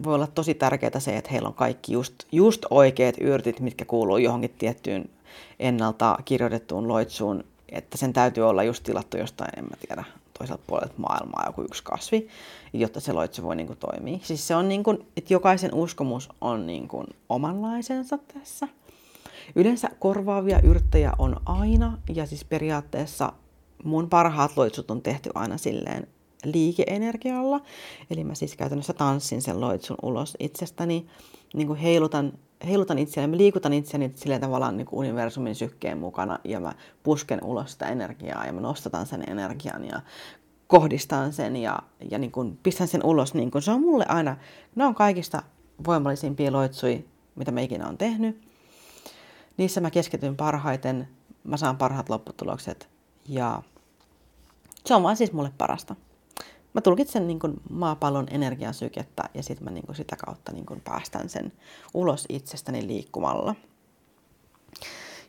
voi 0.05 0.15
olla 0.15 0.27
tosi 0.27 0.55
tärkeää 0.55 1.01
se, 1.01 1.17
että 1.17 1.31
heillä 1.31 1.49
on 1.49 1.55
kaikki 1.55 1.93
just, 1.93 2.15
just 2.33 2.67
oikeat 2.71 3.15
yrtit, 3.21 3.61
mitkä 3.61 3.85
kuuluu 3.85 4.17
johonkin 4.17 4.55
tiettyyn 4.59 5.09
ennalta 5.59 6.19
kirjoitettuun 6.25 6.89
loitsuun, 6.89 7.45
että 7.69 7.99
sen 7.99 8.13
täytyy 8.13 8.49
olla 8.49 8.63
just 8.63 8.83
tilattu 8.83 9.17
jostain, 9.17 9.59
en 9.59 9.65
mä 9.65 9.77
tiedä, 9.89 10.05
toiselta 10.39 10.63
puolelta 10.67 10.95
maailmaa 10.97 11.45
joku 11.47 11.63
yksi 11.63 11.83
kasvi, 11.83 12.29
jotta 12.73 13.01
se 13.01 13.13
loitsu 13.13 13.43
voi 13.43 13.57
niin 13.57 13.67
kuin, 13.67 13.79
toimia. 13.79 14.19
Siis 14.23 14.49
se 14.49 14.57
on 14.57 14.69
niin 14.69 14.83
kuin, 14.83 15.07
että 15.17 15.35
jokaisen 15.35 15.75
uskomus 15.75 16.29
on 16.41 16.67
niin 16.67 16.89
kuin, 16.89 17.07
omanlaisensa 17.29 18.19
tässä. 18.35 18.69
Yleensä 19.55 19.89
korvaavia 19.99 20.61
yrttejä 20.63 21.13
on 21.19 21.37
aina, 21.45 21.99
ja 22.15 22.27
siis 22.27 22.45
periaatteessa 22.45 23.33
mun 23.85 24.09
parhaat 24.09 24.57
loitsut 24.57 24.91
on 24.91 25.03
tehty 25.03 25.31
aina 25.35 25.57
silleen 25.57 26.09
liikeenergialla. 26.45 27.61
Eli 28.11 28.25
mä 28.25 28.35
siis 28.35 28.57
käytännössä 28.57 28.93
tanssin 28.93 29.43
sen 29.43 29.61
loitsun 29.61 29.97
ulos 30.03 30.37
itsestäni, 30.41 31.07
niin 31.55 31.67
kuin 31.67 31.79
heilutan 31.79 32.33
heilutan 32.67 32.99
itseäni, 32.99 33.31
mä 33.31 33.37
liikutan 33.37 33.73
itseäni 33.73 34.13
silleen 34.15 34.41
tavallaan 34.41 34.77
niin 34.77 34.87
kuin 34.87 34.99
universumin 34.99 35.55
sykkeen 35.55 35.99
mukana 35.99 36.39
ja 36.45 36.61
mä 36.61 36.73
pusken 37.03 37.45
ulos 37.45 37.73
sitä 37.73 37.89
energiaa 37.89 38.47
ja 38.47 38.53
mä 38.53 38.61
nostatan 38.61 39.07
sen 39.07 39.25
energian 39.31 39.85
ja 39.85 40.01
kohdistan 40.67 41.33
sen 41.33 41.57
ja, 41.57 41.79
ja 42.11 42.19
niin 42.19 42.33
kuin 42.33 42.59
pistän 42.63 42.89
sen 42.89 43.05
ulos. 43.05 43.35
Niin 43.35 43.51
kuin 43.51 43.63
se 43.63 43.71
on 43.71 43.81
mulle 43.81 44.07
aina, 44.09 44.37
ne 44.75 44.85
on 44.85 44.95
kaikista 44.95 45.43
voimallisimpia 45.87 46.53
loitsui, 46.53 47.05
mitä 47.35 47.53
mä 47.53 47.61
ikinä 47.61 47.89
on 47.89 47.99
tehnyt. 47.99 48.46
Niissä 49.57 49.81
mä 49.81 49.91
keskityn 49.91 50.37
parhaiten, 50.37 51.09
mä 51.45 51.57
saan 51.57 51.77
parhaat 51.77 52.09
lopputulokset 52.09 52.89
ja 53.29 53.63
se 54.87 54.95
on 54.95 55.03
vaan 55.03 55.17
siis 55.17 55.33
mulle 55.33 55.53
parasta 55.59 55.95
mä 56.77 56.81
tulkitsen 56.81 57.27
niin 57.27 57.39
kuin 57.39 57.61
maapallon 57.71 58.27
energiasykettä 58.31 59.23
ja 59.35 59.43
sitten 59.43 59.65
mä 59.65 59.71
niin 59.71 59.87
kuin 59.87 59.97
sitä 59.97 60.17
kautta 60.17 60.53
niin 60.53 60.67
kuin 60.67 60.81
päästän 60.81 61.29
sen 61.29 61.53
ulos 61.95 62.27
itsestäni 62.29 62.87
liikkumalla. 62.87 63.55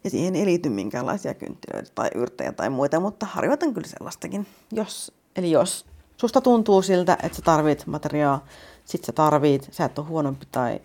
Ja 0.03 0.09
siihen 0.09 0.35
ei 0.35 0.45
liity 0.45 0.69
minkäänlaisia 0.69 1.33
kynttilöitä 1.33 1.91
tai 1.95 2.09
yrttejä 2.15 2.51
tai 2.51 2.69
muita, 2.69 2.99
mutta 2.99 3.25
harjoitan 3.25 3.73
kyllä 3.73 3.87
sellaistakin. 3.87 4.47
Jos, 4.71 5.11
eli 5.35 5.51
jos 5.51 5.85
susta 6.17 6.41
tuntuu 6.41 6.81
siltä, 6.81 7.17
että 7.23 7.35
sä 7.35 7.41
tarvit 7.41 7.87
materiaa, 7.87 8.45
sit 8.85 9.03
sä 9.03 9.11
tarvit, 9.11 9.67
sä 9.71 9.85
et 9.85 9.99
ole 9.99 10.07
huonompi 10.07 10.45
tai, 10.51 10.79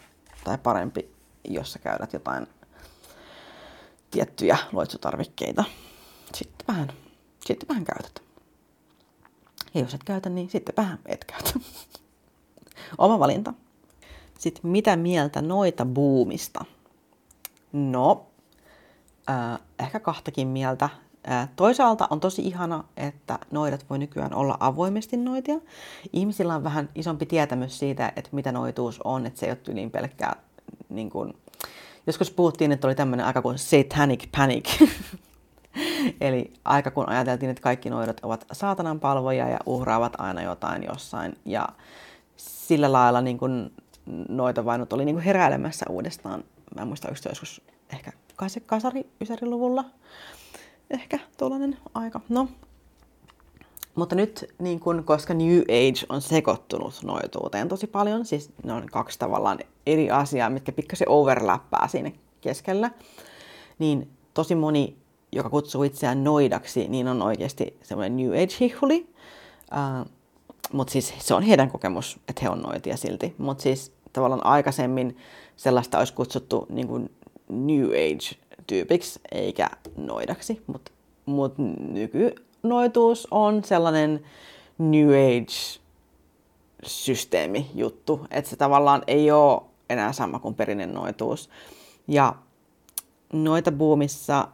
tai 0.45 0.59
parempi, 0.59 1.11
jos 1.45 1.73
sä 1.73 1.79
käydät 1.79 2.13
jotain 2.13 2.47
tiettyjä 4.13 4.59
loitsutarvikkeita. 4.73 5.65
Sitten 6.35 6.67
vähän, 6.69 6.93
sitten 7.47 7.69
vähän 7.69 7.85
käytät. 7.85 8.23
Ja 9.75 9.81
jos 9.81 9.95
et 9.95 10.05
käytä, 10.05 10.29
niin 10.29 10.51
vähän 10.77 10.99
et 11.07 11.25
käytä. 11.25 11.51
Oma 12.99 13.19
valinta. 13.19 13.55
Sitten 14.39 14.71
mitä 14.71 14.97
mieltä 14.97 15.43
noita 15.43 15.85
buumista? 15.85 16.65
No, 17.73 18.27
äh, 19.31 19.59
ehkä 19.79 20.01
kahtakin 20.01 20.49
mieltä. 20.49 20.89
Äh, 21.31 21.49
toisaalta 21.57 22.09
on 22.11 22.21
tosi 22.21 22.43
ihana, 22.43 22.85
että 22.97 23.39
noidat 23.51 23.85
voi 23.91 23.99
nykyään 23.99 24.35
olla 24.35 24.57
avoimesti 24.61 25.17
noitia. 25.17 25.61
Ihmisillä 26.13 26.55
on 26.55 26.65
vähän 26.65 26.89
isompi 26.95 27.27
tietämys 27.27 27.79
siitä, 27.79 28.13
että 28.17 28.31
mitä 28.33 28.53
noituus 28.53 29.01
on, 29.05 29.27
että 29.27 29.41
se 29.41 29.47
ei 29.47 29.53
ole 29.53 29.75
niin 29.75 29.91
pelkkää 29.91 30.37
niin 30.89 31.11
kuin, 31.11 31.35
joskus 32.07 32.31
puhuttiin, 32.31 32.73
että 32.73 32.87
oli 32.87 32.95
tämmöinen 32.95 33.27
aika 33.27 33.43
kuin 33.43 33.59
satanic 33.59 34.25
panic, 34.37 34.69
Eli 36.21 36.53
aika 36.65 36.91
kun 36.91 37.09
ajateltiin, 37.09 37.51
että 37.51 37.63
kaikki 37.63 37.91
noidat 37.91 38.21
ovat 38.23 38.47
saatanan 38.53 39.01
palvoja 39.01 39.49
ja 39.49 39.59
uhraavat 39.67 40.13
aina 40.19 40.43
jotain 40.43 40.83
jossain. 40.83 41.37
Ja 41.45 41.69
sillä 42.37 42.93
lailla 42.93 43.21
niin 43.21 43.39
kuin 43.39 43.73
noita 44.29 44.65
vainut 44.65 44.93
oli 44.93 45.05
niin 45.05 45.15
kuin 45.15 45.25
heräilemässä 45.25 45.87
uudestaan. 45.89 46.45
Mä 46.75 46.83
en 46.83 46.89
muista 46.89 47.11
yksi 47.11 47.29
joskus 47.29 47.63
ehkä 47.93 48.13
kasari 48.67 49.07
luvulla 49.43 49.85
Ehkä 50.91 51.19
tuollainen 51.39 51.77
aika. 51.95 52.21
No, 52.29 52.49
mutta 53.95 54.15
nyt, 54.15 54.55
niin 54.59 54.81
kun, 54.81 55.05
koska 55.05 55.35
New 55.35 55.59
Age 55.59 56.07
on 56.09 56.23
sekoittunut 56.23 57.01
noituuteen 57.05 57.69
tosi 57.69 57.87
paljon, 57.87 58.25
siis 58.25 58.51
ne 58.65 58.73
on 58.73 58.87
kaksi 58.87 59.19
tavallaan 59.19 59.59
eri 59.87 60.11
asiaa, 60.11 60.51
mitkä 60.51 60.73
pikkasen 60.73 61.09
overlappaa 61.09 61.89
siinä 61.89 62.13
keskellä, 62.41 62.91
niin 63.79 64.11
tosi 64.35 64.55
moni 64.55 64.97
joka 65.33 65.51
kutsuu 65.51 65.83
itseään 65.83 66.25
noidaksi, 66.25 66.89
niin 66.89 67.09
on 67.09 67.23
oikeasti 67.23 67.77
semmoinen 67.83 68.17
New 68.17 68.31
Age-hihuli. 68.31 69.07
Uh, 69.73 70.07
Mutta 70.73 70.93
siis 70.93 71.15
se 71.19 71.35
on 71.35 71.43
heidän 71.43 71.71
kokemus, 71.71 72.19
että 72.29 72.43
he 72.43 72.49
on 72.49 72.63
noitia 72.63 72.97
silti. 72.97 73.35
Mutta 73.39 73.63
siis 73.63 73.93
tavallaan 74.13 74.47
aikaisemmin 74.47 75.17
sellaista 75.57 75.99
olisi 75.99 76.15
kutsuttu 76.15 76.67
niin 76.69 76.89
kuin 76.89 77.11
New 77.49 77.85
Age-tyypiksi 77.85 79.21
eikä 79.33 79.71
noidaksi. 79.97 80.63
Mutta 80.67 80.93
mut 81.27 81.55
nykynoituus 81.79 83.29
on 83.31 83.65
sellainen 83.65 84.25
New 84.79 85.09
Age-systeemi 85.09 87.71
juttu, 87.75 88.27
että 88.31 88.51
se 88.51 88.57
tavallaan 88.57 89.03
ei 89.07 89.31
ole 89.31 89.63
enää 89.91 90.13
sama 90.13 90.39
kuin 90.39 90.55
perinnen 90.55 90.95
noituus. 90.95 91.51
Ja 92.09 92.35
noita 93.33 93.73
buumissa 93.73 94.49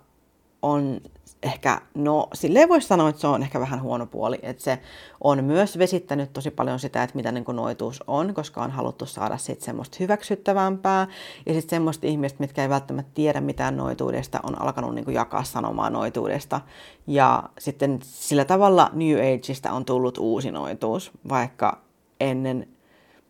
on 0.63 1.01
ehkä, 1.43 1.81
no 1.95 2.29
silleen 2.35 2.69
voisi 2.69 2.87
sanoa, 2.87 3.09
että 3.09 3.21
se 3.21 3.27
on 3.27 3.43
ehkä 3.43 3.61
vähän 3.61 3.83
huono 3.83 4.07
puoli, 4.07 4.39
että 4.43 4.63
se 4.63 4.79
on 5.21 5.45
myös 5.45 5.79
vesittänyt 5.79 6.33
tosi 6.33 6.51
paljon 6.51 6.79
sitä, 6.79 7.03
että 7.03 7.17
mitä 7.17 7.33
niin 7.33 7.45
kuin 7.45 7.57
noituus 7.57 8.05
on, 8.07 8.35
koska 8.35 8.63
on 8.63 8.71
haluttu 8.71 9.07
saada 9.07 9.37
sitten 9.37 9.65
semmoista 9.65 9.97
hyväksyttävämpää 10.01 11.07
ja 11.47 11.55
sitten 11.55 11.71
semmoista 11.71 12.07
ihmistä, 12.07 12.41
mitkä 12.41 12.63
ei 12.63 12.69
välttämättä 12.69 13.11
tiedä 13.15 13.41
mitään 13.41 13.77
noituudesta, 13.77 14.41
on 14.43 14.63
alkanut 14.63 14.95
niin 14.95 15.05
kuin 15.05 15.15
jakaa 15.15 15.45
sanomaa 15.45 15.91
noituudesta 15.91 16.61
ja 17.07 17.43
sitten 17.59 17.99
sillä 18.03 18.45
tavalla 18.45 18.91
New 18.93 19.17
Ageista 19.19 19.73
on 19.73 19.85
tullut 19.85 20.19
uusi 20.19 20.51
noituus, 20.51 21.11
vaikka 21.29 21.79
ennen 22.21 22.69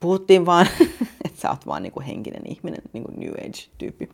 puhuttiin 0.00 0.46
vaan, 0.46 0.66
että 1.24 1.40
sä 1.40 1.50
oot 1.50 1.66
vaan 1.66 1.82
niin 1.82 1.92
kuin 1.92 2.06
henkinen 2.06 2.42
ihminen, 2.44 2.82
niin 2.92 3.04
kuin 3.04 3.20
New 3.20 3.32
Age-tyyppi. 3.32 4.08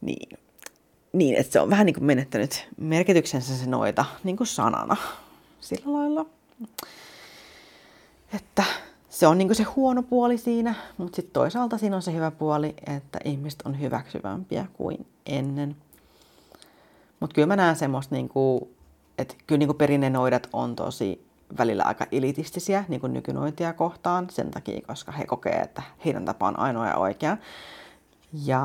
Niin 0.00 0.38
niin, 1.12 1.36
että 1.36 1.52
se 1.52 1.60
on 1.60 1.70
vähän 1.70 1.86
niin 1.86 1.94
kuin 1.94 2.04
menettänyt 2.04 2.68
merkityksensä 2.76 3.56
se 3.56 3.66
noita 3.66 4.04
niin 4.24 4.36
kuin 4.36 4.46
sanana 4.46 4.96
sillä 5.60 5.92
lailla. 5.92 6.26
Että 8.34 8.64
se 9.08 9.26
on 9.26 9.38
niin 9.38 9.48
kuin 9.48 9.56
se 9.56 9.62
huono 9.62 10.02
puoli 10.02 10.38
siinä, 10.38 10.74
mutta 10.98 11.16
sitten 11.16 11.32
toisaalta 11.32 11.78
siinä 11.78 11.96
on 11.96 12.02
se 12.02 12.12
hyvä 12.12 12.30
puoli, 12.30 12.74
että 12.86 13.18
ihmiset 13.24 13.62
on 13.64 13.80
hyväksyvämpiä 13.80 14.66
kuin 14.72 15.06
ennen. 15.26 15.76
Mutta 17.20 17.34
kyllä 17.34 17.46
mä 17.46 17.56
näen 17.56 17.76
semmoista, 17.76 18.14
niin 18.14 18.28
kuin, 18.28 18.60
että 19.18 19.34
kyllä 19.46 19.58
niin 19.58 19.76
perinnenoidat 19.76 20.48
on 20.52 20.76
tosi 20.76 21.27
välillä 21.58 21.82
aika 21.82 22.06
elitistisiä 22.12 22.84
niin 22.88 23.00
kuin 23.00 23.14
nykynoitia 23.14 23.72
kohtaan 23.72 24.26
sen 24.30 24.50
takia, 24.50 24.80
koska 24.86 25.12
he 25.12 25.26
kokee, 25.26 25.60
että 25.60 25.82
heidän 26.04 26.24
tapa 26.24 26.48
on 26.48 26.58
ainoa 26.58 26.86
ja 26.86 26.96
oikea. 26.96 27.36
Ja 28.44 28.64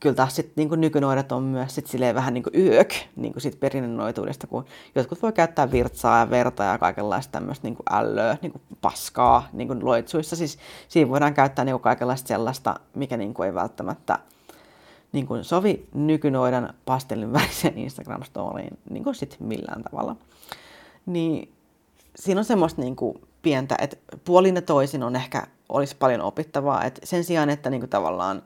kyllä 0.00 0.16
taas 0.16 0.36
sit, 0.36 0.52
niin 0.56 0.80
nykynoidat 0.80 1.32
on 1.32 1.42
myös 1.42 1.74
sit 1.74 1.86
silleen 1.86 2.14
vähän 2.14 2.34
niin 2.34 2.44
kuin 2.44 2.56
yök 2.56 2.92
niin 3.16 3.32
kuin 3.32 3.42
sit 3.42 3.60
perinnenoituudesta, 3.60 4.46
kun 4.46 4.64
jotkut 4.94 5.22
voi 5.22 5.32
käyttää 5.32 5.72
virtsaa 5.72 6.18
ja 6.18 6.30
verta 6.30 6.64
ja 6.64 6.78
kaikenlaista 6.78 7.32
tämmöistä 7.32 7.68
niin 7.68 7.76
ällöä, 7.90 8.36
niin 8.42 8.52
kuin 8.52 8.62
paskaa 8.80 9.48
niin 9.52 9.68
kuin 9.68 9.84
loitsuissa. 9.84 10.36
Siis 10.36 10.58
siinä 10.88 11.10
voidaan 11.10 11.34
käyttää 11.34 11.64
niin 11.64 11.72
kuin 11.72 11.82
kaikenlaista 11.82 12.28
sellaista, 12.28 12.80
mikä 12.94 13.16
niin 13.16 13.34
kuin 13.34 13.46
ei 13.46 13.54
välttämättä 13.54 14.18
niin 15.12 15.26
kuin 15.26 15.44
sovi 15.44 15.88
nykynoidan 15.94 16.74
pastellin 16.84 17.32
väriseen 17.32 17.78
Instagram-storiin 17.78 18.78
niin 18.90 19.04
kuin 19.04 19.14
sit 19.14 19.36
millään 19.40 19.82
tavalla. 19.82 20.16
Niin 21.06 21.52
siinä 22.16 22.40
on 22.40 22.44
semmoista 22.44 22.82
niin 22.82 22.96
kuin 22.96 23.20
pientä, 23.42 23.76
että 23.80 23.96
puolin 24.24 24.54
ja 24.54 24.62
toisin 24.62 25.02
on 25.02 25.16
ehkä, 25.16 25.46
olisi 25.68 25.96
paljon 25.96 26.20
opittavaa, 26.20 26.84
että 26.84 27.00
sen 27.04 27.24
sijaan, 27.24 27.50
että 27.50 27.70
niin 27.70 27.80
kuin 27.80 27.90
tavallaan 27.90 28.42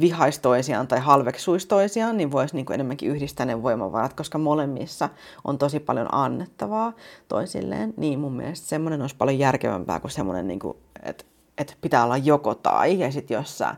vihaisi 0.00 0.40
toisiaan 0.40 0.88
tai 0.88 1.00
halveksuisi 1.00 1.68
toisiaan, 1.68 2.16
niin 2.16 2.32
voisi 2.32 2.54
niin 2.54 2.66
kuin 2.66 2.74
enemmänkin 2.74 3.10
yhdistää 3.10 3.46
ne 3.46 3.62
voimavarat, 3.62 4.14
koska 4.14 4.38
molemmissa 4.38 5.08
on 5.44 5.58
tosi 5.58 5.80
paljon 5.80 6.14
annettavaa 6.14 6.92
toisilleen. 7.28 7.94
Niin 7.96 8.18
mun 8.18 8.32
mielestä 8.32 8.66
semmoinen 8.66 9.00
olisi 9.00 9.16
paljon 9.16 9.38
järkevämpää 9.38 10.00
kuin 10.00 10.10
semmoinen, 10.10 10.48
niin 10.48 10.58
kuin, 10.58 10.76
että, 11.02 11.24
että 11.58 11.74
pitää 11.80 12.04
olla 12.04 12.16
joko 12.16 12.54
tai, 12.54 12.98
ja 12.98 13.12
sitten 13.12 13.34
jos 13.34 13.58
sä, 13.58 13.74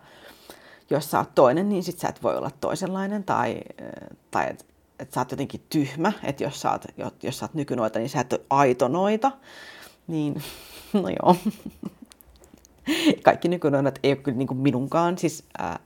jos 0.91 1.11
sä 1.11 1.19
oot 1.19 1.35
toinen, 1.35 1.69
niin 1.69 1.83
sit 1.83 1.99
sä 1.99 2.09
et 2.09 2.23
voi 2.23 2.37
olla 2.37 2.51
toisenlainen, 2.61 3.25
tai, 3.25 3.61
tai 4.31 4.47
että 4.51 4.65
et 4.99 5.13
sä 5.13 5.21
oot 5.21 5.31
jotenkin 5.31 5.63
tyhmä, 5.71 6.13
että 6.25 6.45
jos 6.45 6.61
sä 6.61 6.71
oot, 6.71 6.85
jos 7.23 7.39
sä 7.39 7.45
oot 7.45 7.55
nykynoita, 7.55 7.99
niin 7.99 8.09
sä 8.09 8.21
et 8.21 8.33
ole 8.33 8.41
aito 8.51 8.89
noita. 8.89 9.33
Niin, 10.07 10.43
no 11.03 11.09
joo. 11.09 11.37
Kaikki 13.23 13.49
nykynoidat 13.49 13.99
ei 14.03 14.11
ole 14.11 14.17
kyllä 14.17 14.39
niin 14.39 14.49
kuin 14.49 14.59
minunkaan, 14.59 15.19
siis 15.19 15.45
ää, 15.59 15.79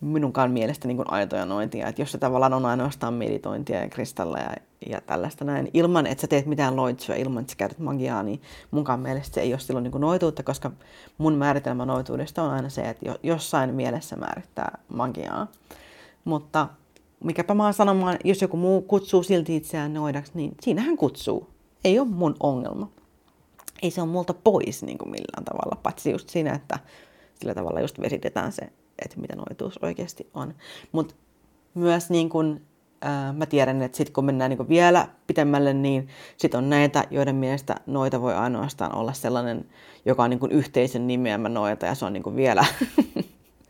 minunkaan 0.00 0.50
mielestä 0.50 0.88
niin 0.88 0.96
kuin 0.96 1.12
aitoja 1.12 1.46
noitia. 1.46 1.88
Että 1.88 2.02
jos 2.02 2.12
se 2.12 2.18
tavallaan 2.18 2.52
on 2.52 2.66
ainoastaan 2.66 3.14
meditointia 3.14 3.80
ja 3.80 3.88
kristalleja 3.88 4.54
ja 4.90 5.00
tällaista 5.00 5.44
näin, 5.44 5.70
ilman 5.74 6.06
että 6.06 6.20
sä 6.20 6.26
teet 6.26 6.46
mitään 6.46 6.76
loitsua, 6.76 7.14
ilman 7.14 7.40
että 7.40 7.50
sä 7.50 7.56
käytät 7.56 7.78
magiaa, 7.78 8.22
niin 8.22 8.42
munkaan 8.70 9.00
mielestä 9.00 9.34
se 9.34 9.40
ei 9.40 9.52
ole 9.52 9.60
silloin 9.60 9.82
niin 9.82 9.92
kuin 9.92 10.02
noituutta, 10.02 10.42
koska 10.42 10.70
mun 11.18 11.34
määritelmä 11.34 11.84
noituudesta 11.84 12.42
on 12.42 12.50
aina 12.50 12.68
se, 12.68 12.82
että 12.82 13.14
jossain 13.22 13.74
mielessä 13.74 14.16
määrittää 14.16 14.78
magiaa. 14.88 15.46
Mutta 16.24 16.68
mikäpä 17.24 17.54
mä 17.54 17.64
oon 17.64 17.74
sanomaan, 17.74 18.18
jos 18.24 18.42
joku 18.42 18.56
muu 18.56 18.82
kutsuu 18.82 19.22
silti 19.22 19.56
itseään 19.56 19.94
noidaksi, 19.94 20.32
niin 20.34 20.54
siinähän 20.60 20.96
kutsuu. 20.96 21.48
Ei 21.84 21.98
ole 21.98 22.08
mun 22.08 22.36
ongelma. 22.40 22.90
Ei 23.82 23.90
se 23.90 24.02
ole 24.02 24.10
multa 24.10 24.34
pois 24.34 24.82
niin 24.82 24.98
kuin 24.98 25.10
millään 25.10 25.44
tavalla, 25.44 25.80
paitsi 25.82 26.10
just 26.10 26.28
siinä, 26.28 26.54
että 26.54 26.78
sillä 27.34 27.54
tavalla 27.54 27.80
just 27.80 28.00
vesitetään 28.00 28.52
se 28.52 28.70
että 28.98 29.20
mitä 29.20 29.36
noituus 29.36 29.78
oikeasti 29.82 30.30
on. 30.34 30.54
Mutta 30.92 31.14
myös 31.74 32.10
niin 32.10 32.28
kun, 32.28 32.60
ää, 33.00 33.32
mä 33.32 33.46
tiedän, 33.46 33.82
että 33.82 33.96
sitten 33.96 34.12
kun 34.12 34.24
mennään 34.24 34.50
niin 34.50 34.68
vielä 34.68 35.08
pitemmälle, 35.26 35.74
niin 35.74 36.08
sitten 36.36 36.58
on 36.58 36.70
näitä, 36.70 37.04
joiden 37.10 37.36
mielestä 37.36 37.74
noita 37.86 38.20
voi 38.20 38.34
ainoastaan 38.34 38.94
olla 38.94 39.12
sellainen, 39.12 39.66
joka 40.04 40.22
on 40.22 40.30
niin 40.30 40.50
yhteisön 40.50 41.06
nimeämä 41.06 41.48
noita, 41.48 41.86
ja 41.86 41.94
se 41.94 42.04
on 42.04 42.12
niin 42.12 42.36
vielä, 42.36 42.64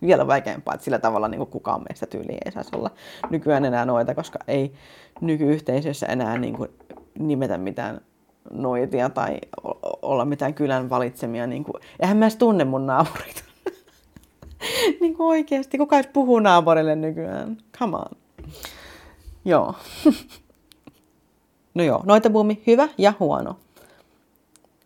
vielä 0.07 0.27
vaikeampaa, 0.27 0.75
että 0.75 0.85
sillä 0.85 0.99
tavalla 0.99 1.29
niin 1.29 1.47
kukaan 1.47 1.83
meistä 1.88 2.07
tyyliin 2.07 2.38
ei 2.45 2.53
saisi 2.53 2.77
olla 2.77 2.90
nykyään 3.31 3.64
enää 3.64 3.85
noita, 3.85 4.14
koska 4.14 4.38
ei 4.49 4.73
nykyyhteisössä 5.21 6.07
enää 6.07 6.38
niin 6.38 6.57
nimetä 7.19 7.59
mitään 7.59 8.01
noitia 8.51 9.11
tai 9.11 9.38
olla 10.03 10.25
mitään 10.25 10.55
kylän 10.55 10.90
valitsemia. 10.90 11.47
Niin 11.47 11.64
kuin, 11.64 11.75
eihän 12.01 12.17
mä 12.17 12.25
edes 12.25 12.37
tunne 12.37 12.64
mun 12.64 12.87
naapureita. 12.87 13.43
niin 15.01 15.17
kuin 15.17 15.27
oikeasti, 15.27 15.79
kuka 15.79 15.97
edes 15.97 16.11
puhuu 16.12 16.40
naapurille 16.40 16.97
nykyään? 16.97 17.57
Come 17.79 17.97
on. 17.97 18.17
Joo. 19.45 19.75
no 21.75 21.85
joo, 21.85 22.03
noita 22.07 22.31
buumi, 22.31 22.62
hyvä 22.67 22.88
ja 22.99 23.12
huono. 23.21 23.57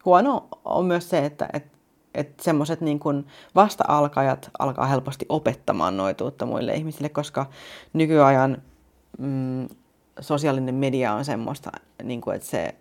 Huono 0.04 0.48
on 0.64 0.84
myös 0.84 1.10
se, 1.10 1.24
että 1.24 1.48
et, 1.52 1.66
et 2.18 2.40
semmoiset 2.40 2.80
niin 2.80 3.00
vasta-alkajat 3.54 4.50
alkaa 4.58 4.86
helposti 4.86 5.26
opettamaan 5.28 5.96
noituutta 5.96 6.46
muille 6.46 6.74
ihmisille, 6.74 7.08
koska 7.08 7.46
nykyajan 7.92 8.62
mm, 9.18 9.68
sosiaalinen 10.20 10.74
media 10.74 11.12
on 11.12 11.24
semmoista, 11.24 11.70
niin 12.02 12.20
kuin, 12.20 12.36
että 12.36 12.48
se 12.48 12.74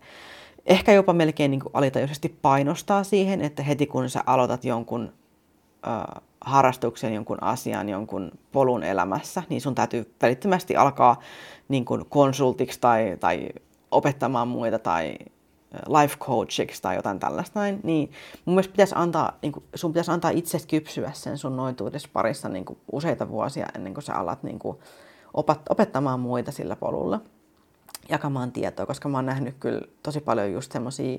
ehkä 0.66 0.92
jopa 0.92 1.12
melkein 1.12 1.50
niin 1.50 1.60
kuin 1.60 1.70
alitajuisesti 1.74 2.38
painostaa 2.42 3.04
siihen, 3.04 3.40
että 3.40 3.62
heti 3.62 3.86
kun 3.86 4.10
sä 4.10 4.22
aloitat 4.26 4.64
jonkun 4.64 5.12
äh, 5.86 6.22
harrastuksen, 6.40 7.14
jonkun 7.14 7.42
asian, 7.42 7.88
jonkun 7.88 8.30
polun 8.52 8.82
elämässä, 8.82 9.42
niin 9.48 9.60
sun 9.60 9.74
täytyy 9.74 10.14
välittömästi 10.22 10.76
alkaa 10.76 11.20
niin 11.68 11.84
kuin 11.84 12.04
konsultiksi 12.08 12.80
tai, 12.80 13.16
tai 13.20 13.48
opettamaan 13.90 14.48
muita 14.48 14.78
tai 14.78 15.18
life 15.72 16.16
coachiksi 16.18 16.82
tai 16.82 16.96
jotain 16.96 17.18
tällaista 17.18 17.60
näin, 17.60 17.80
niin 17.82 18.12
mun 18.44 18.54
mielestä 18.54 18.72
pitäisi 18.72 18.94
antaa, 18.96 19.38
niin 19.42 19.52
kuin, 19.52 19.64
sun 19.74 19.92
pitäisi 19.92 20.10
antaa 20.10 20.30
itse 20.30 20.58
kypsyä 20.68 21.10
sen 21.14 21.38
sun 21.38 21.56
noituudessa 21.56 22.08
parissa 22.12 22.48
niin 22.48 22.64
kuin 22.64 22.78
useita 22.92 23.28
vuosia 23.28 23.66
ennen 23.74 23.94
kuin 23.94 24.04
sä 24.04 24.14
alat 24.14 24.42
niin 24.42 24.58
kuin, 24.58 24.78
opat, 25.34 25.60
opettamaan 25.70 26.20
muita 26.20 26.52
sillä 26.52 26.76
polulla, 26.76 27.20
jakamaan 28.08 28.52
tietoa, 28.52 28.86
koska 28.86 29.08
mä 29.08 29.18
oon 29.18 29.26
nähnyt 29.26 29.56
kyllä 29.60 29.80
tosi 30.02 30.20
paljon 30.20 30.52
just 30.52 30.72
semmosia 30.72 31.18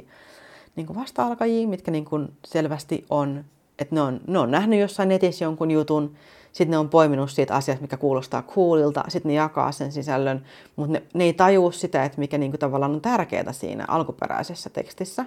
niin 0.75 0.95
vasta-alkajia, 0.95 1.67
mitkä 1.67 1.91
niin 1.91 2.05
kuin 2.05 2.33
selvästi 2.45 3.05
on 3.09 3.45
että 3.79 3.95
ne 3.95 4.01
on, 4.01 4.21
ne 4.27 4.39
on 4.39 4.51
nähnyt 4.51 4.79
jossain 4.79 5.09
netissä 5.09 5.45
jonkun 5.45 5.71
jutun, 5.71 6.15
sitten 6.51 6.71
ne 6.71 6.77
on 6.77 6.89
poiminut 6.89 7.31
siitä 7.31 7.55
asiasta, 7.55 7.81
mikä 7.81 7.97
kuulostaa 7.97 8.41
coolilta, 8.41 9.03
sitten 9.07 9.29
ne 9.29 9.33
jakaa 9.33 9.71
sen 9.71 9.91
sisällön, 9.91 10.45
mutta 10.75 10.93
ne, 10.93 11.03
ne 11.13 11.23
ei 11.23 11.33
tajua 11.33 11.71
sitä, 11.71 12.03
että 12.03 12.19
mikä 12.19 12.37
niinku 12.37 12.57
tavallaan 12.57 12.91
on 12.91 13.01
tärkeää 13.01 13.53
siinä 13.53 13.85
alkuperäisessä 13.87 14.69
tekstissä. 14.69 15.25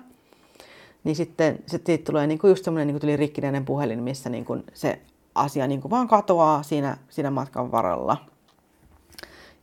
Niin 1.05 1.17
sitten, 1.17 1.59
sitten 1.67 1.95
siitä 1.95 2.05
tulee 2.05 2.27
niinku 2.27 2.47
just 2.47 2.65
semmoinen 2.65 2.87
niinku 2.87 3.01
tuli 3.01 3.17
rikkinäinen 3.17 3.65
puhelin, 3.65 4.03
missä 4.03 4.31
niinku 4.31 4.59
se 4.75 5.01
asia 5.35 5.67
niinku 5.67 5.91
vaan 5.91 6.09
katoaa 6.09 6.63
siinä, 6.63 6.97
siinä 7.09 7.31
matkan 7.31 7.73
varrella. 7.73 8.17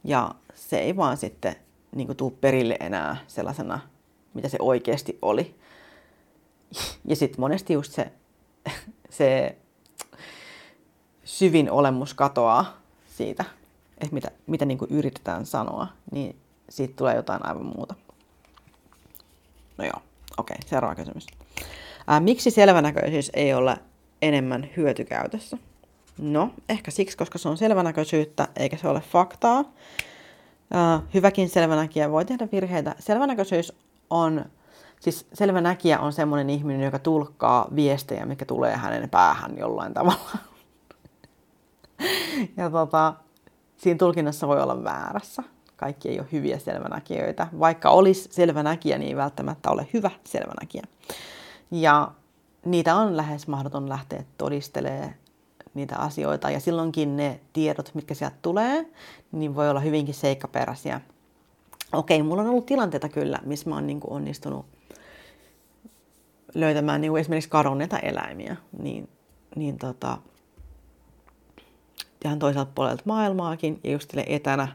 Ja 0.04 0.32
se 0.54 0.80
ei 0.80 0.96
vaan 0.98 1.18
sitten 1.18 1.56
niinku 1.96 2.16
tuu 2.16 2.38
perille 2.42 2.78
enää 2.80 3.18
sellaisena, 3.28 3.80
mitä 4.34 4.50
se 4.50 4.58
oikeasti 4.62 5.18
oli. 5.22 5.56
Ja 7.06 7.16
sitten 7.16 7.42
monesti 7.42 7.74
just 7.74 7.92
se 7.94 8.12
se 9.10 9.58
syvin 11.24 11.72
olemus 11.72 12.14
katoaa 12.14 12.78
siitä, 13.18 13.46
että 13.98 14.14
mitä, 14.14 14.32
mitä 14.48 14.66
niin 14.66 14.78
kuin 14.78 14.92
yritetään 14.92 15.46
sanoa, 15.46 15.88
niin 16.12 16.36
siitä 16.70 16.94
tulee 16.98 17.16
jotain 17.16 17.46
aivan 17.46 17.66
muuta. 17.66 17.96
No 19.78 19.86
joo, 19.86 20.02
okei, 20.38 20.56
okay, 20.60 20.70
seuraava 20.70 20.96
kysymys. 20.96 21.28
Ää, 22.08 22.20
miksi 22.20 22.52
selvänäköisyys 22.52 23.32
ei 23.34 23.54
ole 23.54 23.78
enemmän 24.22 24.70
hyötykäytössä? 24.78 25.58
No, 26.18 26.54
ehkä 26.70 26.92
siksi, 26.92 27.18
koska 27.18 27.38
se 27.38 27.50
on 27.50 27.58
selvänäköisyyttä 27.58 28.48
eikä 28.56 28.78
se 28.78 28.88
ole 28.88 29.02
faktaa. 29.02 29.64
Ää, 30.72 31.02
hyväkin 31.14 31.50
selvänäkijä 31.50 32.12
voi 32.12 32.26
tehdä 32.26 32.48
virheitä. 32.52 32.96
Selvänäköisyys 33.00 33.74
on 34.10 34.46
Siis 35.00 35.28
selvä 35.34 35.62
näkijä 35.62 36.00
on 36.00 36.14
semmoinen 36.14 36.50
ihminen, 36.50 36.82
joka 36.82 37.00
tulkkaa 37.00 37.68
viestejä, 37.76 38.26
mikä 38.26 38.46
tulee 38.46 38.78
hänen 38.78 39.10
päähän 39.10 39.58
jollain 39.58 39.94
tavalla. 39.94 40.38
ja 42.58 42.70
tota, 42.70 43.14
siinä 43.78 43.98
tulkinnassa 43.98 44.48
voi 44.48 44.62
olla 44.62 44.84
väärässä. 44.84 45.44
Kaikki 45.76 46.10
ei 46.10 46.20
ole 46.20 46.28
hyviä 46.32 46.60
selvänäkijöitä. 46.60 47.48
Vaikka 47.60 47.90
olisi 47.90 48.30
selvänäkijä, 48.32 48.98
niin 48.98 49.10
ei 49.10 49.16
välttämättä 49.16 49.72
ole 49.72 49.88
hyvä 49.94 50.12
selvänäkijä. 50.24 50.84
Ja 51.72 52.12
niitä 52.66 52.96
on 52.96 53.18
lähes 53.18 53.48
mahdoton 53.48 53.90
lähteä 53.90 54.24
todistelemaan 54.38 55.14
niitä 55.74 55.96
asioita. 55.96 56.50
Ja 56.50 56.60
silloinkin 56.60 57.18
ne 57.18 57.40
tiedot, 57.54 57.92
mitkä 57.94 58.14
sieltä 58.14 58.36
tulee, 58.42 58.86
niin 59.32 59.56
voi 59.56 59.70
olla 59.70 59.80
hyvinkin 59.80 60.16
seikkaperäisiä. 60.16 61.02
Okei, 61.94 62.24
mulla 62.24 62.42
on 62.42 62.50
ollut 62.50 62.66
tilanteita 62.66 63.10
kyllä, 63.10 63.40
missä 63.46 63.70
mä 63.70 63.76
oon 63.76 63.88
niin 63.88 64.00
onnistunut 64.08 64.66
löytämään 66.56 67.02
niin 67.02 67.12
kuin 67.12 67.22
esimerkiksi 67.22 67.50
kadonneita 67.50 68.00
eläimiä, 68.00 68.56
niin, 68.82 69.10
niin 69.56 69.78
tota, 69.78 70.18
ihan 72.26 72.40
toiselta 72.40 72.72
puolelta 72.76 73.04
maailmaakin 73.06 73.80
ja 73.84 73.92
just 73.92 74.14
etänä 74.28 74.68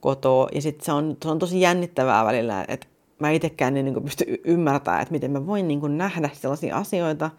kotoa. 0.00 0.48
Ja 0.54 0.62
sitten 0.62 0.84
se 0.84 0.92
on, 0.92 1.16
se 1.22 1.28
on 1.28 1.38
tosi 1.38 1.60
jännittävää 1.60 2.24
välillä, 2.24 2.64
että 2.68 2.86
mä 3.18 3.30
itsekään 3.30 3.76
en 3.76 3.84
niin 3.84 3.94
kuin 3.94 4.04
pysty 4.04 4.24
ymmärtämään, 4.44 5.02
että 5.02 5.12
miten 5.12 5.30
mä 5.30 5.46
voin 5.46 5.68
niin 5.68 5.80
kuin 5.80 5.98
nähdä 5.98 6.30
sellaisia 6.32 6.76
asioita, 6.76 7.30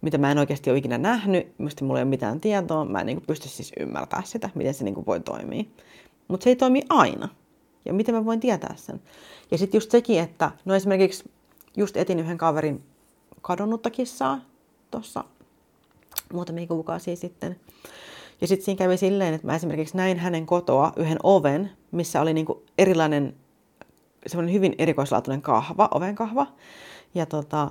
mitä 0.00 0.18
mä 0.18 0.30
en 0.30 0.38
oikeasti 0.38 0.70
ole 0.70 0.78
ikinä 0.78 0.98
nähnyt, 0.98 1.58
mistä 1.58 1.84
mulla 1.84 1.98
ei 1.98 2.02
ole 2.02 2.10
mitään 2.10 2.40
tietoa, 2.40 2.84
mä 2.84 3.00
en 3.00 3.06
niin 3.06 3.16
kuin 3.16 3.26
pysty 3.26 3.48
siis 3.48 3.72
ymmärtämään 3.80 4.26
sitä, 4.26 4.50
miten 4.54 4.74
se 4.74 4.84
niin 4.84 4.94
kuin 4.94 5.06
voi 5.06 5.20
toimia. 5.20 5.64
mutta 6.28 6.44
se 6.44 6.50
ei 6.50 6.56
toimi 6.56 6.82
aina. 6.88 7.28
Ja 7.84 7.92
miten 7.92 8.14
mä 8.14 8.24
voin 8.24 8.40
tietää 8.40 8.74
sen? 8.76 9.00
Ja 9.50 9.58
sitten 9.58 9.78
just 9.78 9.90
sekin, 9.90 10.20
että 10.20 10.50
no 10.64 10.74
esimerkiksi 10.74 11.30
just 11.76 11.96
etin 11.96 12.20
yhden 12.20 12.38
kaverin 12.38 12.84
kadonnutta 13.44 13.90
kissaa 13.90 14.40
tuossa 14.90 15.24
muutamia 16.32 16.66
kuukausia 16.66 17.16
sitten. 17.16 17.60
Ja 18.40 18.46
sitten 18.46 18.64
siinä 18.64 18.78
kävi 18.78 18.96
silleen, 18.96 19.34
että 19.34 19.46
mä 19.46 19.56
esimerkiksi 19.56 19.96
näin 19.96 20.18
hänen 20.18 20.46
kotoa 20.46 20.92
yhden 20.96 21.18
oven, 21.22 21.70
missä 21.90 22.20
oli 22.20 22.34
niinku 22.34 22.62
erilainen, 22.78 23.36
semmoinen 24.26 24.54
hyvin 24.54 24.74
erikoislaatuinen 24.78 25.42
kahva, 25.42 25.88
ovenkahva. 25.94 26.46
Ja 27.14 27.26
tota, 27.26 27.70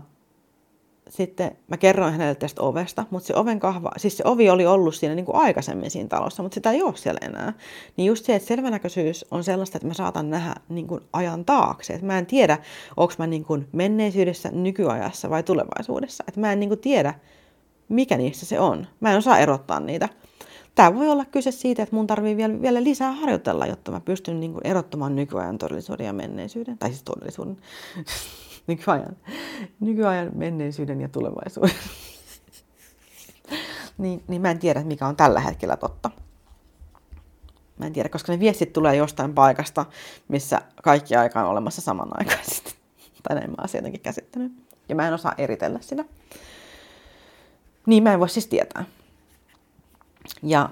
sitten 1.09 1.57
mä 1.67 1.77
kerroin 1.77 2.11
hänelle 2.11 2.35
tästä 2.35 2.61
ovesta, 2.61 3.05
mutta 3.09 3.27
se 3.27 3.35
oven 3.35 3.59
kahva, 3.59 3.91
siis 3.97 4.17
se 4.17 4.23
ovi 4.27 4.49
oli 4.49 4.65
ollut 4.65 4.95
siinä 4.95 5.15
niin 5.15 5.25
kuin 5.25 5.35
aikaisemmin 5.35 5.91
siinä 5.91 6.09
talossa, 6.09 6.43
mutta 6.43 6.55
sitä 6.55 6.71
ei 6.71 6.83
ole 6.83 6.95
siellä 6.95 7.19
enää. 7.21 7.53
Niin 7.97 8.05
just 8.05 8.25
se, 8.25 8.35
että 8.35 8.47
selvänäköisyys 8.47 9.25
on 9.31 9.43
sellaista, 9.43 9.77
että 9.77 9.87
mä 9.87 9.93
saatan 9.93 10.29
nähdä 10.29 10.55
niin 10.69 10.87
kuin 10.87 11.01
ajan 11.13 11.45
taakse. 11.45 11.93
Että 11.93 12.05
mä 12.05 12.17
en 12.17 12.25
tiedä, 12.25 12.57
onko 12.97 13.13
mä 13.17 13.27
niin 13.27 13.45
kuin 13.45 13.67
menneisyydessä, 13.71 14.49
nykyajassa 14.51 15.29
vai 15.29 15.43
tulevaisuudessa. 15.43 16.23
Että 16.27 16.39
mä 16.39 16.51
en 16.51 16.59
niin 16.59 16.69
kuin 16.69 16.79
tiedä, 16.79 17.13
mikä 17.89 18.17
niissä 18.17 18.45
se 18.45 18.59
on. 18.59 18.87
Mä 18.99 19.11
en 19.11 19.17
osaa 19.17 19.39
erottaa 19.39 19.79
niitä. 19.79 20.09
Tämä 20.75 20.95
voi 20.95 21.09
olla 21.09 21.25
kyse 21.25 21.51
siitä, 21.51 21.83
että 21.83 21.95
mun 21.95 22.07
tarvii 22.07 22.37
vielä, 22.37 22.61
vielä 22.61 22.83
lisää 22.83 23.11
harjoitella, 23.11 23.65
jotta 23.65 23.91
mä 23.91 23.99
pystyn 23.99 24.39
niin 24.39 24.53
kuin 24.53 24.67
erottamaan 24.67 25.15
nykyajan 25.15 25.57
todellisuuden 25.57 26.05
ja 26.05 26.13
menneisyyden. 26.13 26.77
Tai 26.77 26.89
siis 26.89 27.03
todellisuuden. 27.03 27.57
nykyajan, 28.67 29.17
nykyajan 29.79 30.31
menneisyyden 30.35 31.01
ja 31.01 31.09
tulevaisuuden. 31.09 31.75
niin, 33.97 34.23
niin 34.27 34.41
mä 34.41 34.51
en 34.51 34.59
tiedä, 34.59 34.83
mikä 34.83 35.07
on 35.07 35.15
tällä 35.15 35.39
hetkellä 35.39 35.77
totta. 35.77 36.11
Mä 37.77 37.85
en 37.85 37.93
tiedä, 37.93 38.09
koska 38.09 38.31
ne 38.31 38.39
viestit 38.39 38.73
tulee 38.73 38.95
jostain 38.95 39.33
paikasta, 39.33 39.85
missä 40.27 40.61
kaikki 40.83 41.15
aika 41.15 41.41
on 41.41 41.47
olemassa 41.47 41.81
samanaikaisesti. 41.81 42.75
tai 43.23 43.35
näin 43.35 43.49
mä 43.49 43.55
oon 43.59 43.69
jotenkin 43.73 44.01
käsittänyt. 44.01 44.51
Ja 44.89 44.95
mä 44.95 45.07
en 45.07 45.13
osaa 45.13 45.33
eritellä 45.37 45.79
sitä. 45.81 46.05
Niin 47.85 48.03
mä 48.03 48.13
en 48.13 48.19
voi 48.19 48.29
siis 48.29 48.47
tietää. 48.47 48.85
Ja 50.43 50.69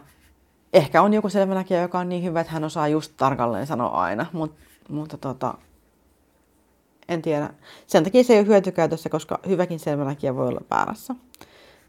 ehkä 0.74 1.02
on 1.02 1.14
joku 1.14 1.30
selvänäkijä, 1.30 1.82
joka 1.82 2.00
on 2.00 2.10
niin 2.10 2.24
hyvä, 2.24 2.42
että 2.42 2.54
hän 2.54 2.64
osaa 2.64 2.88
just 2.88 3.14
tarkalleen 3.18 3.68
sanoa 3.68 3.90
aina, 3.90 4.26
Mut, 4.34 4.56
mutta 4.90 5.18
tota, 5.18 5.54
en 7.12 7.21
tiedä. 7.21 7.50
Sen 7.88 8.04
takia 8.04 8.24
se 8.24 8.34
ei 8.34 8.39
ole 8.39 8.47
hyötykäytössä, 8.47 9.10
koska 9.10 9.39
hyväkin 9.47 9.80
selvänäkijä 9.80 10.36
voi 10.36 10.47
olla 10.47 10.62
väärässä. 10.69 11.15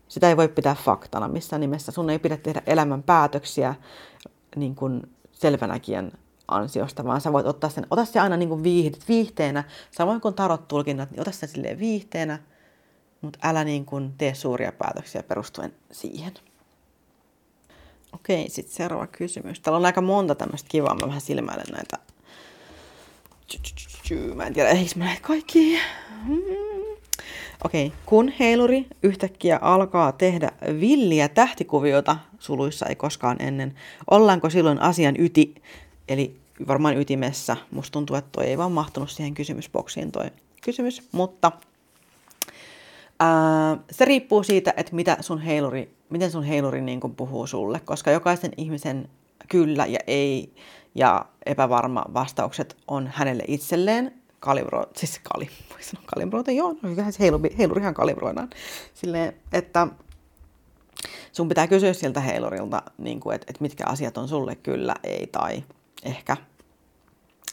Sitä 0.08 0.28
ei 0.28 0.36
voi 0.36 0.48
pitää 0.48 0.74
faktana 0.74 1.28
missään 1.28 1.60
nimessä. 1.60 1.92
Sun 1.92 2.10
ei 2.10 2.18
pidä 2.18 2.36
tehdä 2.36 2.62
elämän 2.66 3.02
päätöksiä 3.02 3.74
niin 4.56 4.74
kuin 4.74 5.02
selvänäkijän 5.32 6.12
ansiosta, 6.48 7.04
vaan 7.04 7.20
sä 7.20 7.32
voit 7.32 7.46
ottaa 7.46 7.70
sen, 7.70 7.86
ota 7.90 8.04
se 8.04 8.20
aina 8.20 8.36
niin 8.36 8.48
kuin 8.48 8.64
viihteenä, 9.08 9.64
samoin 9.90 10.20
kuin 10.20 10.34
tarot-tulkinnat, 10.34 11.10
niin 11.10 11.20
ota 11.20 11.32
sen 11.32 11.48
silleen 11.48 11.78
viihteenä, 11.78 12.38
mutta 13.20 13.38
älä 13.42 13.64
niin 13.64 13.84
kuin 13.84 14.14
tee 14.18 14.34
suuria 14.34 14.72
päätöksiä 14.72 15.22
perustuen 15.22 15.74
siihen. 15.92 16.32
Okei, 18.12 18.48
sitten 18.48 18.74
seuraava 18.74 19.06
kysymys. 19.06 19.60
Täällä 19.60 19.76
on 19.76 19.86
aika 19.86 20.00
monta 20.00 20.34
tämmöistä 20.34 20.68
kivaa. 20.68 20.94
Mä 20.94 21.06
vähän 21.06 21.20
silmäilen 21.20 21.72
näitä. 21.72 22.11
Mä 24.34 24.46
en 24.46 24.52
tiedä, 24.52 24.68
eikö 24.68 24.90
mä 24.96 25.04
näitä 25.04 25.22
kaikki. 25.22 25.78
Mm. 26.24 26.36
Okei, 27.64 27.86
okay. 27.86 27.98
kun 28.06 28.32
heiluri 28.38 28.86
yhtäkkiä 29.02 29.58
alkaa 29.62 30.12
tehdä 30.12 30.52
villiä 30.80 31.28
tähtikuviota, 31.28 32.16
suluissa 32.38 32.86
ei 32.86 32.96
koskaan 32.96 33.36
ennen, 33.42 33.74
ollaanko 34.10 34.50
silloin 34.50 34.80
asian 34.80 35.16
yti, 35.18 35.54
eli 36.08 36.36
varmaan 36.66 36.96
ytimessä. 36.96 37.56
Musta 37.70 37.92
tuntuu, 37.92 38.16
että 38.16 38.30
toi 38.32 38.46
ei 38.46 38.58
vaan 38.58 38.72
mahtunut 38.72 39.10
siihen 39.10 39.34
kysymysboksiin 39.34 40.12
toi 40.12 40.26
kysymys, 40.62 41.08
mutta 41.12 41.52
ää, 43.20 43.76
se 43.90 44.04
riippuu 44.04 44.42
siitä, 44.42 44.74
että 44.76 44.94
mitä 44.94 45.16
sun 45.20 45.38
heiluri 45.38 45.90
miten 46.12 46.30
sun 46.30 46.44
heiluri 46.44 46.80
niin 46.80 47.00
kuin 47.00 47.14
puhuu 47.14 47.46
sulle, 47.46 47.80
koska 47.84 48.10
jokaisen 48.10 48.52
ihmisen 48.56 49.08
kyllä 49.48 49.86
ja 49.86 49.98
ei 50.06 50.54
ja 50.94 51.24
epävarma 51.46 52.04
vastaukset 52.14 52.76
on 52.88 53.10
hänelle 53.14 53.44
itselleen 53.48 54.22
kalibro, 54.40 54.84
siis 54.96 55.20
kali, 55.32 55.48
voi 55.70 55.82
sanoa 55.82 56.04
kalibroita, 56.06 56.50
joo, 56.50 56.74
no 56.82 56.94
se 57.10 57.18
heiluri, 57.20 57.54
heilurihan 57.58 57.94
kalibroidaan. 57.94 58.50
Silleen, 58.94 59.36
että 59.52 59.86
sun 61.32 61.48
pitää 61.48 61.66
kysyä 61.66 61.92
siltä 61.92 62.20
heilurilta, 62.20 62.82
niin 62.98 63.20
kuin, 63.20 63.34
että, 63.34 63.46
että 63.48 63.62
mitkä 63.62 63.84
asiat 63.86 64.18
on 64.18 64.28
sulle 64.28 64.56
kyllä, 64.56 64.94
ei 65.04 65.26
tai 65.26 65.64
ehkä. 66.02 66.36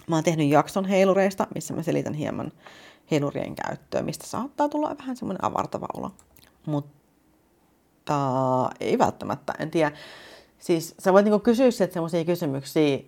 Mä 0.08 0.15
oon 0.15 0.23
tehnyt 0.23 0.49
jakson 0.49 0.86
heilureista, 0.86 1.47
missä 1.56 1.73
mä 1.73 1.84
selitän 1.84 2.13
hieman 2.13 2.52
heilurien 3.12 3.56
käyttöä, 3.56 4.02
mistä 4.02 4.28
saattaa 4.28 4.69
tulla 4.69 4.95
vähän 4.99 5.15
semmoinen 5.15 5.45
avartava 5.45 5.88
olo. 5.93 6.12
Mutta 6.65 6.91
ei 8.80 8.97
välttämättä, 8.97 9.54
en 9.60 9.71
tiedä. 9.71 9.91
Siis 10.60 10.95
sä 10.99 11.13
voit 11.13 11.25
niinku 11.25 11.39
kysyä 11.39 11.71
sieltä 11.71 11.93
semmoisia 11.93 12.25
kysymyksiä 12.25 12.99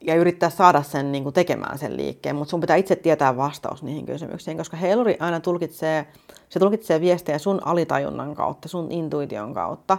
ja 0.00 0.14
yrittää 0.14 0.50
saada 0.50 0.82
sen 0.82 1.12
niinku 1.12 1.32
tekemään 1.32 1.78
sen 1.78 1.96
liikkeen, 1.96 2.36
mutta 2.36 2.50
sun 2.50 2.60
pitää 2.60 2.76
itse 2.76 2.96
tietää 2.96 3.36
vastaus 3.36 3.82
niihin 3.82 4.06
kysymyksiin, 4.06 4.56
koska 4.56 4.76
heiluri 4.76 5.16
aina 5.20 5.40
tulkitsee, 5.40 6.06
se 6.48 6.58
tulkitsee 6.58 7.00
viestejä 7.00 7.38
sun 7.38 7.60
alitajunnan 7.64 8.34
kautta, 8.34 8.68
sun 8.68 8.92
intuition 8.92 9.54
kautta. 9.54 9.98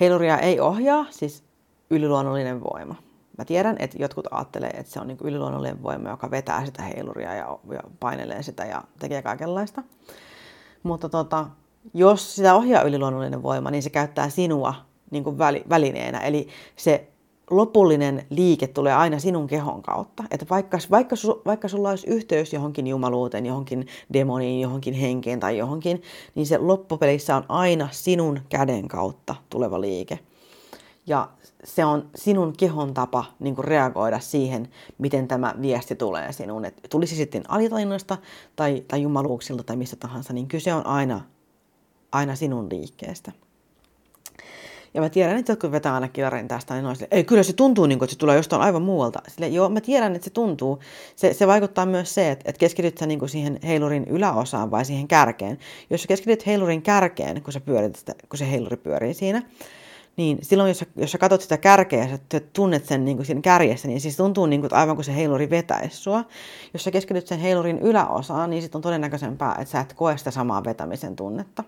Heiluria 0.00 0.38
ei 0.38 0.60
ohjaa, 0.60 1.06
siis 1.10 1.44
yliluonnollinen 1.90 2.64
voima. 2.64 2.94
Mä 3.38 3.44
tiedän, 3.44 3.76
että 3.78 3.96
jotkut 4.00 4.26
ajattelee, 4.30 4.70
että 4.70 4.92
se 4.92 5.00
on 5.00 5.06
niinku 5.06 5.26
yliluonnollinen 5.26 5.82
voima, 5.82 6.10
joka 6.10 6.30
vetää 6.30 6.66
sitä 6.66 6.82
heiluria 6.82 7.34
ja, 7.34 7.58
ja 7.72 7.80
painelee 8.00 8.42
sitä 8.42 8.64
ja 8.64 8.82
tekee 8.98 9.22
kaikenlaista. 9.22 9.82
Mutta 10.82 11.08
tota, 11.08 11.46
jos 11.94 12.34
sitä 12.34 12.54
ohjaa 12.54 12.82
yliluonnollinen 12.82 13.42
voima, 13.42 13.70
niin 13.70 13.82
se 13.82 13.90
käyttää 13.90 14.28
sinua 14.28 14.74
niin 15.10 15.24
kuin 15.24 15.38
välineenä. 15.68 16.18
Eli 16.18 16.48
se 16.76 17.11
lopullinen 17.56 18.26
liike 18.30 18.66
tulee 18.66 18.94
aina 18.94 19.18
sinun 19.18 19.46
kehon 19.46 19.82
kautta. 19.82 20.24
Että 20.30 20.46
vaikka, 20.50 20.78
vaikka, 20.90 21.16
su, 21.16 21.42
vaikka 21.46 21.68
sulla 21.68 21.90
olisi 21.90 22.06
yhteys 22.06 22.52
johonkin 22.52 22.86
jumaluuteen, 22.86 23.46
johonkin 23.46 23.86
demoniin, 24.12 24.60
johonkin 24.60 24.94
henkeen 24.94 25.40
tai 25.40 25.58
johonkin, 25.58 26.02
niin 26.34 26.46
se 26.46 26.58
loppupelissä 26.58 27.36
on 27.36 27.44
aina 27.48 27.88
sinun 27.90 28.40
käden 28.48 28.88
kautta 28.88 29.34
tuleva 29.50 29.80
liike. 29.80 30.18
Ja 31.06 31.28
se 31.64 31.84
on 31.84 32.08
sinun 32.14 32.52
kehon 32.56 32.94
tapa 32.94 33.24
niin 33.38 33.54
kuin 33.54 33.64
reagoida 33.64 34.20
siihen, 34.20 34.68
miten 34.98 35.28
tämä 35.28 35.54
viesti 35.62 35.96
tulee 35.96 36.32
sinun. 36.32 36.64
Et 36.64 36.80
tulisi 36.90 37.16
sitten 37.16 37.42
alitajunnasta 37.48 38.18
tai, 38.56 38.84
tai 38.88 39.02
jumaluuksilta 39.02 39.62
tai 39.62 39.76
mistä 39.76 39.96
tahansa, 39.96 40.32
niin 40.32 40.48
kyse 40.48 40.74
on 40.74 40.86
aina 40.86 41.20
aina 42.12 42.36
sinun 42.36 42.68
liikkeestä. 42.70 43.32
Ja 44.94 45.00
mä 45.00 45.08
tiedän, 45.08 45.36
että 45.36 45.52
jotkut 45.52 45.72
vetää 45.72 45.94
aina 45.94 46.08
kilarin 46.08 46.48
tästä, 46.48 46.74
niin 46.74 46.96
sille, 46.96 47.08
ei, 47.10 47.24
kyllä 47.24 47.42
se 47.42 47.52
tuntuu 47.52 47.86
niin 47.86 47.98
kuin, 47.98 48.06
että 48.06 48.14
se 48.14 48.18
tulee 48.18 48.36
jostain 48.36 48.62
aivan 48.62 48.82
muualta. 48.82 49.22
Sille, 49.28 49.48
joo, 49.48 49.68
mä 49.68 49.80
tiedän, 49.80 50.14
että 50.14 50.24
se 50.24 50.30
tuntuu. 50.30 50.78
Se, 51.16 51.32
se 51.32 51.46
vaikuttaa 51.46 51.86
myös 51.86 52.14
se, 52.14 52.30
että, 52.30 52.44
että 52.48 52.60
keskityt 52.60 52.98
sä 52.98 53.06
niin 53.06 53.18
kuin 53.18 53.28
siihen 53.28 53.58
heilurin 53.64 54.04
yläosaan 54.04 54.70
vai 54.70 54.84
siihen 54.84 55.08
kärkeen. 55.08 55.58
Jos 55.90 56.02
sä 56.02 56.08
keskityt 56.08 56.46
heilurin 56.46 56.82
kärkeen, 56.82 57.42
kun, 57.42 57.52
sä 57.52 57.60
pyörit 57.60 57.96
sitä, 57.96 58.14
kun 58.28 58.38
se 58.38 58.50
heiluri 58.50 58.76
pyörii 58.76 59.14
siinä, 59.14 59.42
niin 60.16 60.38
silloin, 60.42 60.68
jos 60.68 60.78
sä, 60.78 60.86
jos 60.96 61.12
sä 61.12 61.18
katsot 61.18 61.40
sitä 61.40 61.58
kärkeä 61.58 62.04
ja 62.04 62.18
sä 62.32 62.40
tunnet 62.52 62.84
sen 62.84 63.04
niin 63.04 63.16
kuin 63.16 63.26
siinä 63.26 63.40
kärjessä, 63.40 63.88
niin 63.88 64.00
siis 64.00 64.16
tuntuu 64.16 64.46
niin 64.46 64.60
kuin, 64.60 64.74
aivan 64.74 64.96
kuin 64.96 65.04
se 65.04 65.16
heiluri 65.16 65.50
vetäisi 65.50 65.96
sua. 65.96 66.24
Jos 66.72 66.84
sä 66.84 66.90
keskityt 66.90 67.26
sen 67.26 67.38
heilurin 67.38 67.78
yläosaan, 67.78 68.50
niin 68.50 68.62
sitten 68.62 68.78
on 68.78 68.82
todennäköisempää, 68.82 69.52
että 69.52 69.72
sä 69.72 69.80
et 69.80 69.92
koe 69.92 70.16
sitä 70.18 70.30
samaa 70.30 70.64
vetämisen 70.64 71.16
tunnetta 71.16 71.64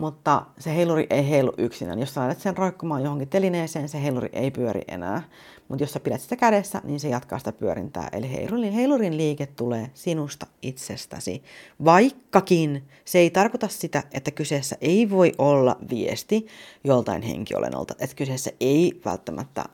mutta 0.00 0.46
se 0.58 0.76
heiluri 0.76 1.06
ei 1.10 1.30
heilu 1.30 1.52
yksinään. 1.58 1.98
Jos 1.98 2.14
sä 2.14 2.34
sen 2.38 2.56
roikkumaan 2.56 3.02
johonkin 3.02 3.28
telineeseen, 3.28 3.88
se 3.88 4.02
heiluri 4.02 4.28
ei 4.32 4.50
pyöri 4.50 4.80
enää. 4.88 5.22
Mutta 5.68 5.82
jos 5.82 5.92
sä 5.92 6.00
pidät 6.00 6.20
sitä 6.20 6.36
kädessä, 6.36 6.80
niin 6.84 7.00
se 7.00 7.08
jatkaa 7.08 7.38
sitä 7.38 7.52
pyörintää. 7.52 8.08
Eli 8.12 8.32
heilurin, 8.32 8.72
heilurin 8.72 9.16
liike 9.16 9.46
tulee 9.46 9.90
sinusta 9.94 10.46
itsestäsi. 10.62 11.42
Vaikkakin 11.84 12.88
se 13.04 13.18
ei 13.18 13.30
tarkoita 13.30 13.68
sitä, 13.68 14.02
että 14.12 14.30
kyseessä 14.30 14.76
ei 14.80 15.10
voi 15.10 15.32
olla 15.38 15.76
viesti 15.90 16.46
joltain 16.84 17.22
henkiolennolta. 17.22 17.94
Että 17.98 18.16
kyseessä 18.16 18.50
ei 18.60 19.00
välttämättä 19.04 19.64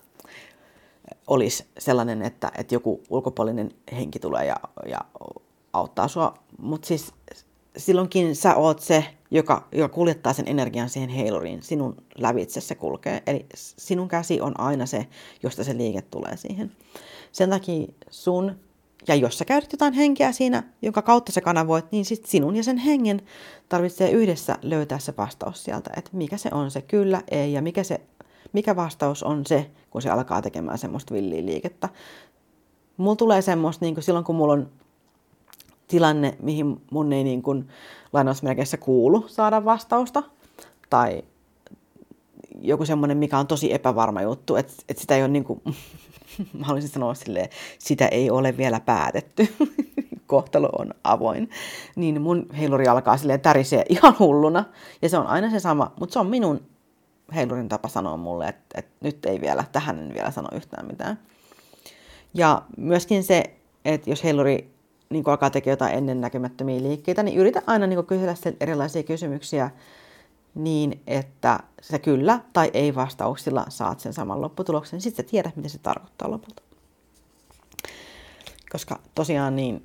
olisi 1.27 1.65
sellainen, 1.79 2.23
että, 2.23 2.53
että 2.59 2.75
joku 2.75 3.03
ulkopuolinen 3.11 3.71
henki 3.93 4.19
tulee 4.19 4.47
ja, 4.47 4.57
ja 4.89 5.01
auttaa 5.73 6.09
sua. 6.09 6.35
Mutta 6.59 6.87
siis 6.89 7.13
silloinkin 7.77 8.37
sä 8.37 8.55
oot 8.55 8.81
se, 8.81 9.05
joka, 9.31 9.69
joka 9.73 9.95
kuljettaa 9.95 10.33
sen 10.33 10.49
energian 10.49 10.89
siihen 10.89 11.11
heiluriin. 11.11 11.63
Sinun 11.63 11.97
lävitse 12.19 12.61
se 12.61 12.75
kulkee. 12.75 13.23
Eli 13.27 13.47
sinun 13.55 14.09
käsi 14.09 14.41
on 14.41 14.61
aina 14.61 14.87
se, 14.87 15.07
josta 15.43 15.65
se 15.65 15.77
liike 15.77 16.03
tulee 16.03 16.37
siihen. 16.37 16.73
Sen 17.33 17.51
takia 17.51 17.87
sun, 18.11 18.57
ja 19.09 19.15
jos 19.15 19.39
sä 19.39 19.45
käytät 19.45 19.73
jotain 19.73 19.93
henkeä 19.93 20.33
siinä, 20.33 20.63
jonka 20.83 21.03
kautta 21.03 21.33
sä 21.33 21.41
kanavoit, 21.41 21.93
niin 21.93 22.05
sit 22.05 22.27
sinun 22.27 22.57
ja 22.57 22.63
sen 22.63 22.77
hengen 22.77 23.23
tarvitsee 23.69 24.11
yhdessä 24.11 24.57
löytää 24.63 24.99
se 24.99 25.15
vastaus 25.19 25.65
sieltä, 25.65 25.91
että 25.97 26.11
mikä 26.13 26.37
se 26.37 26.49
on 26.53 26.71
se 26.71 26.83
kyllä, 26.83 27.23
ei, 27.31 27.53
ja 27.53 27.63
mikä 27.63 27.83
se 27.83 28.01
Mikä 28.53 28.77
vastaus 28.77 29.23
on 29.23 29.47
se, 29.47 29.71
kun 29.91 30.03
se 30.03 30.11
alkaa 30.11 30.43
tekemään 30.43 30.79
semmoista 30.79 31.15
villiä 31.15 31.47
liikettä? 31.47 31.89
Mulla 32.97 33.17
tulee 33.17 33.43
semmoista, 33.43 33.85
niin 33.85 33.95
kuin 33.95 34.05
silloin 34.05 34.25
kun 34.25 34.35
mulla 34.35 34.53
on 34.53 34.71
tilanne, 35.89 36.37
mihin 36.43 36.81
mun 36.91 37.13
ei 37.13 37.25
niin 37.25 37.43
kuin, 37.43 37.69
lainausmerkeissä 38.13 38.77
kuulu 38.77 39.25
saada 39.29 39.65
vastausta, 39.65 40.23
tai 40.91 41.23
joku 42.61 42.85
semmoinen, 42.85 43.19
mikä 43.19 43.39
on 43.39 43.47
tosi 43.47 43.73
epävarma 43.73 44.23
juttu, 44.23 44.57
että, 44.57 44.73
että 44.89 45.01
sitä 45.01 45.17
ei 45.17 45.23
ole 45.23 45.29
niin 45.29 45.45
kuin, 45.45 45.61
mä 46.59 46.67
haluaisin 46.67 46.91
sanoa 46.91 47.15
silleen, 47.15 47.49
sitä 47.79 48.09
ei 48.09 48.31
ole 48.31 48.57
vielä 48.57 48.81
päätetty, 48.81 49.55
kohtalo 50.27 50.69
on 50.79 50.95
avoin, 51.05 51.51
niin 51.97 52.23
mun 52.23 52.47
heiluri 52.59 52.89
alkaa 52.89 53.17
silleen 53.17 53.41
tärisee 53.41 53.85
ihan 53.89 54.17
hulluna, 54.19 54.65
ja 55.03 55.09
se 55.09 55.19
on 55.19 55.27
aina 55.27 55.51
se 55.51 55.61
sama, 55.61 55.93
mutta 56.01 56.13
se 56.13 56.19
on 56.19 56.27
minun 56.27 56.61
heilurin 57.35 57.69
tapa 57.69 57.89
sanoa 57.89 58.17
mulle, 58.17 58.49
että, 58.49 58.79
että 58.79 58.93
nyt 59.01 59.27
ei 59.27 59.41
vielä, 59.41 59.65
tähän 59.73 59.99
en 59.99 60.15
vielä 60.15 60.31
sano 60.31 60.49
yhtään 60.53 60.87
mitään. 60.87 61.19
Ja 62.35 62.63
myöskin 62.77 63.25
se, 63.25 63.45
että 63.85 64.11
jos 64.11 64.25
heiluri 64.25 64.76
niin 65.11 65.25
alkaa 65.27 65.51
tekemään 65.51 65.73
jotain 65.73 65.95
ennennäkemättömiä 65.95 66.83
liikkeitä, 66.83 67.23
niin 67.23 67.39
yritä 67.39 67.63
aina 67.67 67.87
niin 67.87 68.07
kysellä 68.07 68.35
erilaisia 68.61 69.03
kysymyksiä 69.03 69.71
niin, 70.55 71.01
että 71.07 71.61
se 71.83 71.99
kyllä 71.99 72.41
tai 72.53 72.71
ei 72.75 72.95
vastauksilla 72.95 73.65
saat 73.69 74.01
sen 74.01 74.13
saman 74.13 74.41
lopputuloksen. 74.41 75.01
Sitten 75.01 75.25
sä 75.25 75.31
tiedät, 75.31 75.57
mitä 75.57 75.69
se 75.69 75.79
tarkoittaa 75.79 76.31
lopulta. 76.31 76.63
Koska 78.73 78.99
tosiaan 79.15 79.57
niin 79.57 79.83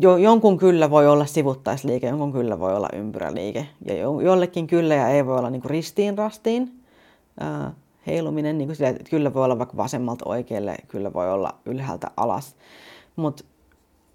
jo, 0.00 0.16
jonkun 0.16 0.58
kyllä 0.58 0.90
voi 0.90 1.08
olla 1.08 1.26
sivuttaisliike, 1.26 2.08
jonkun 2.08 2.32
kyllä 2.32 2.58
voi 2.58 2.76
olla 2.76 2.88
ympyräliike. 2.92 3.66
Ja 3.84 3.94
jo, 3.94 4.20
jollekin 4.20 4.66
kyllä 4.66 4.94
ja 4.94 5.08
ei 5.08 5.26
voi 5.26 5.38
olla 5.38 5.50
niin 5.50 5.64
ristiin 5.64 6.18
rastiin 6.18 6.84
ää, 7.40 7.72
heiluminen. 8.06 8.58
Niin 8.58 8.68
kuin 8.68 8.76
sillä, 8.76 8.88
että 8.88 9.10
kyllä 9.10 9.34
voi 9.34 9.44
olla 9.44 9.58
vaikka 9.58 9.76
vasemmalta 9.76 10.24
oikealle, 10.28 10.76
kyllä 10.88 11.12
voi 11.12 11.32
olla 11.32 11.54
ylhäältä 11.64 12.10
alas. 12.16 12.56
Mutta 13.16 13.44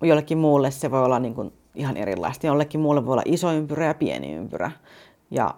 jollekin 0.02 0.38
muulle 0.38 0.72
se 0.72 0.92
voi 0.92 1.06
olla 1.06 1.20
niin 1.20 1.36
kuin 1.36 1.54
ihan 1.76 1.98
erilaista. 1.98 2.48
Jollekin 2.48 2.82
muulle 2.82 3.06
voi 3.06 3.14
olla 3.14 3.24
iso 3.26 3.52
ympyrä 3.52 3.86
ja 3.86 3.94
pieni 3.94 4.34
ympyrä. 4.34 4.72
Ja 5.32 5.56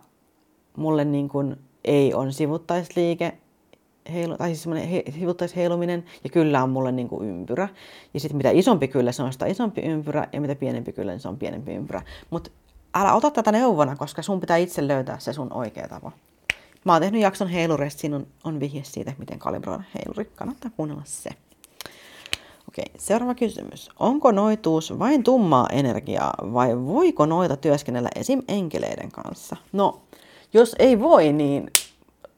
mulle 0.78 1.06
niin 1.06 1.30
kuin 1.30 1.56
ei 1.84 2.14
on 2.14 2.34
sivuttaisliike, 2.34 3.38
heilu, 4.14 4.38
tai 4.38 4.50
siis 4.50 4.64
semmoinen 4.64 4.90
he, 4.90 5.04
sivuttaisheiluminen, 5.20 6.06
ja 6.24 6.30
kyllä 6.30 6.64
on 6.64 6.70
mulle 6.70 6.92
niin 6.92 7.10
kuin 7.10 7.30
ympyrä. 7.30 7.70
Ja 8.14 8.20
sitten 8.20 8.38
mitä 8.38 8.50
isompi 8.50 8.88
kyllä, 8.88 9.12
se 9.12 9.24
on 9.24 9.34
sitä 9.34 9.46
isompi 9.46 9.82
ympyrä, 9.82 10.28
ja 10.34 10.42
mitä 10.42 10.56
pienempi 10.56 10.94
kyllä, 10.94 11.12
niin 11.12 11.20
se 11.20 11.28
on 11.28 11.38
pienempi 11.38 11.74
ympyrä. 11.74 12.02
Mutta 12.30 12.50
älä 12.94 13.14
ota 13.14 13.32
tätä 13.32 13.52
neuvona, 13.52 13.96
koska 13.96 14.22
sun 14.22 14.40
pitää 14.40 14.58
itse 14.58 14.88
löytää 14.88 15.20
se 15.20 15.34
sun 15.34 15.54
oikea 15.54 15.88
tapa. 15.88 16.12
Mä 16.86 16.92
oon 16.92 17.02
tehnyt 17.02 17.22
jakson 17.22 17.48
heilureista, 17.48 18.02
siinä 18.02 18.16
on, 18.16 18.28
on 18.44 18.60
vihje 18.60 18.84
siitä, 18.84 19.14
miten 19.18 19.40
kalibroida 19.40 19.84
heiluri. 19.96 20.26
Kannattaa 20.26 20.72
kuunnella 20.78 21.02
se. 21.06 21.30
Okei, 22.74 22.92
seuraava 22.98 23.36
kysymys. 23.36 23.90
Onko 24.00 24.32
noituus 24.32 25.00
vain 25.00 25.24
tummaa 25.24 25.68
energiaa 25.72 26.34
vai 26.54 26.78
voiko 26.78 27.26
noita 27.26 27.58
työskennellä 27.58 28.10
esim. 28.16 28.42
enkeleiden 28.48 29.12
kanssa? 29.12 29.56
No, 29.72 30.02
jos 30.54 30.76
ei 30.80 31.00
voi, 31.00 31.34
niin 31.34 31.72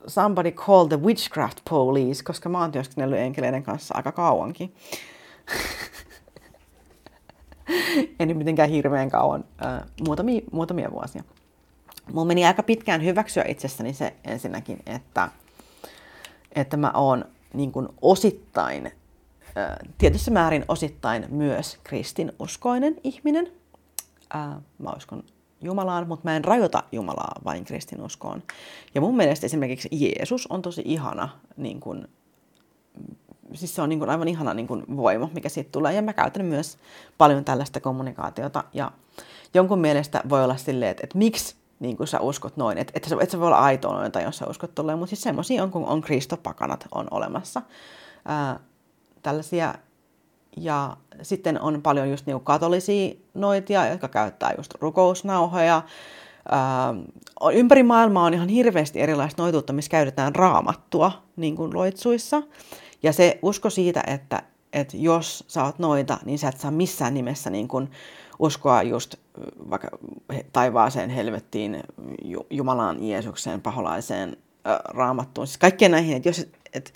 somebody 0.08 0.52
call 0.52 0.86
the 0.88 1.02
witchcraft 1.02 1.58
police, 1.70 2.24
koska 2.24 2.50
mä 2.50 2.62
oon 2.62 2.72
työskennellyt 2.72 3.20
enkeleiden 3.20 3.64
kanssa 3.64 3.96
aika 3.98 4.12
kauankin. 4.12 4.76
en 8.20 8.28
nyt 8.28 8.38
mitenkään 8.38 8.70
hirveän 8.70 9.10
kauan, 9.10 9.44
äh, 9.66 9.82
muutamia, 10.08 10.42
muutamia 10.52 10.92
vuosia. 10.92 11.24
Mulla 12.14 12.26
meni 12.26 12.46
aika 12.46 12.64
pitkään 12.64 13.04
hyväksyä 13.04 13.46
itsessäni 13.48 13.94
se 13.94 14.14
ensinnäkin, 14.24 14.80
että, 14.86 15.30
että 16.56 16.78
mä 16.78 16.92
oon 16.92 17.26
niin 17.54 17.72
osittain, 18.02 18.92
tietyssä 19.98 20.32
määrin 20.32 20.66
osittain 20.68 21.26
myös 21.30 21.80
kristinuskoinen 21.84 22.96
ihminen. 23.04 23.52
Mä 24.78 24.92
uskon 24.98 25.24
Jumalaan, 25.62 26.08
mutta 26.08 26.30
mä 26.30 26.36
en 26.36 26.44
rajoita 26.44 26.84
Jumalaa 26.92 27.36
vain 27.46 27.66
kristinuskoon. 27.66 28.44
Ja 28.96 29.02
mun 29.02 29.18
mielestä 29.18 29.46
esimerkiksi 29.46 29.90
Jeesus 29.92 30.48
on 30.48 30.62
tosi 30.62 30.82
ihana, 30.86 31.30
niin 31.58 31.80
kun, 31.80 32.08
siis 33.54 33.76
se 33.76 33.82
on 33.82 33.90
niin 33.90 34.00
kun 34.00 34.10
aivan 34.10 34.28
ihana 34.28 34.54
niin 34.54 34.68
kun 34.68 34.84
voima, 34.98 35.30
mikä 35.34 35.50
siitä 35.50 35.70
tulee. 35.72 35.94
Ja 35.94 36.02
mä 36.02 36.14
käytän 36.14 36.46
myös 36.46 36.78
paljon 37.18 37.46
tällaista 37.46 37.80
kommunikaatiota. 37.80 38.64
Ja 38.74 38.92
jonkun 39.54 39.80
mielestä 39.80 40.22
voi 40.30 40.44
olla 40.44 40.58
silleen, 40.58 40.92
että, 40.92 41.04
että 41.04 41.18
miksi 41.18 41.56
niin 41.80 41.98
kuin 41.98 42.08
sä 42.08 42.20
uskot 42.20 42.58
noin, 42.58 42.78
että, 42.78 42.92
että, 42.96 43.16
että 43.22 43.32
sä 43.32 43.40
voi 43.40 43.48
olla 43.48 43.60
aitoa 43.60 43.94
noin, 43.94 44.12
tai 44.12 44.24
jos 44.24 44.38
sä 44.38 44.46
uskot 44.50 44.76
tolleen, 44.76 45.00
mutta 45.00 45.10
siis 45.10 45.24
semmoisia 45.24 45.64
on, 45.64 45.72
kun 45.72 45.86
on 45.86 46.02
kristopakanat 46.02 46.88
on 46.92 47.08
olemassa. 47.12 47.62
Ää, 48.26 48.60
tällaisia 49.26 49.76
ja 50.58 50.98
sitten 51.22 51.62
on 51.62 51.82
paljon 51.82 52.10
just 52.10 52.26
niinku 52.26 52.44
katolisia 52.44 53.16
noitia, 53.34 53.88
jotka 53.88 54.08
käyttää 54.08 54.54
just 54.58 54.74
rukousnauhoja. 54.80 55.82
Ää, 56.52 56.94
ympäri 57.54 57.84
maailmaa 57.84 58.26
on 58.26 58.34
ihan 58.34 58.50
hirveästi 58.50 59.02
erilaista 59.02 59.42
noituutta, 59.42 59.74
missä 59.74 59.92
käytetään 59.92 60.36
raamattua 60.36 61.24
niin 61.36 61.56
kuin 61.56 61.74
loitsuissa. 61.74 62.42
Ja 63.04 63.14
se 63.14 63.40
usko 63.42 63.70
siitä, 63.70 64.04
että, 64.08 64.44
että 64.74 64.98
jos 64.98 65.44
sä 65.48 65.64
oot 65.64 65.80
noita, 65.80 66.18
niin 66.26 66.40
sä 66.40 66.48
et 66.48 66.60
saa 66.60 66.72
missään 66.72 67.14
nimessä 67.14 67.50
niin 67.50 67.68
kuin 67.68 67.90
uskoa 68.40 68.84
just 68.84 69.16
vaikka 69.70 69.90
taivaaseen, 70.54 71.10
helvettiin, 71.10 71.84
Jumalaan, 72.50 73.04
Jeesukseen, 73.04 73.62
paholaiseen, 73.62 74.38
raamattuun. 74.88 75.48
Siis 75.48 75.58
kaikkeen 75.58 75.92
näihin, 75.92 76.18
että 76.18 76.30
jos, 76.30 76.48
et, 76.74 76.94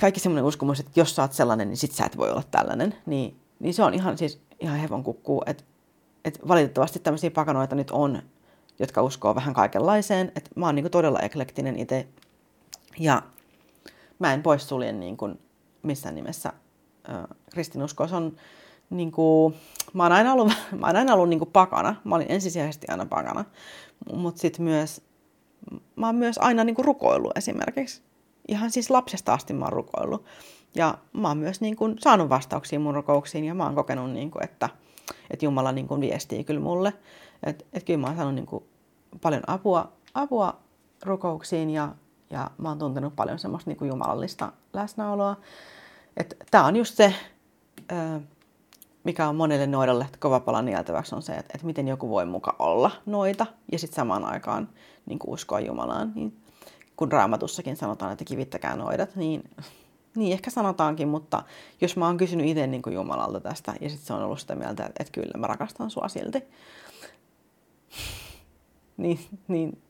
kaikki 0.00 0.20
semmoinen 0.20 0.44
uskomus, 0.44 0.80
että 0.80 1.00
jos 1.00 1.16
sä 1.16 1.22
oot 1.22 1.32
sellainen, 1.32 1.68
niin 1.68 1.76
sit 1.76 1.92
sä 1.92 2.04
et 2.04 2.16
voi 2.16 2.30
olla 2.30 2.42
tällainen, 2.50 2.94
niin, 3.06 3.36
niin 3.58 3.74
se 3.74 3.82
on 3.82 3.94
ihan, 3.94 4.18
siis, 4.18 4.40
ihan 4.60 4.78
hevon 4.78 5.04
kukkuu. 5.04 5.42
Että 5.46 5.64
et 6.24 6.48
valitettavasti 6.48 6.98
tämmöisiä 6.98 7.30
pakanoita 7.30 7.74
nyt 7.74 7.90
on, 7.90 8.22
jotka 8.78 9.02
uskoo 9.02 9.34
vähän 9.34 9.54
kaikenlaiseen. 9.54 10.32
Et 10.36 10.50
mä 10.56 10.66
oon 10.66 10.74
niinku 10.74 10.90
todella 10.90 11.20
eklektinen 11.20 11.78
itse 11.78 12.08
ja 12.98 13.22
mä 14.18 14.34
en 14.34 14.42
poissulje 14.42 14.92
niinku 14.92 15.30
missään 15.82 16.14
nimessä 16.14 16.52
kristinuskoa. 17.52 18.08
Se 18.08 18.16
on 18.16 18.36
niinku, 18.90 19.54
mä 19.92 20.02
oon 20.02 20.12
aina 20.12 20.32
ollut, 20.32 20.52
mä 20.80 20.86
oon 20.86 20.96
aina 20.96 21.14
ollut 21.14 21.28
niinku 21.28 21.46
pakana. 21.46 21.96
Mä 22.04 22.14
olin 22.14 22.32
ensisijaisesti 22.32 22.86
aina 22.90 23.06
pakana. 23.06 23.44
Mutta 24.12 24.40
sitten 24.40 24.64
myös, 24.64 25.00
mä 25.96 26.06
oon 26.06 26.16
myös 26.16 26.38
aina 26.38 26.64
niinku 26.64 26.82
rukoillut 26.82 27.38
esimerkiksi 27.38 28.02
ihan 28.48 28.70
siis 28.70 28.90
lapsesta 28.90 29.34
asti 29.34 29.52
mä 29.52 29.64
oon 29.64 29.72
rukoillut. 29.72 30.24
Ja 30.74 30.98
mä 31.12 31.28
oon 31.28 31.38
myös 31.38 31.60
niin 31.60 31.76
kuin 31.76 31.96
saanut 31.98 32.28
vastauksia 32.28 32.80
mun 32.80 32.94
rukouksiin 32.94 33.44
ja 33.44 33.54
mä 33.54 33.64
oon 33.64 33.74
kokenut, 33.74 34.10
niin 34.10 34.30
kuin, 34.30 34.44
että, 34.44 34.68
että 35.30 35.44
Jumala 35.44 35.72
niin 35.72 35.88
kuin 35.88 36.00
viestii 36.00 36.44
kyllä 36.44 36.60
mulle. 36.60 36.92
Että 37.42 37.64
et 37.72 37.84
kyllä 37.84 38.00
mä 38.00 38.06
oon 38.06 38.16
saanut 38.16 38.34
niin 38.34 38.46
kuin 38.46 38.64
paljon 39.20 39.42
apua, 39.46 39.92
apua 40.14 40.56
rukouksiin 41.02 41.70
ja, 41.70 41.94
ja 42.30 42.50
mä 42.58 42.68
oon 42.68 42.78
tuntenut 42.78 43.16
paljon 43.16 43.38
semmoista 43.38 43.70
niin 43.70 43.78
kuin 43.78 43.88
jumalallista 43.88 44.52
läsnäoloa. 44.72 45.36
Että 46.16 46.36
tää 46.50 46.64
on 46.64 46.76
just 46.76 46.94
se, 46.94 47.14
mikä 49.04 49.28
on 49.28 49.36
monelle 49.36 49.66
noidalle 49.66 50.06
kova 50.18 50.40
pala 50.40 50.62
nieltäväksi, 50.62 51.14
on 51.14 51.22
se, 51.22 51.32
että, 51.32 51.52
että 51.54 51.66
miten 51.66 51.88
joku 51.88 52.08
voi 52.08 52.26
muka 52.26 52.56
olla 52.58 52.90
noita 53.06 53.46
ja 53.72 53.78
sitten 53.78 53.96
samaan 53.96 54.24
aikaan 54.24 54.68
niin 55.06 55.18
kuin 55.18 55.34
uskoa 55.34 55.60
Jumalaan. 55.60 56.12
Niin 56.14 56.43
kun 56.96 57.12
raamatussakin 57.12 57.76
sanotaan, 57.76 58.12
että 58.12 58.24
kivittäkää 58.24 58.76
noidat, 58.76 59.16
niin, 59.16 59.50
niin 60.16 60.32
ehkä 60.32 60.50
sanotaankin, 60.50 61.08
mutta 61.08 61.42
jos 61.80 61.96
mä 61.96 62.06
oon 62.06 62.16
kysynyt 62.16 62.46
itse 62.46 62.66
niin 62.66 62.82
kuin 62.82 62.94
Jumalalta 62.94 63.40
tästä 63.40 63.74
ja 63.80 63.88
sitten 63.88 64.06
se 64.06 64.12
on 64.12 64.22
ollut 64.22 64.40
sitä 64.40 64.54
mieltä, 64.54 64.86
että, 64.86 65.02
että 65.02 65.12
kyllä 65.12 65.38
mä 65.38 65.46
rakastan 65.46 65.90
sua 65.90 66.08
silti, 66.08 66.42
niin, 68.96 69.18
niin 69.48 69.82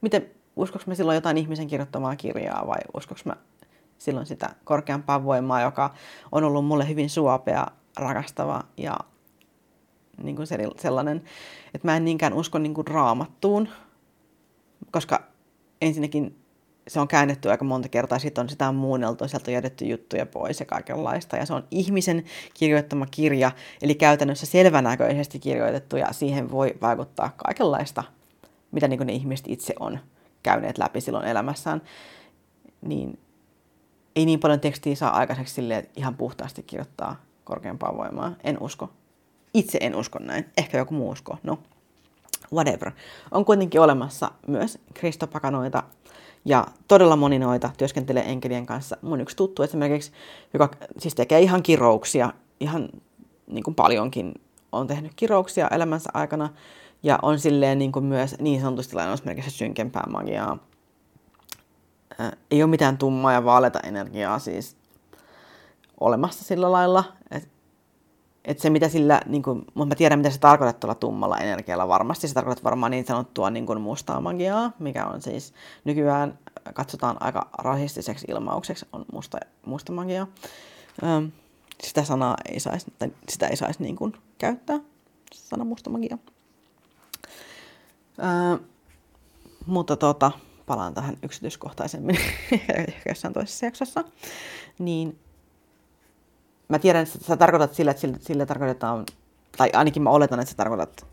miten, 0.00 0.30
uskoks 0.56 0.86
mä 0.86 0.94
silloin 0.94 1.14
jotain 1.14 1.38
ihmisen 1.38 1.66
kirjoittamaa 1.66 2.16
kirjaa 2.16 2.66
vai 2.66 2.78
uskoks 2.96 3.24
mä 3.24 3.36
silloin 3.98 4.26
sitä 4.26 4.54
korkeampaa 4.64 5.24
voimaa, 5.24 5.60
joka 5.60 5.94
on 6.32 6.44
ollut 6.44 6.64
mulle 6.66 6.88
hyvin 6.88 7.10
suopea, 7.10 7.66
rakastava 7.96 8.62
ja 8.76 8.96
niin 10.22 10.36
kuin 10.36 10.46
sellainen, 10.78 11.24
että 11.74 11.88
mä 11.88 11.96
en 11.96 12.04
niinkään 12.04 12.32
usko 12.32 12.58
niin 12.58 12.74
kuin 12.74 12.86
raamattuun, 12.86 13.68
koska 14.90 15.22
ensinnäkin 15.80 16.36
se 16.88 17.00
on 17.00 17.08
käännetty 17.08 17.50
aika 17.50 17.64
monta 17.64 17.88
kertaa, 17.88 18.18
sitten 18.18 18.42
on 18.42 18.48
sitä 18.48 18.68
on 18.68 18.74
muunneltu, 18.74 19.28
sieltä 19.28 19.50
on 19.50 19.54
jätetty 19.54 19.84
juttuja 19.84 20.26
pois 20.26 20.60
ja 20.60 20.66
kaikenlaista. 20.66 21.36
Ja 21.36 21.46
se 21.46 21.54
on 21.54 21.64
ihmisen 21.70 22.24
kirjoittama 22.54 23.06
kirja, 23.06 23.50
eli 23.82 23.94
käytännössä 23.94 24.46
selvänäköisesti 24.46 25.38
kirjoitettu, 25.38 25.96
ja 25.96 26.12
siihen 26.12 26.50
voi 26.50 26.74
vaikuttaa 26.80 27.30
kaikenlaista, 27.36 28.04
mitä 28.72 28.88
niin 28.88 29.06
ne 29.06 29.12
ihmiset 29.12 29.46
itse 29.48 29.74
on 29.80 29.98
käyneet 30.42 30.78
läpi 30.78 31.00
silloin 31.00 31.26
elämässään. 31.26 31.82
Niin 32.82 33.18
ei 34.16 34.26
niin 34.26 34.40
paljon 34.40 34.60
tekstiä 34.60 34.94
saa 34.94 35.16
aikaiseksi 35.16 35.54
silleen, 35.54 35.88
ihan 35.96 36.14
puhtaasti 36.14 36.62
kirjoittaa 36.62 37.22
korkeampaa 37.44 37.96
voimaa. 37.96 38.32
En 38.44 38.62
usko. 38.62 38.90
Itse 39.54 39.78
en 39.80 39.94
usko 39.94 40.18
näin. 40.18 40.46
Ehkä 40.56 40.78
joku 40.78 40.94
muu 40.94 41.10
usko. 41.10 41.38
No, 41.42 41.58
whatever. 42.52 42.92
On 43.30 43.44
kuitenkin 43.44 43.80
olemassa 43.80 44.30
myös 44.46 44.78
kristopakanoita, 44.94 45.82
Ja 46.44 46.66
todella 46.88 47.16
moni 47.16 47.38
noita 47.38 47.70
työskentelee 47.78 48.30
enkelien 48.30 48.66
kanssa. 48.66 48.96
Mun 49.02 49.20
yksi 49.20 49.36
tuttu 49.36 49.62
esimerkiksi, 49.62 50.12
joka 50.54 50.70
siis 50.98 51.14
tekee 51.14 51.40
ihan 51.40 51.62
kirouksia, 51.62 52.32
ihan 52.60 52.88
niin 53.46 53.64
kuin 53.64 53.74
paljonkin 53.74 54.34
on 54.72 54.86
tehnyt 54.86 55.12
kirouksia 55.16 55.68
elämänsä 55.68 56.10
aikana 56.14 56.48
ja 57.02 57.18
on 57.22 57.38
silleen 57.38 57.78
niin 57.78 57.92
kuin 57.92 58.04
myös 58.04 58.36
niin 58.38 58.60
sanotusti 58.60 58.94
lainausmerkissä 58.94 59.50
synkempää 59.50 60.04
magiaa. 60.10 60.58
Ää, 62.18 62.32
ei 62.50 62.62
ole 62.62 62.70
mitään 62.70 62.98
tummaa 62.98 63.32
ja 63.32 63.44
vaaleita 63.44 63.80
energiaa 63.80 64.38
siis 64.38 64.76
olemassa 66.00 66.44
sillä 66.44 66.72
lailla, 66.72 67.04
että 67.30 67.48
et 68.46 68.58
se 68.58 68.70
mitä 68.70 68.88
sillä, 68.88 69.20
niin 69.26 69.42
kuin, 69.42 69.58
mutta 69.74 69.86
mä 69.86 69.94
tiedän 69.94 70.18
mitä 70.18 70.30
se 70.30 70.40
tarkoittaa 70.40 70.80
tuolla 70.80 70.94
tummalla 70.94 71.38
energialla 71.38 71.88
varmasti. 71.88 72.28
Se 72.28 72.34
tarkoittaa 72.34 72.64
varmaan 72.64 72.90
niin 72.90 73.06
sanottua 73.06 73.50
niin 73.50 73.66
kuin 73.66 73.80
mustaa 73.80 74.20
magiaa, 74.20 74.72
mikä 74.78 75.06
on 75.06 75.22
siis 75.22 75.54
nykyään 75.84 76.38
katsotaan 76.74 77.16
aika 77.20 77.48
rasistiseksi 77.58 78.26
ilmaukseksi, 78.30 78.86
on 78.92 79.04
musta, 79.12 79.38
musta 79.66 79.92
magia. 79.92 80.26
Öm, 81.02 81.32
sitä 81.82 82.04
sanaa 82.04 82.36
ei 82.48 82.60
saisi, 82.60 82.86
tai 82.98 83.12
sitä 83.28 83.46
ei 83.46 83.56
saisi 83.56 83.82
niin 83.82 83.96
kuin 83.96 84.12
käyttää, 84.38 84.80
sana 85.32 85.64
musta 85.64 85.90
magia. 85.90 86.18
Öö, 88.18 88.66
mutta 89.66 89.96
tota, 89.96 90.32
palaan 90.66 90.94
tähän 90.94 91.16
yksityiskohtaisemmin 91.22 92.18
jossain 93.08 93.34
toisessa 93.34 93.66
jaksossa. 93.66 94.04
Niin 94.78 95.18
mä 96.68 96.78
tiedän, 96.78 97.02
että 97.02 97.18
sä 97.26 97.36
tarkoitat 97.36 97.74
sillä, 97.74 97.90
että 97.90 98.00
sillä, 98.00 98.16
sillä 98.20 98.46
tarkoitetaan, 98.46 99.06
tai 99.56 99.70
ainakin 99.72 100.02
mä 100.02 100.10
oletan, 100.10 100.40
että 100.40 100.50
sä 100.50 100.56
tarkoitat, 100.56 101.06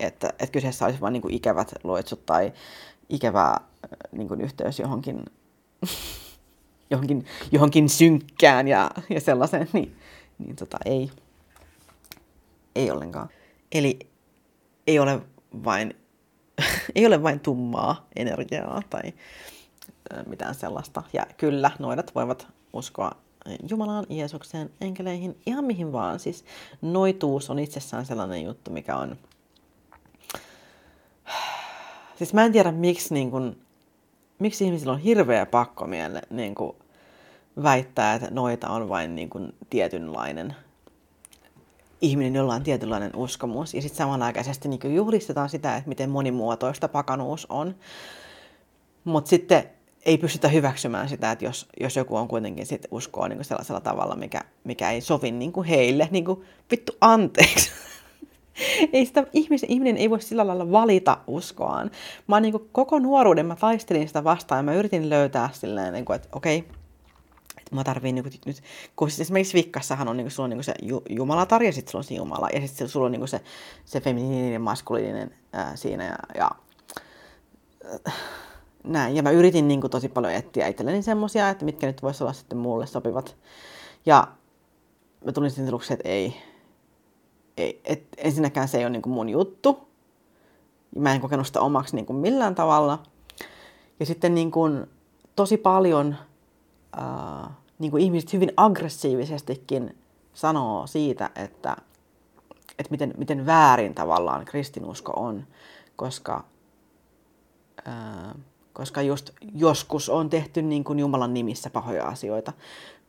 että, 0.00 0.28
että 0.28 0.52
kyseessä 0.52 0.84
olisi 0.84 1.00
vain 1.00 1.12
niin 1.12 1.30
ikävät 1.30 1.72
loitsut 1.84 2.26
tai 2.26 2.52
ikävä 3.08 3.48
äh, 3.50 3.58
niin 4.12 4.28
kuin 4.28 4.40
yhteys 4.40 4.78
johonkin, 4.78 5.24
johonkin, 6.90 7.26
johonkin 7.52 7.88
synkkään 7.88 8.68
ja, 8.68 8.90
ja 9.10 9.20
sellaiseen, 9.20 9.68
niin, 9.72 9.96
niin 10.38 10.56
tota, 10.56 10.78
ei, 10.84 11.10
ei 12.74 12.90
ollenkaan. 12.90 13.28
Eli 13.72 13.98
ei 14.86 14.98
ole 14.98 15.20
vain, 15.64 15.96
ei 16.94 17.06
ole 17.06 17.22
vain 17.22 17.40
tummaa 17.40 18.06
energiaa 18.16 18.82
tai 18.90 19.12
äh, 20.14 20.26
mitään 20.26 20.54
sellaista. 20.54 21.02
Ja 21.12 21.26
kyllä, 21.36 21.70
noidat 21.78 22.14
voivat 22.14 22.46
uskoa 22.72 23.12
Jumalaan, 23.70 24.06
Jeesukseen, 24.08 24.70
enkeleihin, 24.80 25.38
ihan 25.46 25.64
mihin 25.64 25.92
vaan. 25.92 26.20
Siis 26.20 26.44
noituus 26.82 27.50
on 27.50 27.58
itsessään 27.58 28.06
sellainen 28.06 28.44
juttu, 28.44 28.70
mikä 28.70 28.96
on... 28.96 29.16
Siis 32.16 32.34
mä 32.34 32.44
en 32.44 32.52
tiedä, 32.52 32.72
miksi, 32.72 33.14
niin 33.14 33.30
kun, 33.30 33.56
miksi 34.38 34.64
ihmisillä 34.64 34.92
on 34.92 34.98
hirveä 34.98 35.46
pakko 35.46 35.86
miele, 35.86 36.22
niin 36.30 36.54
väittää, 37.62 38.14
että 38.14 38.28
noita 38.30 38.68
on 38.68 38.88
vain 38.88 39.16
niin 39.16 39.30
kun, 39.30 39.52
tietynlainen 39.70 40.56
ihminen, 42.00 42.34
jolla 42.34 42.54
on 42.54 42.62
tietynlainen 42.62 43.16
uskomus. 43.16 43.74
Ja 43.74 43.82
sitten 43.82 43.98
samanaikaisesti 43.98 44.68
niin 44.68 44.94
juhlistetaan 44.94 45.48
sitä, 45.48 45.76
että 45.76 45.88
miten 45.88 46.10
monimuotoista 46.10 46.88
pakanuus 46.88 47.46
on. 47.48 47.74
Mutta 49.04 49.28
sitten 49.28 49.70
ei 50.06 50.18
pystytä 50.18 50.48
hyväksymään 50.48 51.08
sitä, 51.08 51.32
että 51.32 51.44
jos, 51.44 51.68
jos 51.80 51.96
joku 51.96 52.16
on 52.16 52.28
kuitenkin 52.28 52.66
sit 52.66 52.86
uskoa 52.90 53.28
niin 53.28 53.36
kuin 53.36 53.44
sellaisella 53.44 53.80
tavalla, 53.80 54.16
mikä, 54.16 54.40
mikä 54.64 54.90
ei 54.90 55.00
sovi 55.00 55.30
niin 55.30 55.52
kuin 55.52 55.66
heille, 55.66 56.08
niin 56.10 56.24
kuin 56.24 56.44
vittu 56.70 56.92
anteeksi. 57.00 57.70
ei 58.92 59.06
sitä, 59.06 59.26
ihmisen, 59.32 59.70
ihminen 59.70 59.96
ei 59.96 60.10
voi 60.10 60.22
sillä 60.22 60.46
lailla 60.46 60.70
valita 60.70 61.18
uskoaan. 61.26 61.90
Mä 62.26 62.40
niin 62.40 62.52
kuin, 62.52 62.68
koko 62.72 62.98
nuoruuden 62.98 63.46
mä 63.46 63.56
taistelin 63.56 64.08
sitä 64.08 64.24
vastaan 64.24 64.58
ja 64.58 64.62
mä 64.62 64.74
yritin 64.74 65.10
löytää 65.10 65.50
silleen, 65.52 65.92
niin 65.92 66.04
kuin, 66.04 66.16
että 66.16 66.28
okei, 66.32 66.58
okay, 66.58 66.70
että 67.58 67.74
mä 67.74 67.84
tarviin 67.84 68.14
niin 68.14 68.22
kuin, 68.22 68.34
nyt, 68.46 68.62
kun 68.96 69.10
siis 69.10 69.20
esimerkiksi 69.20 69.54
Vikkassahan 69.54 70.08
on, 70.08 70.16
niin 70.16 70.24
kuin, 70.24 70.32
sulla 70.32 70.44
on 70.44 70.50
niin 70.50 70.56
kuin 70.56 70.64
se 70.64 70.74
Jumalatar 71.10 71.62
ja 71.62 71.72
sitten 71.72 71.90
sulla 71.90 72.00
on 72.00 72.04
se 72.04 72.14
Jumala 72.14 72.48
ja 72.54 72.66
sitten 72.66 72.88
sulla 72.88 73.06
on 73.06 73.12
niin 73.12 73.20
kuin 73.20 73.28
se, 73.28 73.40
se 73.84 74.00
feminiininen, 74.00 74.60
maskuliininen 74.60 75.34
ää, 75.52 75.76
siinä 75.76 76.04
ja, 76.04 76.16
ja 76.34 76.50
näin. 78.84 79.16
Ja 79.16 79.22
mä 79.22 79.30
yritin 79.30 79.68
niin 79.68 79.80
kuin 79.80 79.90
tosi 79.90 80.08
paljon 80.08 80.32
etsiä 80.32 80.66
itselleni 80.66 81.02
semmosia, 81.02 81.48
että 81.48 81.64
mitkä 81.64 81.86
nyt 81.86 82.02
voisi 82.02 82.24
olla 82.24 82.32
sitten 82.32 82.58
mulle 82.58 82.86
sopivat. 82.86 83.36
Ja 84.06 84.28
mä 85.24 85.32
tulin 85.32 85.50
sitten 85.50 85.66
tulokseen, 85.66 85.98
että 85.98 86.08
ei. 86.08 86.36
ei 87.56 87.80
et 87.84 88.02
ensinnäkään 88.16 88.68
se 88.68 88.78
ei 88.78 88.84
ole 88.84 88.90
niin 88.90 89.02
kuin 89.02 89.12
mun 89.12 89.28
juttu. 89.28 89.88
Mä 90.96 91.14
en 91.14 91.20
kokenut 91.20 91.46
sitä 91.46 91.60
omaksi 91.60 91.96
niin 91.96 92.06
kuin 92.06 92.16
millään 92.16 92.54
tavalla. 92.54 93.02
Ja 94.00 94.06
sitten 94.06 94.34
niin 94.34 94.50
kuin 94.50 94.86
tosi 95.36 95.56
paljon 95.56 96.16
äh, 96.98 97.50
niin 97.78 97.90
kuin 97.90 98.02
ihmiset 98.02 98.32
hyvin 98.32 98.52
aggressiivisestikin 98.56 99.98
sanoo 100.34 100.86
siitä, 100.86 101.30
että, 101.36 101.76
että 102.78 102.90
miten, 102.90 103.14
miten 103.16 103.46
väärin 103.46 103.94
tavallaan 103.94 104.44
kristinusko 104.44 105.12
on, 105.16 105.46
koska 105.96 106.44
äh, 107.88 108.34
koska 108.80 109.02
just 109.02 109.30
joskus 109.54 110.08
on 110.08 110.30
tehty 110.30 110.62
niin 110.62 110.84
kuin 110.84 110.98
Jumalan 110.98 111.34
nimissä 111.34 111.70
pahoja 111.70 112.04
asioita, 112.04 112.52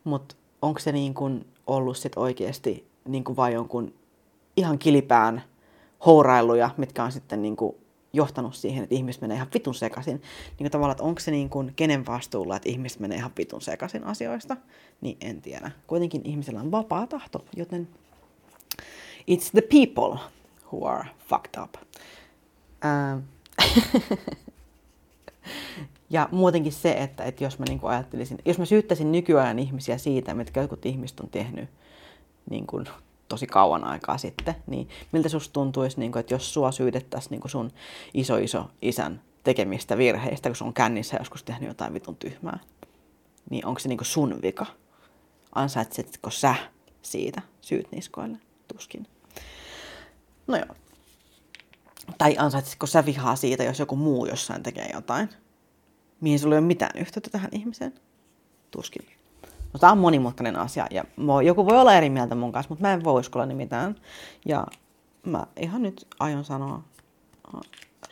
mutta 0.04 0.34
onko 0.62 0.80
se 0.80 0.92
niin 0.92 1.14
kuin 1.14 1.46
ollut 1.66 1.96
sit 1.96 2.12
oikeasti 2.16 2.86
niin 3.04 3.24
kuin 3.24 3.36
vai 3.36 3.52
jonkun 3.52 3.94
ihan 4.56 4.78
kilipään 4.78 5.42
hourailuja, 6.06 6.70
mitkä 6.76 7.04
on 7.04 7.12
sitten 7.12 7.42
niin 7.42 7.56
kuin 7.56 7.76
johtanut 8.12 8.54
siihen, 8.54 8.82
että 8.82 8.94
ihmiset 8.94 9.22
menee 9.22 9.34
ihan 9.34 9.48
vitun 9.54 9.74
sekaisin. 9.74 10.16
Niin 10.16 10.56
kuin 10.58 10.70
tavallaan, 10.70 10.92
että 10.92 11.04
onko 11.04 11.20
se 11.20 11.30
niin 11.30 11.50
kuin 11.50 11.72
kenen 11.76 12.06
vastuulla, 12.06 12.56
että 12.56 12.68
ihmiset 12.68 13.00
menee 13.00 13.18
ihan 13.18 13.32
vitun 13.38 13.62
sekaisin 13.62 14.04
asioista, 14.04 14.56
niin 15.00 15.16
en 15.20 15.42
tiedä. 15.42 15.70
Kuitenkin 15.86 16.22
ihmisellä 16.24 16.60
on 16.60 16.70
vapaa 16.70 17.06
tahto, 17.06 17.44
joten 17.56 17.88
it's 19.30 19.50
the 19.52 19.62
people 19.70 20.20
who 20.72 20.86
are 20.86 21.08
fucked 21.18 21.62
up. 21.62 21.74
Uh, 22.84 23.22
Ja 26.10 26.28
muutenkin 26.32 26.72
se, 26.72 26.92
että, 26.92 27.24
että 27.24 27.44
jos 27.44 27.58
mä 27.58 27.64
niin 27.68 27.80
ajattelisin, 27.82 28.38
jos 28.44 28.58
mä 28.58 28.64
syyttäisin 28.64 29.12
nykyään 29.12 29.58
ihmisiä 29.58 29.98
siitä, 29.98 30.34
mitkä 30.34 30.60
jotkut 30.60 30.86
ihmiset 30.86 31.20
on 31.20 31.28
tehnyt 31.28 31.70
niin 32.50 32.66
kuin 32.66 32.86
tosi 33.28 33.46
kauan 33.46 33.84
aikaa 33.84 34.18
sitten, 34.18 34.54
niin 34.66 34.88
miltä 35.12 35.28
susta 35.28 35.52
tuntuisi, 35.52 36.00
niin 36.00 36.12
kuin, 36.12 36.20
että 36.20 36.34
jos 36.34 36.54
sua 36.54 36.72
syytettäisiin 36.72 37.30
niin 37.30 37.50
sun 37.50 37.70
iso 38.14 38.36
iso 38.36 38.70
isän 38.82 39.22
tekemistä 39.44 39.98
virheistä, 39.98 40.48
kun 40.48 40.56
se 40.56 40.64
on 40.64 40.74
kännissä 40.74 41.16
joskus 41.16 41.42
tehnyt 41.42 41.68
jotain 41.68 41.94
vitun 41.94 42.16
tyhmää, 42.16 42.58
niin 43.50 43.66
onko 43.66 43.80
se 43.80 43.88
niin 43.88 43.98
kuin 43.98 44.06
sun 44.06 44.42
vika? 44.42 44.66
Ansaitsetko 45.54 46.30
sä 46.30 46.54
siitä 47.02 47.42
syyt 47.60 47.92
niskoille? 47.92 48.38
Tuskin. 48.74 49.06
No 50.46 50.56
joo. 50.56 50.74
Tai 52.18 52.36
ansaitsitko 52.38 52.86
sä 52.86 53.06
vihaa 53.06 53.36
siitä, 53.36 53.64
jos 53.64 53.78
joku 53.78 53.96
muu 53.96 54.26
jossain 54.26 54.62
tekee 54.62 54.90
jotain? 54.92 55.28
mihin 56.22 56.38
sulla 56.38 56.54
ei 56.54 56.58
ole 56.58 56.66
mitään 56.66 56.98
yhteyttä 56.98 57.30
tähän 57.30 57.50
ihmiseen? 57.52 57.94
Tuskin. 58.70 59.06
No, 59.72 59.78
tämä 59.80 59.92
on 59.92 59.98
monimutkainen 59.98 60.56
asia 60.56 60.86
ja 60.90 61.04
joku 61.44 61.66
voi 61.66 61.80
olla 61.80 61.94
eri 61.94 62.10
mieltä 62.10 62.34
mun 62.34 62.52
kanssa, 62.52 62.68
mutta 62.68 62.82
mä 62.82 62.92
en 62.92 63.04
voi 63.04 63.20
uskolla 63.20 63.46
mitään. 63.46 63.94
Ja 64.44 64.66
mä 65.26 65.46
ihan 65.56 65.82
nyt 65.82 66.06
aion 66.20 66.44
sanoa 66.44 66.82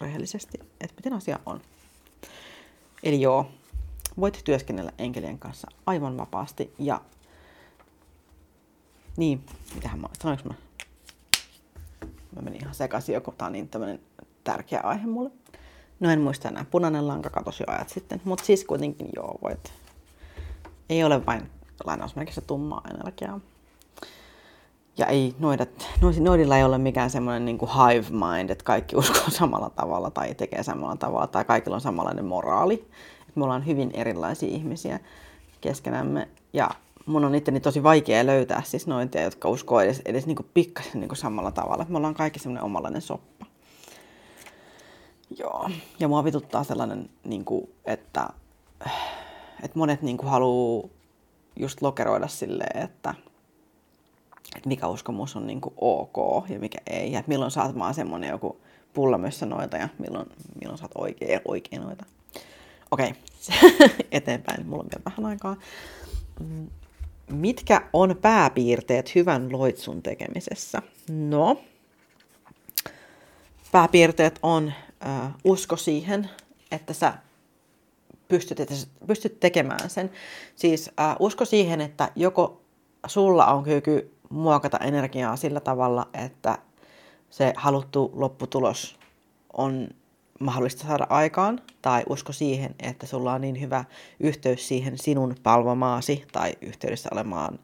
rehellisesti, 0.01 0.59
että 0.80 0.97
miten 0.97 1.12
asia 1.12 1.38
on. 1.47 1.61
Eli 3.03 3.20
joo, 3.20 3.51
voit 4.20 4.41
työskennellä 4.45 4.93
enkelien 4.99 5.38
kanssa 5.38 5.68
aivan 5.86 6.16
vapaasti 6.16 6.74
ja 6.78 7.01
niin, 9.16 9.45
mitähän 9.74 10.01
mä, 10.01 10.09
sanoinko 10.22 10.49
mä? 10.49 10.55
Mä 12.37 12.43
menin 12.43 12.62
ihan 12.62 12.74
sekaisin, 12.74 13.14
joku 13.14 13.35
tää 13.39 13.47
on 13.47 13.53
niin 13.53 13.68
tämmönen 13.68 14.01
tärkeä 14.45 14.81
aihe 14.81 15.07
mulle. 15.07 15.31
No 16.01 16.11
en 16.11 16.20
muista 16.20 16.49
enää, 16.49 16.64
punainen 16.70 17.09
lanka 17.09 17.31
katosi 17.31 17.62
jo 17.62 17.74
ajat 17.74 17.89
sitten, 17.89 18.20
mutta 18.24 18.45
siis 18.45 18.64
kuitenkin 18.64 19.09
joo, 19.16 19.39
voit. 19.43 19.72
Ei 20.89 21.05
ole 21.05 21.26
vain 21.26 21.51
lainausmerkissä 21.85 22.41
tummaa 22.41 22.83
energiaa. 22.95 23.41
Ja 24.99 25.07
ei 25.07 25.35
noidat, 25.39 25.89
noidilla 26.20 26.57
ei 26.57 26.64
ole 26.64 26.78
mikään 26.78 27.11
semmoinen 27.11 27.45
niin 27.45 27.59
hive 27.59 28.07
mind, 28.11 28.51
että 28.51 28.64
kaikki 28.64 28.97
uskoo 28.97 29.31
samalla 29.41 29.70
tavalla 29.70 30.11
tai 30.11 30.35
tekee 30.35 30.62
samalla 30.62 30.97
tavalla 30.97 31.26
tai 31.26 31.45
kaikilla 31.45 31.76
on 31.76 31.81
samanlainen 31.81 32.24
moraali. 32.24 32.89
Me 33.35 33.45
ollaan 33.45 33.66
hyvin 33.66 33.91
erilaisia 33.95 34.49
ihmisiä 34.49 35.01
keskenämme 35.61 36.28
ja 36.53 36.70
mun 37.11 37.24
on 37.24 37.34
itteni 37.34 37.61
tosi 37.61 37.82
vaikea 37.82 38.26
löytää 38.26 38.62
siis 38.64 38.86
noitia, 38.86 39.22
jotka 39.22 39.48
uskoo 39.48 39.80
edes, 39.80 40.02
edes 40.04 40.26
niin 40.26 40.36
pikkasen 40.54 41.00
niin 41.00 41.16
samalla 41.16 41.50
tavalla. 41.50 41.86
Me 41.88 41.96
ollaan 41.96 42.14
kaikki 42.14 42.38
semmoinen 42.38 42.64
omanlainen 42.64 43.02
soppa. 43.02 43.46
Joo, 45.38 45.70
ja 46.00 46.08
mua 46.08 46.24
vituttaa 46.24 46.64
sellainen, 46.64 47.11
niin 47.24 47.44
kuin, 47.44 47.70
että, 47.84 48.28
että 49.62 49.78
monet 49.78 50.02
niin 50.02 50.16
kuin, 50.16 50.30
haluaa 50.30 50.88
just 51.56 51.82
lokeroida 51.82 52.28
silleen, 52.28 52.84
että, 52.84 53.14
että 54.56 54.68
mikä 54.68 54.88
uskomus 54.88 55.36
on 55.36 55.46
niin 55.46 55.61
ok 55.76 56.16
ja 56.48 56.58
mikä 56.58 56.78
ei. 56.86 57.12
Ja 57.12 57.22
milloin 57.26 57.50
saat 57.50 57.78
vaan 57.78 57.94
semmoinen 57.94 58.30
joku 58.30 58.61
pullamössä 58.92 59.46
noita 59.46 59.76
ja 59.76 59.88
milloin, 59.98 60.26
milloin 60.61 60.78
saat 60.78 60.92
oikein, 60.94 61.40
oikein 61.44 61.82
noita. 61.82 62.04
okei, 62.90 63.11
okay. 63.11 63.88
eteenpäin, 64.12 64.66
mulla 64.66 64.82
on 64.82 64.88
vielä 64.90 65.04
vähän 65.04 65.26
aikaa. 65.26 65.56
Mitkä 67.31 67.89
on 67.93 68.16
pääpiirteet 68.20 69.14
hyvän 69.14 69.53
loitsun 69.53 70.03
tekemisessä? 70.03 70.83
No, 71.11 71.61
pääpiirteet 73.72 74.39
on 74.43 74.72
äh, 75.07 75.35
usko 75.45 75.76
siihen, 75.76 76.31
että 76.70 76.93
sä 76.93 77.14
pystyt, 78.28 78.59
pystyt 79.07 79.41
tekemään 79.41 79.91
sen. 79.91 80.11
Siis 80.57 80.91
äh, 81.01 81.16
usko 81.18 81.45
siihen, 81.45 81.81
että 81.81 82.12
joko 82.16 82.61
sulla 83.07 83.47
on 83.47 83.64
kyky 83.64 84.14
muokata 84.31 84.78
energiaa 84.78 85.37
sillä 85.37 85.61
tavalla, 85.61 86.09
että 86.14 86.59
se 87.31 87.53
haluttu 87.57 88.11
lopputulos 88.14 88.99
on 89.53 89.89
mahdollista 90.41 90.86
saada 90.86 91.07
aikaan, 91.09 91.61
tai 91.82 92.03
usko 92.09 92.32
siihen, 92.32 92.74
että 92.78 93.07
sulla 93.07 93.32
on 93.32 93.41
niin 93.41 93.61
hyvä 93.61 93.84
yhteys 94.20 94.68
siihen 94.68 94.99
sinun 94.99 95.34
palvomaasi 95.43 96.24
tai 96.32 96.53
yhteydessä 96.61 97.09
olemaan, 97.12 97.59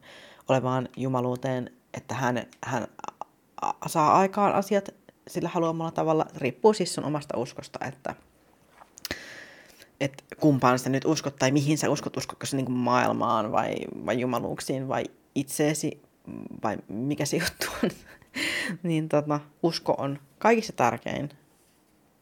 olevaan 0.47 0.89
jumaluuteen, 0.97 1.71
että 1.93 2.15
hän, 2.15 2.43
hän 2.63 2.87
saa 3.87 4.17
aikaan 4.17 4.55
asiat 4.55 4.89
sillä 5.27 5.49
haluamalla 5.49 5.91
tavalla. 5.91 6.25
Riippuu 6.35 6.73
siis 6.73 6.95
sun 6.95 7.05
omasta 7.05 7.37
uskosta, 7.37 7.79
että, 7.85 8.15
että 10.01 10.23
kumpaan 10.39 10.79
sä 10.79 10.89
nyt 10.89 11.05
uskot 11.05 11.35
tai 11.35 11.51
mihin 11.51 11.77
sä 11.77 11.89
uskot, 11.89 12.17
uskotko 12.17 12.45
sä 12.45 12.57
niin 12.57 12.71
maailmaan 12.71 13.51
vai, 13.51 13.75
vai 14.05 14.19
jumaluuksiin 14.19 14.87
vai 14.87 15.03
itseesi 15.35 16.01
vai 16.63 16.77
mikä 16.87 17.25
se 17.25 17.37
juttu 17.37 17.67
on. 17.83 17.89
niin 18.83 19.09
tota, 19.09 19.39
usko 19.63 19.95
on 19.97 20.19
kaikista 20.39 20.73
tärkein 20.73 21.29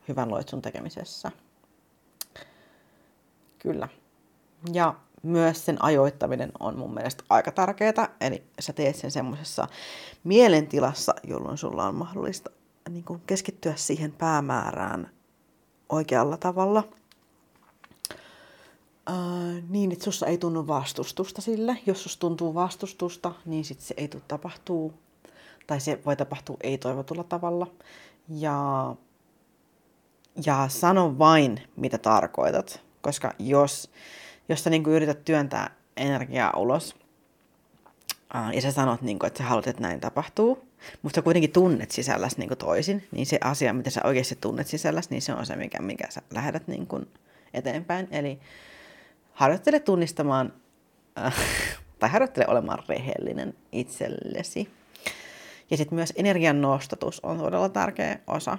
hyvän 0.07 0.31
loitsun 0.31 0.61
tekemisessä. 0.61 1.31
Kyllä. 3.59 3.87
Ja 4.73 4.93
myös 5.23 5.65
sen 5.65 5.83
ajoittaminen 5.83 6.51
on 6.59 6.77
mun 6.77 6.93
mielestä 6.93 7.23
aika 7.29 7.51
tärkeää. 7.51 8.09
Eli 8.21 8.43
sä 8.59 8.73
teet 8.73 8.95
sen 8.95 9.11
semmoisessa 9.11 9.67
mielentilassa, 10.23 11.15
jolloin 11.23 11.57
sulla 11.57 11.87
on 11.87 11.95
mahdollista 11.95 12.51
niin 12.89 13.03
kuin 13.03 13.21
keskittyä 13.27 13.73
siihen 13.75 14.11
päämäärään 14.11 15.09
oikealla 15.89 16.37
tavalla. 16.37 16.83
Ää, 19.05 19.15
niin, 19.69 19.91
että 19.91 20.03
sussa 20.05 20.25
ei 20.25 20.37
tunnu 20.37 20.67
vastustusta 20.67 21.41
sille. 21.41 21.77
Jos 21.85 22.03
sus 22.03 22.17
tuntuu 22.17 22.53
vastustusta, 22.53 23.31
niin 23.45 23.65
sit 23.65 23.79
se 23.79 23.93
ei 23.97 24.07
tule 24.07 24.23
tapahtuu. 24.27 24.93
Tai 25.67 25.79
se 25.79 25.99
voi 26.05 26.15
tapahtua 26.15 26.57
ei-toivotulla 26.61 27.23
tavalla. 27.23 27.67
Ja, 28.29 28.95
ja 30.45 30.65
sano 30.69 31.19
vain, 31.19 31.61
mitä 31.75 31.97
tarkoitat. 31.97 32.81
Koska 33.01 33.33
jos, 33.39 33.91
jos 34.49 34.63
sä 34.63 34.69
niin 34.69 34.89
yrität 34.89 35.25
työntää 35.25 35.75
energiaa 35.97 36.53
ulos, 36.57 36.95
ja 38.53 38.61
sä 38.61 38.71
sanot, 38.71 39.01
niin 39.01 39.19
kuin, 39.19 39.27
että 39.27 39.37
sä 39.37 39.43
haluat, 39.43 39.67
että 39.67 39.81
näin 39.81 39.99
tapahtuu, 39.99 40.67
mutta 41.01 41.17
sä 41.17 41.21
kuitenkin 41.21 41.51
tunnet 41.51 41.91
sisälläsi 41.91 42.39
niin 42.39 42.57
toisin, 42.57 43.07
niin 43.11 43.25
se 43.25 43.37
asia, 43.43 43.73
mitä 43.73 43.89
sä 43.89 44.01
oikeasti 44.03 44.37
tunnet 44.41 44.67
sisälläsi, 44.67 45.09
niin 45.09 45.21
se 45.21 45.33
on 45.33 45.45
se, 45.45 45.55
mikä, 45.55 45.81
mikä 45.81 46.07
sä 46.09 46.21
lähdet 46.33 46.67
niin 46.67 46.87
kuin 46.87 47.07
eteenpäin. 47.53 48.07
Eli 48.11 48.39
harjoittele 49.33 49.79
tunnistamaan, 49.79 50.53
äh, 51.17 51.35
tai 51.99 52.09
harjoittele 52.09 52.45
olemaan 52.47 52.83
rehellinen 52.87 53.53
itsellesi. 53.71 54.69
Ja 55.71 55.77
sitten 55.77 55.95
myös 55.95 56.13
energian 56.15 56.61
nostatus 56.61 57.19
on 57.19 57.37
todella 57.37 57.69
tärkeä 57.69 58.19
osa 58.27 58.57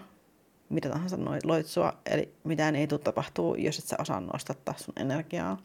mitä 0.69 0.89
tahansa 0.89 1.17
loitsua, 1.45 1.93
eli 2.07 2.35
mitään 2.45 2.77
ei 2.77 2.87
tule 2.87 3.01
tapahtuu, 3.01 3.55
jos 3.55 3.79
et 3.79 3.85
sä 3.85 3.97
osaa 3.99 4.21
nostattaa 4.21 4.75
sun 4.79 4.95
energiaa. 4.97 5.63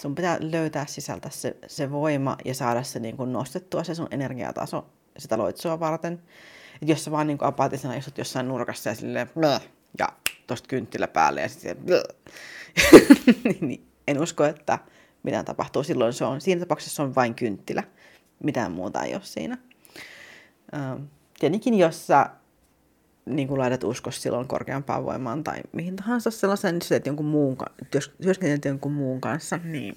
Sun 0.00 0.14
pitää 0.14 0.38
löytää 0.40 0.86
sisältä 0.86 1.30
se, 1.30 1.56
se 1.66 1.90
voima 1.90 2.36
ja 2.44 2.54
saada 2.54 2.82
se 2.82 3.00
niin 3.00 3.16
kuin 3.16 3.32
nostettua 3.32 3.84
se 3.84 3.94
sun 3.94 4.08
energiataso 4.10 4.86
sitä 5.18 5.38
loitsua 5.38 5.80
varten. 5.80 6.22
Et 6.82 6.88
jos 6.88 7.04
sä 7.04 7.10
vaan 7.10 7.26
niin 7.26 7.38
apaatisena 7.40 7.94
istut 7.94 8.18
jossain 8.18 8.48
nurkassa 8.48 8.90
ja 8.90 8.94
silleen 8.94 9.30
ja 9.98 10.08
tosta 10.46 10.68
kynttilä 10.68 11.08
päälle 11.08 11.40
ja 11.40 11.48
sitten 11.48 11.76
niin, 13.44 13.58
niin, 13.60 13.86
en 14.08 14.22
usko, 14.22 14.44
että 14.44 14.78
mitään 15.22 15.44
tapahtuu. 15.44 15.82
Silloin 15.82 16.12
se 16.12 16.24
on, 16.24 16.40
siinä 16.40 16.60
tapauksessa 16.60 16.96
se 16.96 17.02
on 17.02 17.14
vain 17.14 17.34
kynttilä. 17.34 17.82
Mitään 18.42 18.72
muuta 18.72 19.02
ei 19.02 19.14
ole 19.14 19.22
siinä. 19.24 19.58
Ähm, 20.74 21.02
tietenkin 21.40 21.74
jos 21.74 22.06
sä 22.06 22.30
niin 23.26 23.48
kuin 23.48 23.58
laitat 23.58 23.84
uskos 23.84 24.22
silloin 24.22 24.48
korkeampaan 24.48 25.04
voimaan 25.04 25.44
tai 25.44 25.60
mihin 25.72 25.96
tahansa 25.96 26.30
sellaisen, 26.30 26.74
niin 26.74 26.88
teet 26.88 27.06
jonkun 27.06 27.26
muun, 27.26 27.56
jos 27.94 28.12
työskentelet 28.22 28.64
jonkun 28.64 28.92
muun 28.92 29.20
kanssa, 29.20 29.60
niin 29.64 29.96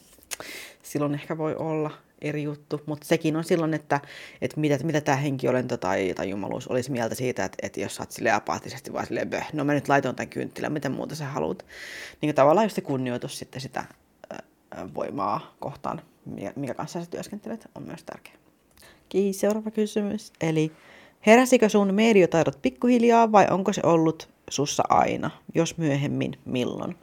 silloin 0.84 1.14
ehkä 1.14 1.38
voi 1.38 1.56
olla 1.56 1.92
eri 2.22 2.44
juttu, 2.44 2.82
mutta 2.86 3.08
sekin 3.08 3.36
on 3.36 3.44
silloin, 3.44 3.74
että, 3.74 4.02
että 4.42 4.60
mitä, 4.60 4.78
mitä 4.84 5.02
tämä 5.02 5.18
henkiolento 5.18 5.78
tai, 5.78 6.14
tai 6.14 6.30
jumaluus 6.30 6.68
olisi 6.68 6.92
mieltä 6.92 7.16
siitä, 7.16 7.46
että, 7.46 7.58
että 7.62 7.80
jos 7.80 7.96
sä 7.96 8.04
oot 8.04 8.12
sille 8.12 8.32
apaattisesti 8.32 8.94
vaan 8.94 9.06
silleen, 9.06 9.30
Böh, 9.30 9.46
no 9.54 9.64
mä 9.64 9.74
nyt 9.74 9.90
laitoin 9.90 10.16
tämän 10.16 10.30
kynttilän, 10.30 10.74
mitä 10.74 10.90
muuta 10.90 11.16
sä 11.16 11.26
haluat. 11.26 11.66
Niin 12.22 12.36
tavallaan 12.36 12.66
just 12.66 12.76
se 12.76 12.82
kunnioitus 12.82 13.40
sitten 13.40 13.62
sitä 13.62 13.86
voimaa 14.94 15.56
kohtaan, 15.60 16.02
mikä 16.56 16.74
kanssa 16.74 17.04
sä 17.04 17.12
työskentelet, 17.12 17.68
on 17.76 17.84
myös 17.84 18.04
tärkeä. 18.04 18.34
Kiitos, 19.10 19.40
seuraava 19.40 19.72
kysymys. 19.72 20.34
Eli 20.42 20.72
heräsikö 21.26 21.70
sun 21.70 21.94
mediotaidot 21.94 22.62
pikkuhiljaa 22.62 23.32
vai 23.32 23.48
onko 23.52 23.74
se 23.74 23.82
ollut 23.86 24.30
sussa 24.50 24.84
aina? 24.90 25.32
Jos 25.56 25.78
myöhemmin, 25.78 26.40
milloin? 26.46 26.96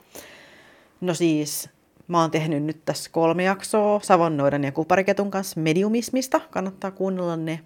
No 1.00 1.14
siis 1.14 1.68
Mä 2.08 2.20
oon 2.20 2.30
tehnyt 2.30 2.62
nyt 2.62 2.84
tässä 2.84 3.10
kolme 3.10 3.42
jaksoa 3.42 4.00
Savonnoidan 4.02 4.64
ja 4.64 4.72
Kupariketun 4.72 5.30
kanssa 5.30 5.60
mediumismista. 5.60 6.40
Kannattaa 6.50 6.90
kuunnella 6.90 7.36
ne. 7.36 7.60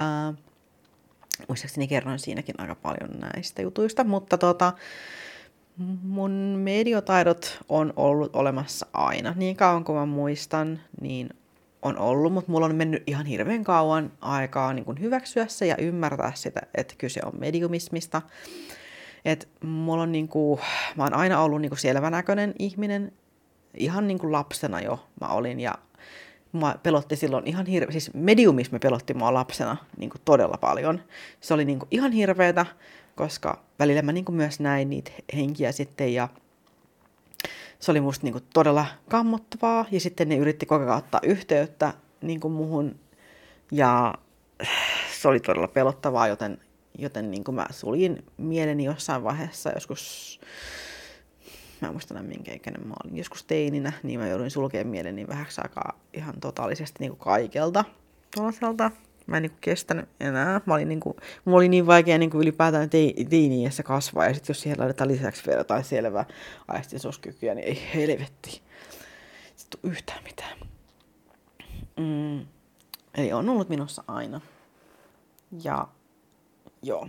Ää, 0.00 0.34
muistaakseni 1.48 1.88
kerroin 1.88 2.18
siinäkin 2.18 2.54
aika 2.58 2.74
paljon 2.74 3.10
näistä 3.20 3.62
jutuista, 3.62 4.04
mutta 4.04 4.38
tota, 4.38 4.72
mun 6.02 6.30
mediotaidot 6.58 7.58
on 7.68 7.92
ollut 7.96 8.36
olemassa 8.36 8.86
aina. 8.92 9.34
Niin 9.36 9.56
kauan 9.56 9.84
kuin 9.84 9.98
mä 9.98 10.06
muistan, 10.06 10.80
niin 11.00 11.30
on 11.82 11.98
ollut, 11.98 12.32
mutta 12.32 12.52
mulla 12.52 12.66
on 12.66 12.74
mennyt 12.74 13.02
ihan 13.06 13.26
hirveän 13.26 13.64
kauan 13.64 14.12
aikaa 14.20 14.72
niin 14.72 14.84
kuin 14.84 15.00
hyväksyä 15.00 15.46
se 15.46 15.66
ja 15.66 15.76
ymmärtää 15.76 16.32
sitä, 16.34 16.60
että 16.74 16.94
kyse 16.98 17.20
on 17.24 17.32
mediumismista. 17.38 18.22
Et 19.24 19.48
mulla 19.64 20.02
on 20.02 20.12
niin 20.12 20.28
kuin, 20.28 20.60
mä 20.96 21.02
oon 21.02 21.14
aina 21.14 21.42
ollut 21.42 21.60
niin 21.60 21.70
kuin 21.70 21.78
selvänäköinen 21.78 22.54
ihminen, 22.58 23.12
ihan 23.74 24.06
niin 24.06 24.18
kuin 24.18 24.32
lapsena 24.32 24.80
jo 24.80 25.06
mä 25.20 25.28
olin 25.28 25.60
ja 25.60 25.74
mua 26.52 26.74
pelotti 26.82 27.16
silloin 27.16 27.46
ihan 27.46 27.66
hirveä, 27.66 27.92
siis 27.92 28.14
mediumismi 28.14 28.78
pelotti 28.78 29.14
mua 29.14 29.34
lapsena 29.34 29.76
niin 29.96 30.10
kuin 30.10 30.22
todella 30.24 30.56
paljon. 30.60 31.02
Se 31.40 31.54
oli 31.54 31.64
niin 31.64 31.78
kuin 31.78 31.88
ihan 31.90 32.12
hirveetä, 32.12 32.66
koska 33.16 33.64
välillä 33.78 34.02
mä 34.02 34.12
niin 34.12 34.24
kuin 34.24 34.36
myös 34.36 34.60
näin 34.60 34.90
niitä 34.90 35.10
henkiä 35.36 35.72
sitten 35.72 36.14
ja 36.14 36.28
se 37.78 37.90
oli 37.90 38.00
musta 38.00 38.26
niin 38.26 38.32
kuin 38.32 38.44
todella 38.54 38.86
kammottavaa 39.08 39.86
ja 39.90 40.00
sitten 40.00 40.28
ne 40.28 40.36
yritti 40.36 40.66
koko 40.66 40.84
ajan 40.84 40.96
ottaa 40.96 41.20
yhteyttä 41.24 41.94
niin 42.20 42.40
kuin 42.40 42.52
muhun 42.52 43.00
ja 43.72 44.14
se 45.20 45.28
oli 45.28 45.40
todella 45.40 45.68
pelottavaa, 45.68 46.28
joten, 46.28 46.58
joten 46.98 47.30
niin 47.30 47.44
kuin 47.44 47.54
mä 47.54 47.66
suljin 47.70 48.24
mieleni 48.36 48.84
jossain 48.84 49.24
vaiheessa 49.24 49.70
joskus 49.70 50.40
mä 51.80 51.88
en 51.88 51.94
muista 51.94 52.22
minkä 52.22 52.54
ikäinen 52.54 52.88
mä 52.88 52.94
olin, 53.04 53.16
joskus 53.16 53.44
teininä, 53.44 53.92
niin 54.02 54.20
mä 54.20 54.28
jouduin 54.28 54.50
sulkemaan 54.50 54.86
mieleni 54.86 55.28
vähäksi 55.28 55.60
aikaa 55.64 56.00
ihan 56.14 56.40
totaalisesti 56.40 56.96
niin 57.00 57.10
kuin 57.10 57.20
kaikelta 57.20 57.84
tuollaiselta. 58.34 58.90
Mä 59.30 59.36
en 59.36 59.42
niin 59.42 59.50
kuin 59.50 59.60
kestänyt 59.60 60.08
enää. 60.20 60.60
Mä 60.66 60.74
olin 60.74 60.88
niin 60.88 61.00
kuin, 61.00 61.16
mulla 61.44 61.56
oli 61.58 61.68
niin 61.68 61.86
vaikea 61.86 62.18
niin 62.18 62.30
kuin 62.30 62.42
ylipäätään 62.42 62.90
teiniässä 63.30 63.82
kasvaa, 63.82 64.26
ja 64.26 64.34
sitten 64.34 64.50
jos 64.50 64.60
siihen 64.60 64.78
laitetaan 64.80 65.10
lisäksi 65.10 65.46
vielä 65.46 65.60
jotain 65.60 65.84
selvää 65.84 66.24
aistinsuuskykyä, 66.68 67.54
niin 67.54 67.66
ei 67.66 67.82
helvetti. 67.94 68.62
Sitten 69.56 69.80
yhtään 69.90 70.24
mitään. 70.24 70.58
Mm. 71.96 72.46
Eli 73.14 73.32
on 73.32 73.48
ollut 73.48 73.68
minussa 73.68 74.04
aina. 74.08 74.40
Ja 75.64 75.88
joo, 76.82 77.08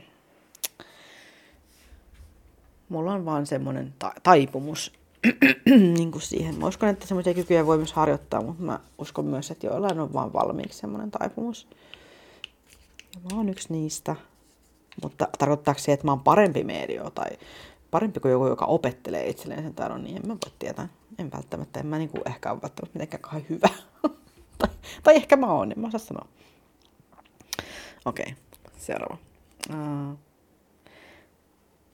mulla 2.89 3.13
on 3.13 3.26
vaan 3.26 3.45
semmoinen 3.45 3.93
ta- 3.99 4.13
taipumus 4.24 4.93
niin 5.97 6.11
kuin 6.11 6.22
siihen. 6.22 6.55
Mä 6.59 6.67
uskon, 6.67 6.89
että 6.89 7.07
semmoisia 7.07 7.34
kykyjä 7.34 7.65
voi 7.65 7.78
myös 7.78 7.93
harjoittaa, 7.93 8.41
mutta 8.41 8.63
mä 8.63 8.80
uskon 8.97 9.26
myös, 9.26 9.51
että 9.51 9.67
joillain 9.67 9.99
on 9.99 10.13
vaan 10.13 10.34
valmiiksi 10.34 10.80
semmoinen 10.80 11.11
taipumus. 11.11 11.67
Ja 13.16 13.20
mä 13.32 13.38
oon 13.38 13.49
yksi 13.49 13.74
niistä. 13.74 14.16
Mutta 15.03 15.28
tarkoittaako 15.39 15.80
se, 15.80 15.93
että 15.93 16.07
mä 16.07 16.12
oon 16.12 16.24
parempi 16.24 16.64
medio 16.64 17.09
tai 17.09 17.30
parempi 17.91 18.20
kuin 18.20 18.32
joku, 18.32 18.47
joka 18.47 18.66
opettelee 18.66 19.30
itselleen 19.30 19.64
sen 19.64 19.74
taidon, 19.74 20.03
niin 20.03 20.16
en 20.16 20.28
mä 20.28 20.34
voi 20.34 20.53
tietää. 20.59 20.89
En 21.20 21.32
välttämättä, 21.32 21.80
en 21.80 21.88
mä 21.88 21.97
niinku 21.97 22.18
ehkä 22.26 22.51
ole 22.51 22.62
välttämättä 22.62 22.99
mitenkään 22.99 23.22
kauhean 23.22 23.45
hyvä. 23.49 23.70
tai, 24.57 24.70
tai, 25.03 25.16
ehkä 25.16 25.36
mä 25.36 25.53
oon, 25.53 25.72
en 25.72 25.80
mä 25.80 25.88
osaa 25.88 25.99
sanoa. 25.99 26.28
Okei, 28.05 28.26
okay, 28.26 28.74
seuraava. 28.78 29.18
Uh, 29.70 30.18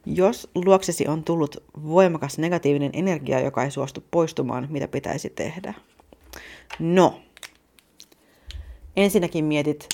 Jos 0.05 0.49
luoksesi 0.55 1.07
on 1.07 1.23
tullut 1.23 1.63
voimakas 1.83 2.37
negatiivinen 2.37 2.91
energia, 2.93 3.39
joka 3.39 3.63
ei 3.63 3.71
suostu 3.71 4.03
poistumaan, 4.11 4.67
mitä 4.69 4.87
pitäisi 4.87 5.29
tehdä? 5.29 5.73
No, 6.79 7.21
ensinnäkin 8.95 9.45
mietit 9.45 9.89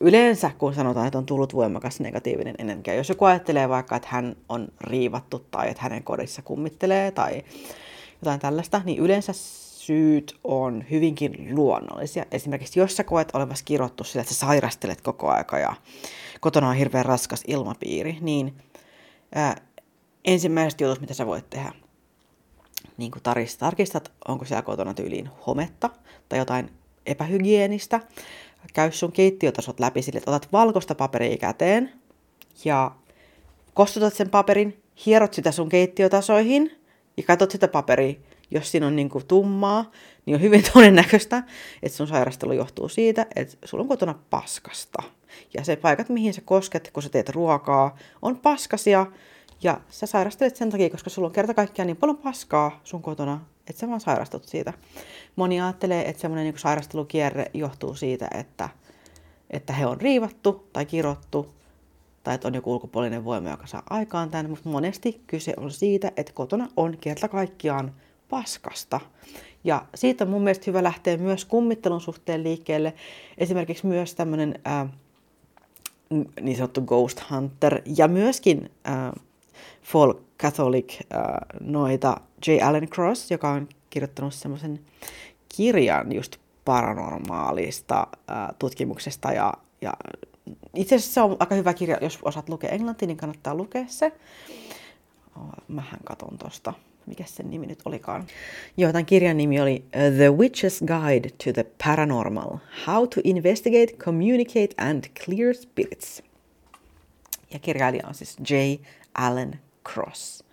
yleensä, 0.00 0.50
kun 0.58 0.74
sanotaan, 0.74 1.06
että 1.06 1.18
on 1.18 1.26
tullut 1.26 1.54
voimakas 1.54 2.00
negatiivinen 2.00 2.54
energia. 2.58 2.94
Jos 2.94 3.08
joku 3.08 3.24
ajattelee 3.24 3.68
vaikka, 3.68 3.96
että 3.96 4.08
hän 4.10 4.36
on 4.48 4.68
riivattu 4.80 5.38
tai 5.38 5.70
että 5.70 5.82
hänen 5.82 6.02
kodissa 6.02 6.42
kummittelee 6.42 7.10
tai 7.10 7.44
jotain 8.22 8.40
tällaista, 8.40 8.80
niin 8.84 8.98
yleensä 8.98 9.32
syyt 9.32 10.38
on 10.44 10.84
hyvinkin 10.90 11.48
luonnollisia. 11.54 12.24
Esimerkiksi 12.30 12.80
jos 12.80 12.96
sä 12.96 13.04
koet 13.04 13.28
olevas 13.34 13.62
kirottu 13.62 14.04
sillä, 14.04 14.20
että 14.20 14.34
sä 14.34 14.40
sairastelet 14.40 15.00
koko 15.00 15.28
aika 15.28 15.58
ja 15.58 15.74
kotona 16.40 16.68
on 16.68 16.74
hirveän 16.74 17.04
raskas 17.04 17.42
ilmapiiri, 17.46 18.18
niin 18.20 18.54
ää, 19.34 19.56
ensimmäiset 20.24 20.80
jutut, 20.80 21.00
mitä 21.00 21.14
sä 21.14 21.26
voit 21.26 21.50
tehdä, 21.50 21.72
niin 22.96 23.10
kuin 23.10 23.22
tarkistat, 23.58 24.12
onko 24.28 24.44
siellä 24.44 24.62
kotona 24.62 24.94
tyyliin 24.94 25.30
hometta 25.46 25.90
tai 26.28 26.38
jotain 26.38 26.70
epähygienistä. 27.06 28.00
Käy 28.72 28.92
sun 28.92 29.12
keittiötasot 29.12 29.80
läpi 29.80 30.02
sille, 30.02 30.18
että 30.18 30.30
otat 30.30 30.52
valkoista 30.52 30.94
paperia 30.94 31.36
käteen 31.36 31.92
ja 32.64 32.90
kostutat 33.74 34.14
sen 34.14 34.30
paperin, 34.30 34.82
hierot 35.06 35.34
sitä 35.34 35.52
sun 35.52 35.68
keittiötasoihin 35.68 36.80
ja 37.16 37.22
katsot 37.22 37.50
sitä 37.50 37.68
paperia. 37.68 38.14
Jos 38.50 38.70
siinä 38.70 38.86
on 38.86 38.96
niin 38.96 39.08
kuin 39.08 39.26
tummaa, 39.26 39.90
niin 40.26 40.34
on 40.34 40.40
hyvin 40.40 40.62
todennäköistä, 40.72 41.42
että 41.82 41.96
sun 41.96 42.06
sairastelu 42.06 42.52
johtuu 42.52 42.88
siitä, 42.88 43.26
että 43.36 43.56
sulla 43.64 43.82
on 43.82 43.88
kotona 43.88 44.14
paskasta. 44.30 45.02
Ja 45.54 45.64
se 45.64 45.76
paikat, 45.76 46.08
mihin 46.08 46.34
sä 46.34 46.40
kosket, 46.44 46.90
kun 46.92 47.02
sä 47.02 47.08
teet 47.08 47.28
ruokaa, 47.28 47.96
on 48.22 48.38
paskasia. 48.38 49.06
Ja 49.62 49.80
sä 49.88 50.06
sairastelet 50.06 50.56
sen 50.56 50.70
takia, 50.70 50.90
koska 50.90 51.10
sulla 51.10 51.26
on 51.26 51.32
kerta 51.32 51.54
kaikkiaan 51.54 51.86
niin 51.86 51.96
paljon 51.96 52.16
paskaa 52.16 52.80
sun 52.84 53.02
kotona, 53.02 53.40
että 53.68 53.80
sä 53.80 53.88
vaan 53.88 54.00
sairastut 54.00 54.44
siitä. 54.44 54.72
Moni 55.36 55.60
ajattelee, 55.60 56.08
että 56.08 56.20
semmoinen 56.20 56.44
niin 56.44 56.58
sairastelukierre 56.58 57.46
johtuu 57.54 57.94
siitä, 57.94 58.28
että, 58.34 58.68
että 59.50 59.72
he 59.72 59.86
on 59.86 60.00
riivattu 60.00 60.68
tai 60.72 60.86
kirottu 60.86 61.54
tai 62.24 62.34
että 62.34 62.48
on 62.48 62.54
joku 62.54 62.72
ulkopuolinen 62.72 63.24
voima, 63.24 63.50
joka 63.50 63.66
saa 63.66 63.82
aikaan 63.90 64.30
tämän, 64.30 64.50
mutta 64.50 64.68
monesti 64.68 65.20
kyse 65.26 65.54
on 65.56 65.70
siitä, 65.70 66.12
että 66.16 66.32
kotona 66.32 66.68
on 66.76 66.96
kerta 67.00 67.28
kaikkiaan 67.28 67.92
paskasta. 68.30 69.00
Ja 69.64 69.86
siitä 69.94 70.24
on 70.24 70.30
mun 70.30 70.42
mielestä 70.42 70.64
hyvä 70.66 70.82
lähteä 70.82 71.16
myös 71.16 71.44
kummittelun 71.44 72.00
suhteen 72.00 72.42
liikkeelle. 72.42 72.94
Esimerkiksi 73.38 73.86
myös 73.86 74.14
tämmöinen 74.14 74.58
äh, 74.66 74.88
niin 76.40 76.56
sanottu 76.56 76.80
Ghost 76.80 77.22
Hunter 77.30 77.82
ja 77.96 78.08
myöskin 78.08 78.70
äh, 78.88 79.12
Folk 79.82 80.20
Catholic 80.38 80.94
äh, 80.94 81.24
noita 81.60 82.20
J. 82.46 82.50
Allen 82.62 82.88
Cross, 82.88 83.30
joka 83.30 83.50
on 83.50 83.68
kirjoittanut 83.90 84.34
semmoisen 84.34 84.80
kirjan 85.56 86.12
just 86.12 86.36
paranormaalista 86.64 88.06
äh, 88.30 88.36
tutkimuksesta 88.58 89.32
ja, 89.32 89.52
ja 89.80 89.92
itse 90.74 90.94
asiassa 90.94 91.14
se 91.14 91.20
on 91.20 91.36
aika 91.40 91.54
hyvä 91.54 91.74
kirja, 91.74 91.98
jos 92.00 92.18
osaat 92.22 92.48
lukea 92.48 92.70
englantia, 92.70 93.06
niin 93.06 93.16
kannattaa 93.16 93.54
lukea 93.54 93.84
se. 93.86 94.12
Oh, 95.36 95.48
mähän 95.68 96.00
katon 96.04 96.38
tosta. 96.38 96.72
Mikä 97.06 97.24
sen 97.26 97.50
nimi 97.50 97.66
nyt 97.66 97.78
olikaan? 97.84 98.26
Joo, 98.76 98.92
tämän 98.92 99.06
kirjan 99.06 99.36
nimi 99.36 99.60
oli 99.60 99.84
uh, 99.84 100.16
The 100.16 100.28
Witch's 100.28 100.86
Guide 100.86 101.28
to 101.44 101.52
the 101.52 101.64
Paranormal. 101.84 102.58
How 102.86 103.08
to 103.08 103.20
Investigate, 103.24 103.96
Communicate 103.98 104.74
and 104.76 105.04
Clear 105.24 105.54
Spirits. 105.54 106.22
Ja 107.52 107.58
kirjailija 107.58 108.08
on 108.08 108.14
siis 108.14 108.36
J. 108.50 108.54
Allen 109.14 109.60
Cross. 109.92 110.44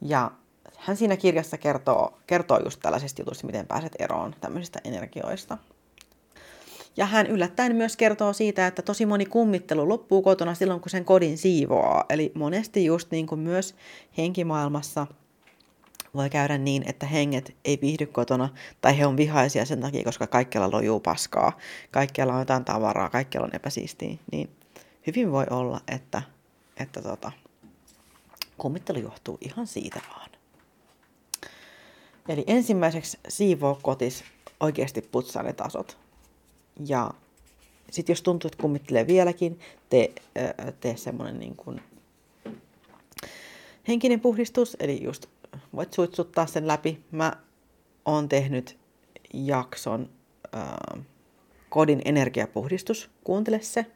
Ja 0.00 0.30
hän 0.78 0.96
siinä 0.96 1.16
kirjassa 1.16 1.58
kertoo, 1.58 2.18
kertoo 2.26 2.60
just 2.64 2.80
tällaisista 2.82 3.20
jutuista, 3.22 3.46
miten 3.46 3.66
pääset 3.66 3.92
eroon 3.98 4.34
tämmöisistä 4.40 4.80
energioista. 4.84 5.58
Ja 6.96 7.06
hän 7.06 7.26
yllättäen 7.26 7.76
myös 7.76 7.96
kertoo 7.96 8.32
siitä, 8.32 8.66
että 8.66 8.82
tosi 8.82 9.06
moni 9.06 9.26
kummittelu 9.26 9.88
loppuu 9.88 10.22
kotona 10.22 10.54
silloin, 10.54 10.80
kun 10.80 10.90
sen 10.90 11.04
kodin 11.04 11.38
siivoaa. 11.38 12.04
Eli 12.08 12.32
monesti 12.34 12.84
just 12.84 13.10
niin 13.10 13.26
kuin 13.26 13.38
myös 13.38 13.74
henkimaailmassa 14.18 15.06
voi 16.14 16.30
käydä 16.30 16.58
niin, 16.58 16.82
että 16.86 17.06
henget 17.06 17.56
ei 17.64 17.78
viihdy 17.82 18.06
kotona 18.06 18.48
tai 18.80 18.98
he 18.98 19.06
on 19.06 19.16
vihaisia 19.16 19.64
sen 19.64 19.80
takia, 19.80 20.04
koska 20.04 20.26
kaikkialla 20.26 20.70
lojuu 20.70 21.00
paskaa, 21.00 21.58
kaikkialla 21.90 22.32
on 22.32 22.38
jotain 22.38 22.64
tavaraa, 22.64 23.10
kaikkialla 23.10 23.46
on 23.46 23.56
epäsiistiä. 23.56 24.16
Niin 24.32 24.50
hyvin 25.06 25.32
voi 25.32 25.46
olla, 25.50 25.80
että, 25.88 26.22
että 26.76 27.02
tota, 27.02 27.32
kummittelu 28.58 28.98
johtuu 28.98 29.38
ihan 29.40 29.66
siitä 29.66 30.00
vaan. 30.08 30.30
Eli 32.28 32.44
ensimmäiseksi 32.46 33.18
siivoo 33.28 33.78
kotis, 33.82 34.24
oikeasti 34.60 35.02
putsaa 35.02 35.42
ne 35.42 35.52
tasot. 35.52 35.98
Ja 36.86 37.10
sitten 37.90 38.12
jos 38.12 38.22
tuntuu, 38.22 38.48
että 38.48 38.62
kummittelee 38.62 39.06
vieläkin, 39.06 39.60
tee, 39.90 40.12
tee 40.80 40.96
semmoinen 40.96 41.38
niin 41.38 41.56
kuin 41.56 41.82
henkinen 43.88 44.20
puhdistus, 44.20 44.76
eli 44.80 45.02
just 45.04 45.26
voit 45.76 45.92
suitsuttaa 45.92 46.46
sen 46.46 46.66
läpi. 46.66 47.04
Mä 47.10 47.32
oon 48.04 48.28
tehnyt 48.28 48.78
jakson 49.34 50.10
ää, 50.52 50.98
kodin 51.68 52.02
energiapuhdistus, 52.04 53.10
kuuntele 53.24 53.60
se. 53.60 53.86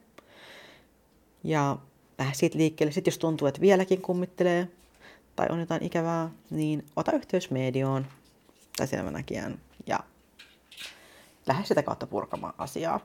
Ja 1.45 1.77
lähde 2.19 2.35
siitä 2.35 2.59
liikkeelle. 2.59 2.93
Sitten 2.93 3.11
jos 3.11 3.19
tuntuu, 3.19 3.49
että 3.49 3.61
vieläkin 3.61 4.03
kummittelee 4.03 4.69
tai 5.37 5.47
on 5.51 5.61
jotain 5.61 5.83
ikävää, 5.83 6.31
niin 6.51 6.87
ota 6.97 7.13
yhteys 7.13 7.51
medioon 7.51 8.07
tai 8.77 8.87
silmänäkijään 8.87 9.59
ja 9.87 10.01
lähde 11.47 11.65
sitä 11.65 11.83
kautta 11.83 12.07
purkamaan 12.07 12.55
asiaa. 12.59 13.01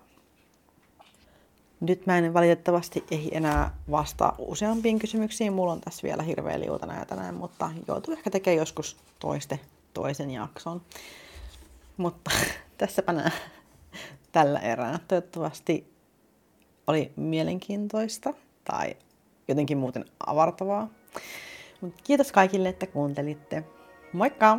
Nyt 1.80 2.06
mä 2.06 2.18
en 2.18 2.34
valitettavasti 2.34 3.04
ei 3.12 3.30
enää 3.32 3.78
vastaa 3.92 4.36
useampiin 4.38 5.00
kysymyksiin. 5.00 5.54
Mulla 5.54 5.72
on 5.72 5.82
tässä 5.82 6.04
vielä 6.04 6.24
hirveä 6.24 6.60
liuta 6.60 6.86
näitä 6.86 7.16
näin, 7.16 7.36
mutta 7.36 7.72
joutuu 7.88 8.14
ehkä 8.14 8.30
tekemään 8.30 8.58
joskus 8.58 8.98
toiste 9.20 9.60
toisen 9.94 10.32
jakson. 10.32 10.82
Mutta 11.98 12.32
tässäpä 12.78 13.14
nää 13.14 13.32
tällä 14.32 14.60
erää. 14.60 15.00
Toivottavasti 15.08 15.94
oli 16.88 17.12
mielenkiintoista 17.16 18.34
tai 18.66 18.96
jotenkin 19.48 19.78
muuten 19.78 20.06
avartavaa. 20.26 20.90
Mut 21.82 21.94
kiitos 22.04 22.32
kaikille, 22.32 22.70
että 22.70 22.88
kuuntelitte. 22.88 23.64
Moikka! 24.14 24.58